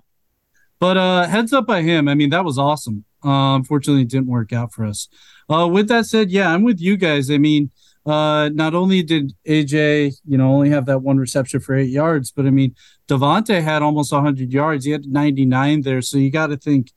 But 0.79 0.97
uh, 0.97 1.27
heads 1.29 1.53
up 1.53 1.67
by 1.67 1.83
him. 1.83 2.09
I 2.09 2.15
mean, 2.15 2.31
that 2.31 2.45
was 2.45 2.59
awesome. 2.59 3.05
Uh, 3.25 3.55
unfortunately, 3.55 4.03
it 4.03 4.09
didn't 4.09 4.27
work 4.27 4.53
out 4.53 4.73
for 4.73 4.85
us. 4.85 5.09
Uh, 5.49 5.69
with 5.69 5.89
that 5.89 6.07
said, 6.07 6.31
yeah, 6.31 6.53
I'm 6.53 6.65
with 6.65 6.81
you 6.81 6.97
guys. 6.97 7.31
I 7.31 7.39
mean, 7.39 7.71
uh, 8.05 8.51
not 8.53 8.75
only 8.75 9.03
did 9.03 9.33
AJ, 9.47 10.17
you 10.27 10.37
know, 10.37 10.53
only 10.53 10.71
have 10.71 10.87
that 10.87 11.03
one 11.03 11.19
reception 11.19 11.61
for 11.61 11.77
eight 11.77 11.91
yards, 11.91 12.33
but 12.33 12.47
I 12.47 12.51
mean, 12.51 12.75
DeVonta 13.09 13.63
had 13.63 13.83
almost 13.83 14.13
100 14.13 14.53
yards. 14.53 14.85
He 14.85 14.91
had 14.91 15.07
99 15.07 15.83
there. 15.83 16.03
So 16.03 16.19
you 16.19 16.31
got 16.31 16.49
to 16.49 16.57
think 16.57 16.91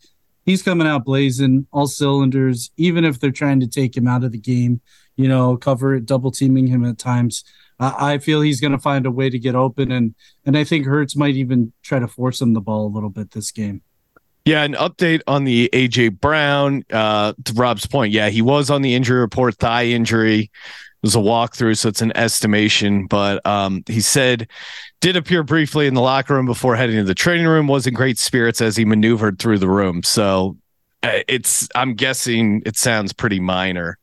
he's 0.46 0.64
coming 0.64 0.88
out 0.88 1.04
blazing, 1.04 1.68
all 1.72 1.88
cylinders, 1.88 2.72
even 2.78 3.04
if 3.04 3.20
they're 3.20 3.32
trying 3.32 3.60
to 3.60 3.68
take 3.68 3.98
him 3.98 4.08
out 4.08 4.24
of 4.24 4.32
the 4.32 4.38
game, 4.38 4.82
you 5.16 5.28
know, 5.28 5.58
cover 5.58 5.96
it, 5.96 6.06
double 6.06 6.32
teaming 6.32 6.68
him 6.68 6.86
at 6.86 6.98
times. 6.98 7.44
I 7.78 8.20
feel 8.20 8.40
he's 8.40 8.62
going 8.62 8.72
to 8.72 8.80
find 8.80 9.06
a 9.06 9.12
way 9.12 9.30
to 9.30 9.38
get 9.38 9.54
open, 9.54 9.92
and 9.92 10.16
and 10.46 10.58
I 10.58 10.64
think 10.64 10.86
Hurts 10.86 11.18
might 11.18 11.36
even 11.36 11.74
try 11.84 12.00
to 12.00 12.08
force 12.08 12.42
him 12.42 12.54
the 12.54 12.62
ball 12.62 12.88
a 12.88 12.94
little 12.94 13.10
bit 13.10 13.32
this 13.32 13.52
game. 13.52 13.82
Yeah, 14.46 14.64
an 14.64 14.76
update 14.76 15.22
on 15.28 15.44
the 15.44 15.70
AJ 15.74 16.22
Brown. 16.22 16.86
Uh, 16.90 17.34
to 17.44 17.54
Rob's 17.54 17.86
point, 17.86 18.14
yeah, 18.14 18.30
he 18.30 18.42
was 18.42 18.70
on 18.70 18.82
the 18.82 18.96
injury 18.96 19.20
report, 19.20 19.56
thigh 19.56 19.88
injury. 19.88 20.52
Was 21.06 21.16
a 21.16 21.20
walkthrough, 21.20 21.78
so 21.78 21.88
it's 21.88 22.02
an 22.02 22.16
estimation. 22.18 23.06
But 23.06 23.46
um, 23.46 23.84
he 23.86 24.02
said 24.02 24.48
did 25.02 25.16
appear 25.16 25.44
briefly 25.44 25.86
in 25.86 25.94
the 25.94 26.02
locker 26.02 26.34
room 26.34 26.48
before 26.48 26.76
heading 26.76 26.96
to 26.96 27.04
the 27.04 27.14
training 27.14 27.46
room. 27.46 27.68
Was 27.68 27.86
in 27.86 27.94
great 27.94 28.18
spirits 28.18 28.60
as 28.60 28.76
he 28.76 28.86
maneuvered 28.86 29.38
through 29.38 29.60
the 29.60 29.70
room. 29.70 30.02
So 30.02 30.58
uh, 31.04 31.20
it's 31.28 31.70
I'm 31.76 31.94
guessing 31.94 32.64
it 32.66 32.76
sounds 32.76 33.14
pretty 33.14 33.40
minor. 33.40 34.00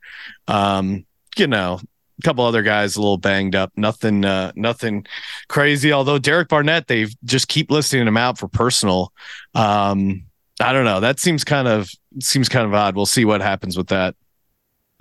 Um, 0.46 1.05
you 1.36 1.48
know, 1.48 1.80
a 2.20 2.22
couple 2.22 2.44
other 2.44 2.62
guys 2.62 2.94
a 2.94 3.00
little 3.00 3.18
banged 3.18 3.57
up. 3.57 3.72
Nothing, 3.76 4.24
uh, 4.24 4.53
nothing 4.55 5.05
crazy. 5.48 5.92
Although 5.92 6.18
Derek 6.18 6.48
Barnett, 6.48 6.86
they 6.86 7.07
just 7.24 7.48
keep 7.48 7.70
listing 7.70 8.07
him 8.07 8.16
out 8.16 8.38
for 8.38 8.46
personal. 8.46 9.12
Um, 9.57 10.24
I 10.61 10.72
don't 10.72 10.84
know. 10.84 11.00
That 11.00 11.18
seems 11.18 11.42
kind 11.42 11.66
of 11.66 11.90
seems 12.20 12.48
kind 12.48 12.66
of 12.66 12.74
odd. 12.74 12.94
We'll 12.94 13.07
see 13.07 13.24
what 13.24 13.40
happens 13.40 13.76
with 13.76 13.88
that. 13.88 14.14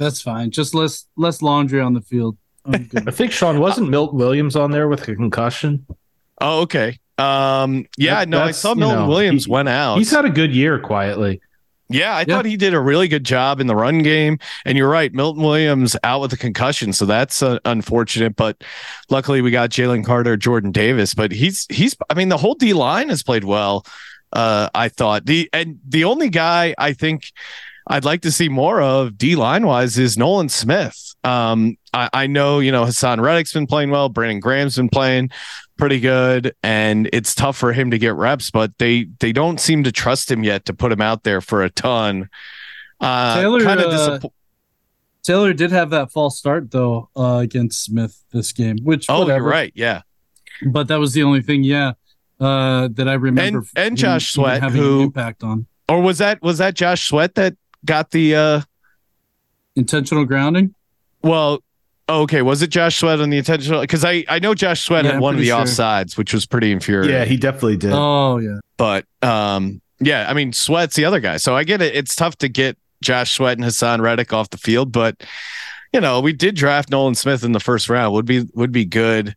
That's 0.02 0.20
fine. 0.20 0.49
Just 0.49 0.74
less 0.74 1.06
less 1.16 1.43
laundry 1.43 1.80
on 1.80 1.93
the 1.93 2.02
field. 2.02 2.36
I 2.66 2.80
think 2.80 3.32
Sean 3.32 3.60
wasn't 3.60 3.89
Milton 3.89 4.18
Williams 4.18 4.56
on 4.56 4.72
there 4.72 4.88
with 4.88 5.08
a 5.08 5.16
concussion. 5.16 5.86
Oh, 6.39 6.62
okay. 6.62 6.97
Um, 7.20 7.86
yeah, 7.97 8.22
that, 8.22 8.30
no, 8.30 8.41
I 8.41 8.49
saw 8.49 8.74
Milton 8.74 9.02
know, 9.02 9.08
Williams 9.08 9.45
he, 9.45 9.52
went 9.52 9.70
out. 9.70 9.99
He's 9.99 10.10
had 10.10 10.26
a 10.26 10.32
good 10.32 10.56
year 10.56 10.80
quietly. 10.80 11.39
Yeah, 11.88 12.16
I 12.16 12.22
yeah. 12.22 12.26
thought 12.26 12.45
he 12.45 12.58
did 12.58 12.74
a 12.74 12.80
really 12.80 13.08
good 13.10 13.24
job 13.24 13.60
in 13.60 13.68
the 13.68 13.76
run 13.76 13.99
game. 13.99 14.39
And 14.66 14.76
you're 14.76 14.89
right, 14.89 15.14
Milton 15.14 15.43
Williams 15.43 15.95
out 16.04 16.22
with 16.22 16.34
a 16.34 16.38
concussion, 16.38 16.93
so 16.93 17.06
that's 17.06 17.43
uh, 17.43 17.60
unfortunate. 17.66 18.36
But 18.36 18.64
luckily, 19.12 19.41
we 19.41 19.52
got 19.52 19.70
Jalen 19.70 20.04
Carter, 20.04 20.36
Jordan 20.36 20.72
Davis. 20.72 21.14
But 21.14 21.32
he's 21.32 21.68
he's. 21.70 21.95
I 22.10 22.16
mean, 22.16 22.30
the 22.30 22.38
whole 22.38 22.56
D 22.56 22.74
line 22.74 23.10
has 23.10 23.22
played 23.22 23.43
well. 23.43 23.86
Uh, 24.34 24.68
I 24.74 24.89
thought 24.89 25.28
the 25.28 25.47
and 25.54 25.80
the 25.88 26.06
only 26.06 26.30
guy 26.30 26.74
I 26.80 26.93
think 26.93 27.32
I'd 27.88 28.05
like 28.05 28.21
to 28.21 28.32
see 28.32 28.49
more 28.49 28.82
of 28.82 29.17
D 29.17 29.36
line 29.36 29.65
wise 29.65 29.97
is 29.97 30.17
Nolan 30.17 30.49
Smith. 30.49 31.15
Um, 31.23 31.77
I, 31.93 32.09
I 32.13 32.27
know 32.27 32.59
you 32.59 32.71
know 32.71 32.86
Haason 32.86 33.21
Reddick's 33.21 33.53
been 33.53 33.67
playing 33.67 33.91
well, 33.91 34.09
Brandon 34.09 34.39
Graham's 34.39 34.77
been 34.77 34.89
playing, 34.89 35.29
pretty 35.82 35.99
good 35.99 36.53
and 36.61 37.09
it's 37.11 37.34
tough 37.34 37.57
for 37.57 37.73
him 37.73 37.89
to 37.89 37.97
get 37.97 38.13
reps 38.13 38.51
but 38.51 38.71
they 38.77 39.07
they 39.19 39.32
don't 39.32 39.59
seem 39.59 39.84
to 39.84 39.91
trust 39.91 40.29
him 40.29 40.43
yet 40.43 40.63
to 40.63 40.75
put 40.75 40.91
him 40.91 41.01
out 41.01 41.23
there 41.23 41.41
for 41.41 41.63
a 41.63 41.71
ton 41.71 42.29
uh 42.99 43.34
taylor 43.34 43.59
kind 43.61 43.79
of 43.79 43.91
uh, 43.91 44.27
taylor 45.23 45.53
did 45.53 45.71
have 45.71 45.89
that 45.89 46.11
false 46.11 46.38
start 46.38 46.69
though 46.69 47.09
uh 47.15 47.38
against 47.38 47.84
smith 47.84 48.23
this 48.32 48.51
game 48.51 48.77
which 48.84 49.07
oh 49.09 49.21
whatever. 49.21 49.39
you're 49.39 49.49
right 49.49 49.71
yeah 49.73 50.03
but 50.67 50.88
that 50.88 50.99
was 50.99 51.13
the 51.13 51.23
only 51.23 51.41
thing 51.41 51.63
yeah 51.63 51.93
uh 52.39 52.88
that 52.91 53.09
i 53.09 53.13
remember 53.13 53.65
and, 53.75 53.88
and 53.88 53.97
josh 53.97 54.34
sweat 54.34 54.61
who 54.61 55.01
impact 55.01 55.41
on 55.41 55.65
or 55.89 55.99
was 55.99 56.19
that 56.19 56.39
was 56.43 56.59
that 56.59 56.75
josh 56.75 57.07
sweat 57.07 57.34
that 57.34 57.55
got 57.86 58.11
the 58.11 58.36
uh 58.36 58.61
intentional 59.75 60.25
grounding 60.25 60.73
well 61.21 61.61
Oh, 62.11 62.23
okay, 62.23 62.41
was 62.41 62.61
it 62.61 62.71
Josh 62.71 62.97
Sweat 62.97 63.21
on 63.21 63.29
the 63.29 63.38
intentional? 63.38 63.79
Because 63.79 64.03
I 64.03 64.25
I 64.27 64.39
know 64.39 64.53
Josh 64.53 64.82
Sweat 64.82 65.05
yeah, 65.05 65.13
had 65.13 65.21
one 65.21 65.36
of 65.36 65.39
the 65.39 65.47
sure. 65.47 65.61
offsides, 65.61 66.17
which 66.17 66.34
was 66.34 66.45
pretty 66.45 66.69
infuriating. 66.73 67.15
Yeah, 67.15 67.23
he 67.23 67.38
definitely 67.38 67.77
did. 67.77 67.93
Oh 67.93 68.38
yeah, 68.38 68.59
but 68.75 69.05
um, 69.21 69.82
yeah, 70.01 70.25
I 70.29 70.34
mean 70.34 70.51
Sweat's 70.51 70.97
the 70.97 71.05
other 71.05 71.21
guy, 71.21 71.38
so 71.38 71.55
I 71.55 71.63
get 71.63 71.82
it. 71.82 71.95
It's 71.95 72.13
tough 72.13 72.36
to 72.39 72.49
get 72.49 72.77
Josh 73.01 73.32
Sweat 73.34 73.57
and 73.57 73.65
Haason 73.65 74.01
Reddick 74.01 74.34
off 74.34 74.49
the 74.49 74.57
field, 74.57 74.91
but 74.91 75.23
you 75.93 76.01
know 76.01 76.19
we 76.19 76.34
did 76.34 76.55
draft 76.55 76.89
Nolan 76.89 77.15
Smith 77.15 77.45
in 77.45 77.53
the 77.53 77.61
first 77.61 77.88
round. 77.88 78.13
Would 78.13 78.25
be 78.25 78.45
would 78.55 78.73
be 78.73 78.84
good. 78.84 79.34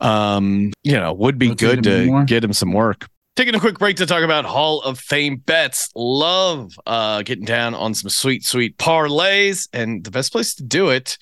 Um, 0.00 0.72
you 0.82 0.94
know, 0.94 1.12
would 1.12 1.38
be 1.38 1.54
good 1.54 1.82
to 1.84 2.24
get 2.24 2.42
him 2.42 2.54
some 2.54 2.72
work. 2.72 3.06
Taking 3.36 3.56
a 3.56 3.60
quick 3.60 3.80
break 3.80 3.96
to 3.96 4.06
talk 4.06 4.22
about 4.22 4.44
Hall 4.44 4.80
of 4.82 4.96
Fame 4.96 5.38
bets. 5.38 5.90
Love 5.96 6.78
uh, 6.86 7.22
getting 7.22 7.44
down 7.44 7.74
on 7.74 7.92
some 7.92 8.08
sweet, 8.08 8.44
sweet 8.44 8.78
parlays, 8.78 9.68
and 9.72 10.04
the 10.04 10.12
best 10.12 10.30
place 10.30 10.54
to 10.54 10.62
do 10.62 10.90
it 10.90 11.18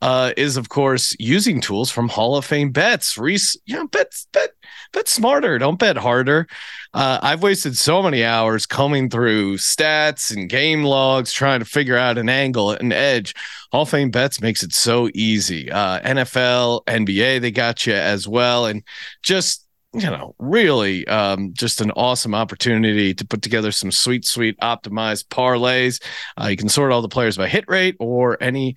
uh, 0.00 0.32
is 0.36 0.56
of 0.56 0.68
course 0.68 1.16
using 1.18 1.60
tools 1.60 1.90
from 1.90 2.08
Hall 2.08 2.36
of 2.36 2.44
Fame 2.44 2.70
bets. 2.70 3.18
Reese, 3.18 3.56
you 3.66 3.74
know, 3.74 3.88
bet 3.88 4.12
bet 4.32 4.50
bet 4.92 5.08
smarter. 5.08 5.58
Don't 5.58 5.80
bet 5.80 5.96
harder. 5.96 6.46
Uh, 6.94 7.18
I've 7.22 7.42
wasted 7.42 7.76
so 7.76 8.04
many 8.04 8.24
hours 8.24 8.64
combing 8.64 9.10
through 9.10 9.56
stats 9.56 10.34
and 10.34 10.48
game 10.48 10.84
logs 10.84 11.32
trying 11.32 11.58
to 11.58 11.66
figure 11.66 11.96
out 11.96 12.18
an 12.18 12.28
angle, 12.28 12.70
an 12.70 12.92
edge. 12.92 13.34
Hall 13.72 13.82
of 13.82 13.88
Fame 13.88 14.12
bets 14.12 14.40
makes 14.40 14.62
it 14.62 14.72
so 14.72 15.10
easy. 15.12 15.72
Uh, 15.72 16.00
NFL, 16.02 16.84
NBA, 16.84 17.40
they 17.40 17.50
got 17.50 17.84
you 17.84 17.94
as 17.94 18.28
well, 18.28 18.66
and 18.66 18.84
just 19.24 19.67
you 19.94 20.10
know, 20.10 20.34
really 20.38 21.06
um, 21.08 21.52
just 21.54 21.80
an 21.80 21.90
awesome 21.92 22.34
opportunity 22.34 23.14
to 23.14 23.26
put 23.26 23.42
together 23.42 23.72
some 23.72 23.90
sweet, 23.90 24.24
sweet 24.24 24.58
optimized 24.60 25.28
parlays. 25.28 26.02
Uh, 26.40 26.48
you 26.48 26.56
can 26.56 26.68
sort 26.68 26.92
all 26.92 27.02
the 27.02 27.08
players 27.08 27.36
by 27.36 27.48
hit 27.48 27.64
rate 27.68 27.96
or 27.98 28.36
any 28.42 28.76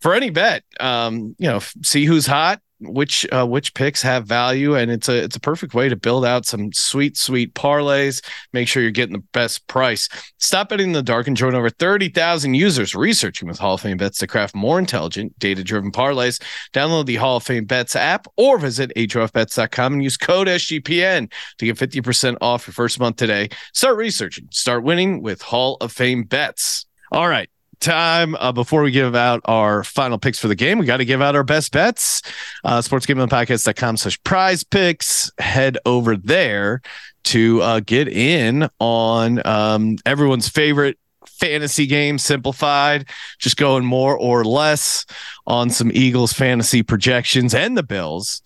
for 0.00 0.14
any 0.14 0.30
bet. 0.30 0.64
Um, 0.78 1.34
you 1.38 1.48
know, 1.48 1.60
see 1.82 2.04
who's 2.04 2.26
hot, 2.26 2.60
which 2.82 3.26
uh, 3.32 3.46
which 3.46 3.74
picks 3.74 4.02
have 4.02 4.26
value, 4.26 4.74
and 4.74 4.90
it's 4.90 5.08
a 5.08 5.24
it's 5.24 5.36
a 5.36 5.40
perfect 5.40 5.74
way 5.74 5.88
to 5.88 5.96
build 5.96 6.24
out 6.24 6.46
some 6.46 6.72
sweet 6.72 7.16
sweet 7.16 7.54
parlays. 7.54 8.24
Make 8.52 8.68
sure 8.68 8.82
you're 8.82 8.90
getting 8.90 9.14
the 9.14 9.24
best 9.32 9.66
price. 9.66 10.08
Stop 10.38 10.68
betting 10.70 10.88
in 10.88 10.92
the 10.92 11.02
dark 11.02 11.26
and 11.26 11.36
join 11.36 11.54
over 11.54 11.70
thirty 11.70 12.08
thousand 12.08 12.54
users 12.54 12.94
researching 12.94 13.48
with 13.48 13.58
Hall 13.58 13.74
of 13.74 13.80
Fame 13.80 13.96
bets 13.96 14.18
to 14.18 14.26
craft 14.26 14.54
more 14.54 14.78
intelligent, 14.78 15.38
data 15.38 15.62
driven 15.62 15.92
parlays. 15.92 16.42
Download 16.72 17.06
the 17.06 17.16
Hall 17.16 17.36
of 17.36 17.42
Fame 17.42 17.64
bets 17.64 17.94
app 17.94 18.26
or 18.36 18.58
visit 18.58 18.92
hofbets.com 18.96 19.92
and 19.92 20.02
use 20.02 20.16
code 20.16 20.48
SGPN 20.48 21.32
to 21.58 21.66
get 21.66 21.78
fifty 21.78 22.00
percent 22.00 22.38
off 22.40 22.66
your 22.66 22.74
first 22.74 22.98
month 22.98 23.16
today. 23.16 23.48
Start 23.74 23.96
researching, 23.96 24.48
start 24.50 24.82
winning 24.82 25.22
with 25.22 25.42
Hall 25.42 25.76
of 25.80 25.92
Fame 25.92 26.24
bets. 26.24 26.86
All 27.12 27.28
right 27.28 27.51
time 27.82 28.34
uh, 28.36 28.52
before 28.52 28.82
we 28.82 28.90
give 28.90 29.14
out 29.14 29.40
our 29.44 29.84
final 29.84 30.18
picks 30.18 30.38
for 30.38 30.48
the 30.48 30.54
game 30.54 30.78
we 30.78 30.86
got 30.86 30.98
to 30.98 31.04
give 31.04 31.20
out 31.20 31.36
our 31.36 31.44
best 31.44 31.72
bets. 31.72 32.22
Uh 32.64 32.78
sportsgamblingpodcast.com 32.78 33.96
slash 33.96 34.22
prize 34.24 34.64
picks. 34.64 35.30
Head 35.38 35.78
over 35.84 36.16
there 36.16 36.80
to 37.24 37.60
uh, 37.62 37.80
get 37.80 38.08
in 38.08 38.68
on 38.80 39.44
um, 39.46 39.96
everyone's 40.06 40.48
favorite 40.48 40.98
fantasy 41.28 41.86
game 41.86 42.18
simplified. 42.18 43.08
Just 43.38 43.56
going 43.56 43.84
more 43.84 44.16
or 44.16 44.44
less 44.44 45.04
on 45.46 45.70
some 45.70 45.90
eagles 45.92 46.32
fantasy 46.32 46.82
projections 46.82 47.54
and 47.54 47.76
the 47.76 47.82
bills. 47.82 48.42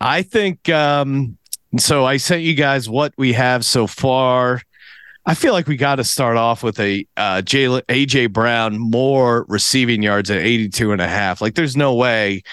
I 0.00 0.22
think 0.22 0.68
um, 0.68 1.38
so 1.78 2.04
i 2.04 2.16
sent 2.16 2.42
you 2.42 2.54
guys 2.54 2.88
what 2.88 3.12
we 3.16 3.32
have 3.32 3.64
so 3.64 3.86
far 3.86 4.62
I 5.28 5.34
feel 5.34 5.52
like 5.52 5.66
we 5.66 5.76
got 5.76 5.96
to 5.96 6.04
start 6.04 6.36
off 6.36 6.62
with 6.62 6.78
a 6.78 7.04
uh, 7.16 7.42
AJ 7.42 8.32
Brown 8.32 8.78
more 8.78 9.44
receiving 9.48 10.00
yards 10.00 10.30
at 10.30 10.38
82 10.38 10.92
and 10.92 11.00
a 11.00 11.08
half. 11.08 11.40
Like 11.40 11.56
there's 11.56 11.76
no 11.76 11.94
way 11.94 12.44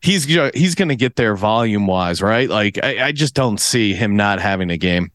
he's 0.00 0.24
he's 0.24 0.76
going 0.76 0.90
to 0.90 0.96
get 0.96 1.16
there 1.16 1.34
volume 1.34 1.88
wise, 1.88 2.22
right? 2.22 2.48
Like 2.48 2.78
I, 2.82 3.06
I, 3.06 3.12
just 3.12 3.34
don't 3.34 3.58
see 3.58 3.94
him 3.94 4.16
not 4.16 4.38
having 4.38 4.70
a 4.70 4.76
game. 4.76 5.10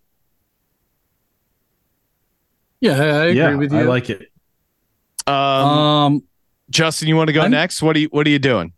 Yeah, 2.81 2.93
I 2.93 3.25
agree 3.25 3.37
yeah, 3.37 3.55
with 3.55 3.71
you. 3.71 3.79
I 3.79 3.83
like 3.83 4.09
it. 4.09 4.29
Um, 5.25 5.35
um 5.35 6.23
Justin, 6.69 7.07
you 7.07 7.15
want 7.15 7.27
to 7.27 7.33
go 7.33 7.41
I'm, 7.41 7.51
next? 7.51 7.81
What 7.81 7.95
are 7.95 7.99
you 7.99 8.07
What 8.09 8.27
are 8.27 8.29
you 8.29 8.39
doing? 8.39 8.73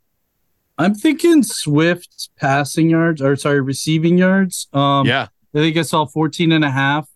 I'm 0.77 0.95
thinking 0.95 1.43
Swift 1.43 2.29
passing 2.37 2.89
yards 2.89 3.21
or 3.21 3.35
sorry, 3.35 3.61
receiving 3.61 4.17
yards. 4.17 4.67
Um, 4.73 5.07
yeah, 5.07 5.27
I 5.55 5.57
think 5.57 5.77
I 5.77 5.81
saw 5.81 6.05
14 6.05 6.51
and 6.51 6.63
a 6.63 6.71
half. 6.71 7.07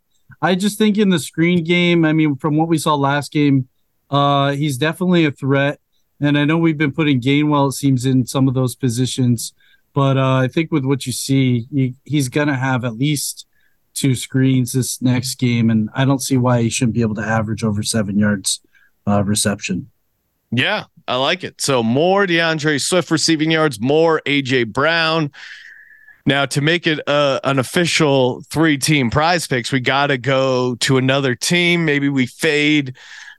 I 0.46 0.54
just 0.54 0.78
think 0.78 1.00
in 1.00 1.10
the 1.10 1.18
screen 1.18 1.64
game, 1.64 2.06
I 2.06 2.14
mean, 2.14 2.36
from 2.36 2.56
what 2.56 2.68
we 2.68 2.78
saw 2.78 2.94
last 2.94 3.32
game, 3.32 3.68
uh, 4.12 4.52
he's 4.52 4.78
definitely 4.78 5.26
a 5.26 5.32
threat. 5.32 5.80
And 6.22 6.38
I 6.38 6.46
know 6.46 6.58
we've 6.58 6.78
been 6.78 6.92
putting 6.92 7.20
Gainwell, 7.20 7.70
it 7.70 7.74
seems, 7.74 8.06
in 8.06 8.28
some 8.28 8.48
of 8.48 8.54
those 8.54 8.76
positions. 8.76 9.54
But 9.94 10.18
uh, 10.18 10.36
I 10.36 10.48
think 10.48 10.72
with 10.72 10.86
what 10.86 11.08
you 11.08 11.14
see, 11.14 11.68
he, 11.74 11.96
he's 12.04 12.30
going 12.30 12.48
to 12.48 12.56
have 12.56 12.86
at 12.86 12.96
least 12.96 13.48
two 13.96 14.14
screens 14.14 14.74
this 14.74 15.02
next 15.02 15.36
game. 15.36 15.72
And 15.72 15.90
I 15.96 16.06
don't 16.06 16.22
see 16.22 16.38
why 16.38 16.62
he 16.62 16.70
shouldn't 16.70 16.94
be 16.94 17.02
able 17.02 17.16
to 17.16 17.26
average 17.26 17.64
over 17.64 17.82
seven 17.82 18.20
yards 18.20 18.62
uh, 19.08 19.24
reception. 19.24 19.90
Yeah, 20.52 20.84
I 21.08 21.16
like 21.16 21.44
it. 21.44 21.60
So 21.60 21.82
more 21.82 22.28
D'Andre 22.28 22.78
Swift 22.78 23.10
receiving 23.10 23.50
yards, 23.50 23.82
more 23.82 24.22
AJ 24.28 24.74
Brown. 24.74 25.32
Now, 26.26 26.46
to 26.48 26.62
make 26.62 26.88
it 26.88 27.00
uh, 27.08 27.40
an 27.44 27.60
official 27.60 28.42
three 28.50 28.78
team 28.78 29.12
prize 29.12 29.46
picks, 29.48 29.72
we 29.72 29.80
got 29.80 30.08
to 30.08 30.18
go 30.18 30.76
to 30.76 30.98
another 30.98 31.36
team. 31.36 31.86
Maybe 31.86 32.10
we 32.10 32.26
fade 32.26 32.96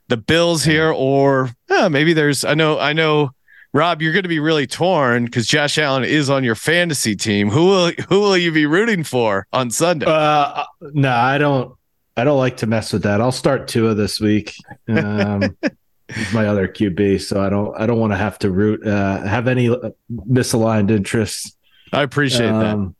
the 0.07 0.17
Bills 0.17 0.63
here, 0.63 0.91
or 0.91 1.49
uh, 1.69 1.89
maybe 1.89 2.13
there's, 2.13 2.45
I 2.45 2.53
know, 2.53 2.79
I 2.79 2.93
know 2.93 3.31
Rob, 3.73 4.01
you're 4.01 4.13
going 4.13 4.23
to 4.23 4.29
be 4.29 4.39
really 4.39 4.65
torn 4.65 5.25
because 5.25 5.47
Josh 5.47 5.77
Allen 5.77 6.03
is 6.03 6.29
on 6.29 6.43
your 6.43 6.55
fantasy 6.55 7.15
team. 7.15 7.49
Who 7.49 7.65
will 7.65 7.91
who 8.09 8.21
will 8.21 8.37
you 8.37 8.51
be 8.51 8.65
rooting 8.65 9.03
for 9.03 9.45
on 9.51 9.69
Sunday? 9.69 10.05
Uh, 10.07 10.63
no, 10.81 11.11
I 11.11 11.37
don't. 11.37 11.75
I 12.15 12.23
don't 12.23 12.39
like 12.39 12.57
to 12.57 12.67
mess 12.67 12.91
with 12.91 13.03
that. 13.03 13.21
I'll 13.21 13.31
start 13.31 13.67
Tua 13.67 13.93
this 13.93 14.19
week. 14.19 14.55
Um, 14.87 15.55
he's 16.15 16.33
my 16.33 16.47
other 16.47 16.67
QB, 16.67 17.21
so 17.21 17.41
I 17.41 17.49
don't. 17.49 17.79
I 17.79 17.85
don't 17.85 17.99
want 17.99 18.13
to 18.13 18.17
have 18.17 18.39
to 18.39 18.49
root. 18.49 18.85
Uh, 18.87 19.21
have 19.21 19.47
any 19.47 19.67
misaligned 20.09 20.89
interests. 20.89 21.56
I 21.93 22.03
appreciate 22.03 22.49
um, 22.49 22.95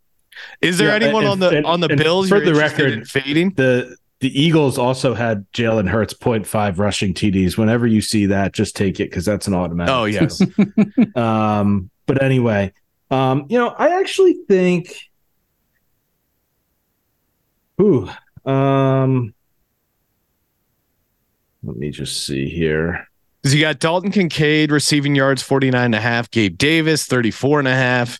that. 0.61 0.67
Is 0.67 0.77
there 0.77 0.89
yeah, 0.89 1.05
anyone 1.05 1.23
and, 1.23 1.31
on 1.31 1.39
the 1.39 1.49
and, 1.49 1.65
on 1.65 1.79
the 1.79 1.89
Bills? 1.89 2.29
For 2.29 2.39
the 2.39 2.53
record, 2.53 3.07
fading 3.09 3.51
the 3.51 3.97
the 4.19 4.39
Eagles 4.39 4.77
also 4.77 5.13
had 5.13 5.45
Jalen 5.51 5.87
Hurts 5.87 6.13
0.5 6.13 6.79
rushing 6.79 7.13
TDs. 7.13 7.57
Whenever 7.57 7.85
you 7.85 8.01
see 8.01 8.25
that, 8.27 8.51
just 8.51 8.75
take 8.75 8.99
it 8.99 9.09
because 9.09 9.25
that's 9.25 9.47
an 9.47 9.53
automatic. 9.53 9.93
Oh, 9.93 10.05
yes. 10.05 10.41
um, 11.15 11.89
but 12.07 12.23
anyway, 12.23 12.73
um, 13.11 13.45
you 13.49 13.59
know, 13.59 13.69
I 13.69 13.99
actually 13.99 14.37
think. 14.47 14.95
Ooh, 17.79 18.09
um, 18.43 19.35
let 21.61 21.77
me 21.77 21.91
just 21.91 22.25
see 22.25 22.49
here. 22.49 23.06
Because 23.47 23.55
you 23.55 23.61
got 23.61 23.79
Dalton 23.79 24.11
Kincaid 24.11 24.73
receiving 24.73 25.15
yards 25.15 25.41
49 25.41 25.81
and 25.81 25.95
a 25.95 26.01
half, 26.01 26.29
Gabe 26.31 26.57
Davis 26.57 27.05
34 27.05 27.59
and 27.59 27.67
a 27.69 27.73
half. 27.73 28.19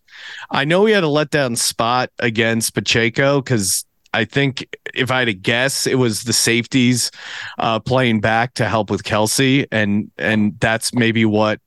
I 0.51 0.63
know 0.63 0.85
he 0.85 0.93
had 0.93 1.03
a 1.03 1.07
letdown 1.07 1.57
spot 1.57 2.11
against 2.19 2.73
Pacheco 2.73 3.41
because 3.41 3.83
I 4.13 4.23
think 4.23 4.73
if 4.93 5.11
I 5.11 5.19
had 5.19 5.25
to 5.25 5.33
guess, 5.33 5.85
it 5.85 5.95
was 5.95 6.23
the 6.23 6.31
safeties 6.31 7.11
uh, 7.57 7.81
playing 7.81 8.21
back 8.21 8.53
to 8.53 8.69
help 8.69 8.89
with 8.89 9.03
Kelce, 9.03 9.67
and 9.69 10.09
and 10.17 10.57
that's 10.61 10.93
maybe 10.93 11.25
what 11.25 11.59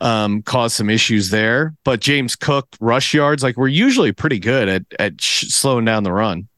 um, 0.00 0.40
caused 0.40 0.76
some 0.76 0.88
issues 0.88 1.28
there. 1.28 1.74
But 1.84 2.00
James 2.00 2.34
Cook 2.34 2.68
rush 2.80 3.12
yards, 3.12 3.42
like 3.42 3.58
we're 3.58 3.68
usually 3.68 4.12
pretty 4.12 4.38
good 4.38 4.66
at 4.66 4.82
at 4.98 5.20
sh- 5.20 5.48
slowing 5.48 5.84
down 5.84 6.04
the 6.04 6.12
run. 6.12 6.48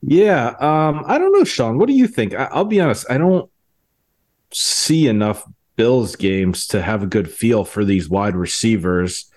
Yeah, 0.00 0.54
um, 0.60 1.04
I 1.06 1.18
don't 1.18 1.32
know, 1.32 1.44
Sean. 1.44 1.76
What 1.76 1.88
do 1.88 1.92
you 1.92 2.08
think? 2.08 2.34
I- 2.34 2.48
I'll 2.52 2.64
be 2.64 2.80
honest. 2.80 3.04
I 3.10 3.18
don't 3.18 3.51
see 4.52 5.06
enough 5.06 5.44
Bills 5.76 6.16
games 6.16 6.66
to 6.68 6.82
have 6.82 7.02
a 7.02 7.06
good 7.06 7.30
feel 7.30 7.64
for 7.64 7.84
these 7.84 8.08
wide 8.08 8.36
receivers. 8.36 9.30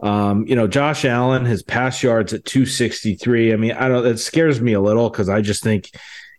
Um, 0.00 0.46
you 0.46 0.56
know, 0.56 0.66
Josh 0.66 1.04
Allen, 1.04 1.44
his 1.44 1.62
pass 1.62 2.02
yards 2.02 2.32
at 2.34 2.44
263. 2.44 3.52
I 3.52 3.56
mean, 3.56 3.72
I 3.72 3.88
don't 3.88 4.02
that 4.04 4.18
scares 4.18 4.60
me 4.60 4.72
a 4.72 4.80
little 4.80 5.08
because 5.08 5.28
I 5.28 5.40
just 5.40 5.62
think 5.62 5.90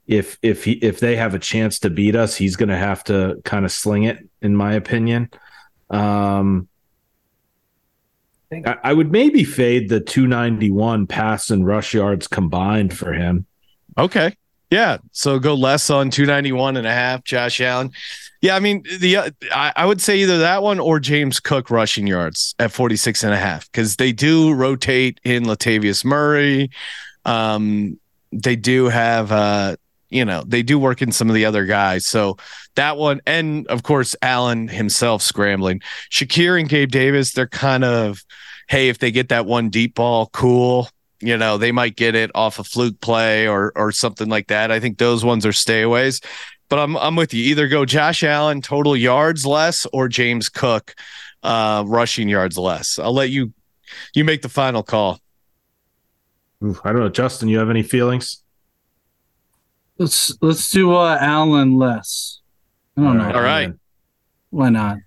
if 0.05 0.37
if 0.41 0.63
he 0.63 0.73
if 0.73 0.99
they 0.99 1.15
have 1.15 1.33
a 1.33 1.39
chance 1.39 1.79
to 1.79 1.89
beat 1.89 2.15
us, 2.15 2.35
he's 2.35 2.55
gonna 2.55 2.77
have 2.77 3.03
to 3.05 3.41
kind 3.45 3.65
of 3.65 3.71
sling 3.71 4.03
it, 4.03 4.27
in 4.41 4.55
my 4.55 4.73
opinion. 4.73 5.29
Um 5.89 6.67
I, 8.51 8.77
I 8.83 8.93
would 8.93 9.11
maybe 9.11 9.43
fade 9.43 9.89
the 9.89 9.99
291 9.99 11.07
pass 11.07 11.49
and 11.49 11.65
rush 11.65 11.93
yards 11.93 12.27
combined 12.27 12.97
for 12.97 13.11
him. 13.11 13.45
Okay. 13.97 14.35
Yeah. 14.69 14.97
So 15.11 15.39
go 15.39 15.53
less 15.53 15.89
on 15.89 16.09
291 16.09 16.77
and 16.77 16.85
a 16.85 16.91
half, 16.91 17.23
Josh 17.23 17.61
Allen. 17.61 17.91
Yeah, 18.41 18.55
I 18.55 18.59
mean 18.59 18.83
the 18.99 19.17
uh, 19.17 19.29
I, 19.51 19.73
I, 19.75 19.85
would 19.85 19.99
say 19.99 20.19
either 20.19 20.37
that 20.37 20.61
one 20.61 20.79
or 20.79 20.99
James 20.99 21.39
Cook 21.39 21.71
rushing 21.71 22.05
yards 22.05 22.53
at 22.59 22.71
46 22.71 23.23
and 23.23 23.33
a 23.33 23.37
half 23.37 23.71
because 23.71 23.95
they 23.95 24.11
do 24.11 24.53
rotate 24.53 25.19
in 25.23 25.45
Latavius 25.45 26.05
Murray. 26.05 26.69
Um, 27.25 27.99
they 28.31 28.55
do 28.55 28.89
have 28.89 29.31
uh, 29.31 29.77
you 30.09 30.23
know, 30.23 30.43
they 30.45 30.63
do 30.63 30.79
work 30.79 31.01
in 31.01 31.11
some 31.11 31.29
of 31.29 31.35
the 31.35 31.45
other 31.45 31.65
guys. 31.65 32.05
So 32.05 32.37
that 32.75 32.97
one, 32.97 33.21
and 33.25 33.67
of 33.67 33.83
course, 33.83 34.15
Allen 34.21 34.67
himself 34.67 35.21
scrambling. 35.21 35.81
Shakir 36.09 36.59
and 36.59 36.69
Gabe 36.69 36.91
Davis, 36.91 37.33
they're 37.33 37.47
kind 37.47 37.83
of, 37.83 38.23
hey, 38.69 38.89
if 38.89 38.99
they 38.99 39.11
get 39.11 39.29
that 39.29 39.45
one 39.45 39.69
deep 39.69 39.95
ball, 39.95 40.27
cool. 40.27 40.89
You 41.19 41.37
know, 41.37 41.57
they 41.57 41.71
might 41.71 41.95
get 41.95 42.15
it 42.15 42.31
off 42.35 42.59
a 42.59 42.63
fluke 42.63 42.99
play 43.01 43.47
or 43.47 43.71
or 43.75 43.91
something 43.91 44.29
like 44.29 44.47
that. 44.47 44.71
I 44.71 44.79
think 44.79 44.97
those 44.97 45.25
ones 45.25 45.45
are 45.45 45.51
stayaways 45.51 46.23
but 46.69 46.79
I'm 46.79 46.97
I'm 46.97 47.15
with 47.15 47.33
you. 47.33 47.43
Either 47.45 47.67
go 47.67 47.85
Josh 47.85 48.23
Allen 48.23 48.61
total 48.61 48.95
yards 48.95 49.45
less 49.45 49.85
or 49.93 50.07
James 50.07 50.49
Cook 50.49 50.95
uh, 51.43 51.83
rushing 51.87 52.29
yards 52.29 52.57
less. 52.57 52.99
I'll 52.99 53.13
let 53.13 53.29
you 53.29 53.53
you 54.13 54.23
make 54.23 54.41
the 54.41 54.49
final 54.49 54.83
call. 54.83 55.19
Ooh, 56.63 56.77
I 56.83 56.91
don't 56.91 57.01
know, 57.01 57.09
Justin. 57.09 57.49
You 57.49 57.59
have 57.59 57.69
any 57.69 57.83
feelings? 57.83 58.43
Let's 59.97 60.35
let's 60.41 60.69
do 60.69 60.93
uh, 60.93 61.17
Allen 61.19 61.77
less. 61.77 62.41
I 62.97 63.01
don't 63.01 63.17
know. 63.17 63.31
All 63.31 63.41
right. 63.41 63.73
Why 64.49 64.69
not? 64.69 64.97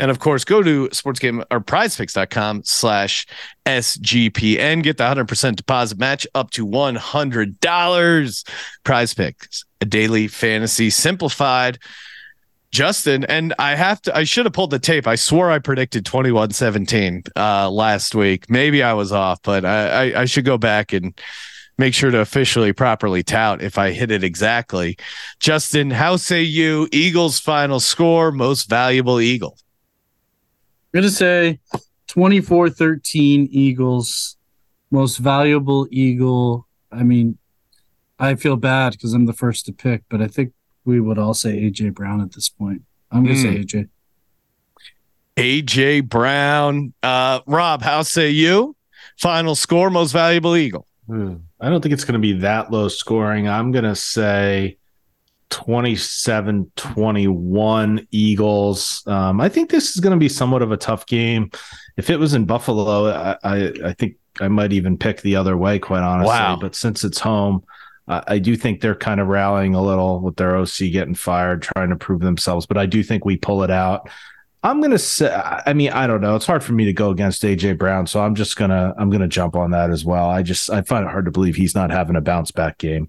And 0.00 0.10
of 0.10 0.18
course, 0.18 0.44
go 0.44 0.62
to 0.62 0.88
sportsgame 0.88 1.44
or 1.50 1.60
prizepicks.com 1.60 2.62
slash 2.64 3.26
SGPN. 3.66 4.82
Get 4.82 4.96
the 4.96 5.04
100% 5.04 5.56
deposit 5.56 5.98
match 5.98 6.26
up 6.34 6.50
to 6.52 6.66
$100. 6.66 8.50
Prize 8.82 9.12
picks, 9.14 9.64
a 9.82 9.84
daily 9.84 10.26
fantasy 10.26 10.88
simplified. 10.88 11.78
Justin, 12.72 13.24
and 13.24 13.52
I 13.58 13.74
have 13.74 14.00
to, 14.02 14.16
I 14.16 14.24
should 14.24 14.46
have 14.46 14.54
pulled 14.54 14.70
the 14.70 14.78
tape. 14.78 15.06
I 15.06 15.16
swore 15.16 15.50
I 15.50 15.58
predicted 15.58 16.06
21 16.06 16.52
17 16.52 17.24
uh, 17.36 17.70
last 17.70 18.14
week. 18.14 18.48
Maybe 18.48 18.82
I 18.82 18.94
was 18.94 19.12
off, 19.12 19.42
but 19.42 19.66
I, 19.66 20.12
I, 20.12 20.20
I 20.22 20.24
should 20.24 20.46
go 20.46 20.56
back 20.56 20.94
and 20.94 21.12
make 21.76 21.92
sure 21.92 22.10
to 22.10 22.20
officially 22.20 22.72
properly 22.72 23.22
tout 23.22 23.60
if 23.60 23.76
I 23.76 23.90
hit 23.90 24.10
it 24.10 24.24
exactly. 24.24 24.96
Justin, 25.40 25.90
how 25.90 26.16
say 26.16 26.42
you? 26.42 26.88
Eagles 26.90 27.38
final 27.38 27.80
score, 27.80 28.32
most 28.32 28.70
valuable 28.70 29.20
Eagle. 29.20 29.58
I'm 30.92 31.00
going 31.00 31.08
to 31.08 31.14
say 31.14 31.60
24 32.08 32.70
13 32.70 33.48
Eagles, 33.52 34.36
most 34.90 35.18
valuable 35.18 35.86
Eagle. 35.92 36.66
I 36.90 37.04
mean, 37.04 37.38
I 38.18 38.34
feel 38.34 38.56
bad 38.56 38.92
because 38.92 39.14
I'm 39.14 39.26
the 39.26 39.32
first 39.32 39.66
to 39.66 39.72
pick, 39.72 40.02
but 40.08 40.20
I 40.20 40.26
think 40.26 40.52
we 40.84 40.98
would 40.98 41.16
all 41.16 41.34
say 41.34 41.62
AJ 41.62 41.94
Brown 41.94 42.20
at 42.20 42.32
this 42.32 42.48
point. 42.48 42.82
I'm 43.12 43.24
going 43.24 43.36
to 43.36 43.42
mm. 43.42 43.70
say 43.70 43.78
AJ. 43.78 43.88
AJ 45.36 46.08
Brown. 46.08 46.92
Uh, 47.04 47.40
Rob, 47.46 47.82
how 47.82 48.02
say 48.02 48.30
you? 48.30 48.74
Final 49.16 49.54
score, 49.54 49.90
most 49.90 50.10
valuable 50.10 50.56
Eagle. 50.56 50.88
Hmm. 51.06 51.36
I 51.60 51.68
don't 51.68 51.80
think 51.80 51.92
it's 51.92 52.04
going 52.04 52.14
to 52.14 52.18
be 52.18 52.32
that 52.40 52.72
low 52.72 52.88
scoring. 52.88 53.48
I'm 53.48 53.70
going 53.70 53.84
to 53.84 53.94
say 53.94 54.78
27 55.50 56.70
21 56.76 58.06
Eagles. 58.10 59.02
Um, 59.06 59.40
I 59.40 59.48
think 59.48 59.70
this 59.70 59.90
is 59.90 60.00
going 60.00 60.12
to 60.12 60.18
be 60.18 60.28
somewhat 60.28 60.62
of 60.62 60.72
a 60.72 60.76
tough 60.76 61.06
game. 61.06 61.50
If 61.96 62.08
it 62.08 62.18
was 62.18 62.34
in 62.34 62.46
Buffalo, 62.46 63.10
I, 63.10 63.36
I, 63.42 63.72
I, 63.84 63.92
think 63.92 64.16
I 64.40 64.48
might 64.48 64.72
even 64.72 64.96
pick 64.96 65.20
the 65.20 65.36
other 65.36 65.56
way, 65.56 65.78
quite 65.78 66.02
honestly. 66.02 66.28
Wow. 66.28 66.58
But 66.60 66.74
since 66.74 67.04
it's 67.04 67.18
home, 67.18 67.64
uh, 68.08 68.22
I 68.26 68.38
do 68.38 68.56
think 68.56 68.80
they're 68.80 68.94
kind 68.94 69.20
of 69.20 69.28
rallying 69.28 69.74
a 69.74 69.82
little 69.82 70.20
with 70.20 70.36
their 70.36 70.56
OC 70.56 70.90
getting 70.92 71.14
fired, 71.14 71.62
trying 71.62 71.90
to 71.90 71.96
prove 71.96 72.20
themselves. 72.20 72.66
But 72.66 72.78
I 72.78 72.86
do 72.86 73.02
think 73.02 73.24
we 73.24 73.36
pull 73.36 73.62
it 73.62 73.70
out. 73.70 74.08
I'm 74.62 74.80
gonna 74.82 74.98
say. 74.98 75.32
I 75.32 75.72
mean, 75.72 75.90
I 75.90 76.06
don't 76.06 76.20
know. 76.20 76.36
It's 76.36 76.44
hard 76.44 76.62
for 76.62 76.74
me 76.74 76.84
to 76.84 76.92
go 76.92 77.10
against 77.10 77.42
AJ 77.42 77.78
Brown, 77.78 78.06
so 78.06 78.20
I'm 78.20 78.34
just 78.34 78.56
gonna 78.56 78.94
I'm 78.98 79.08
gonna 79.08 79.26
jump 79.26 79.56
on 79.56 79.70
that 79.70 79.90
as 79.90 80.04
well. 80.04 80.28
I 80.28 80.42
just 80.42 80.68
I 80.68 80.82
find 80.82 81.06
it 81.06 81.10
hard 81.10 81.24
to 81.24 81.30
believe 81.30 81.56
he's 81.56 81.74
not 81.74 81.90
having 81.90 82.14
a 82.14 82.20
bounce 82.20 82.50
back 82.50 82.76
game. 82.76 83.08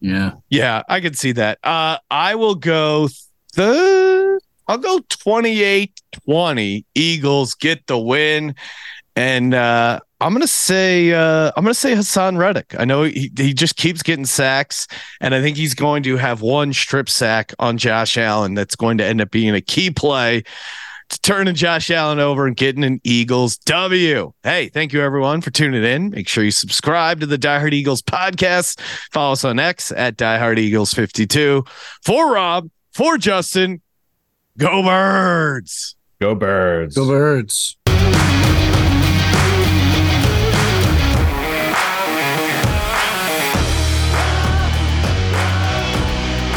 Yeah. 0.00 0.32
Yeah, 0.50 0.82
I 0.88 1.00
can 1.00 1.14
see 1.14 1.32
that. 1.32 1.58
Uh 1.62 1.98
I 2.10 2.34
will 2.34 2.54
go 2.54 3.08
I'll 3.58 4.78
go 4.78 4.98
28-20. 5.08 6.84
Eagles 6.94 7.54
get 7.54 7.86
the 7.86 7.98
win. 7.98 8.54
And 9.14 9.54
uh 9.54 10.00
I'm 10.18 10.32
gonna 10.32 10.46
say 10.46 11.12
uh, 11.12 11.52
I'm 11.56 11.64
gonna 11.64 11.74
say 11.74 11.92
Haason 11.94 12.38
Reddick. 12.38 12.74
I 12.78 12.86
know 12.86 13.02
he, 13.02 13.30
he 13.36 13.52
just 13.52 13.76
keeps 13.76 14.02
getting 14.02 14.24
sacks, 14.24 14.86
and 15.20 15.34
I 15.34 15.42
think 15.42 15.58
he's 15.58 15.74
going 15.74 16.02
to 16.04 16.16
have 16.16 16.40
one 16.40 16.72
strip 16.72 17.10
sack 17.10 17.52
on 17.58 17.76
Josh 17.76 18.16
Allen 18.16 18.54
that's 18.54 18.76
going 18.76 18.96
to 18.96 19.04
end 19.04 19.20
up 19.20 19.30
being 19.30 19.54
a 19.54 19.60
key 19.60 19.90
play 19.90 20.42
to 21.08 21.20
turning 21.20 21.54
Josh 21.54 21.90
Allen 21.90 22.18
over 22.18 22.46
and 22.46 22.56
getting 22.56 22.84
an 22.84 23.00
Eagles 23.04 23.56
W. 23.58 24.32
Hey, 24.42 24.68
thank 24.68 24.92
you 24.92 25.02
everyone 25.02 25.40
for 25.40 25.50
tuning 25.50 25.84
in. 25.84 26.10
Make 26.10 26.28
sure 26.28 26.44
you 26.44 26.50
subscribe 26.50 27.20
to 27.20 27.26
the 27.26 27.38
Die 27.38 27.58
Hard 27.58 27.74
Eagles 27.74 28.02
podcast. 28.02 28.80
Follow 29.12 29.32
us 29.32 29.44
on 29.44 29.58
X 29.58 29.92
at 29.92 30.16
Die 30.16 30.38
Hard 30.38 30.58
Eagles 30.58 30.92
52. 30.94 31.64
For 32.04 32.32
Rob, 32.32 32.70
for 32.92 33.18
Justin, 33.18 33.82
go 34.58 34.82
birds. 34.82 35.96
Go 36.20 36.34
birds. 36.34 36.96
Go 36.96 37.06
birds. 37.06 37.76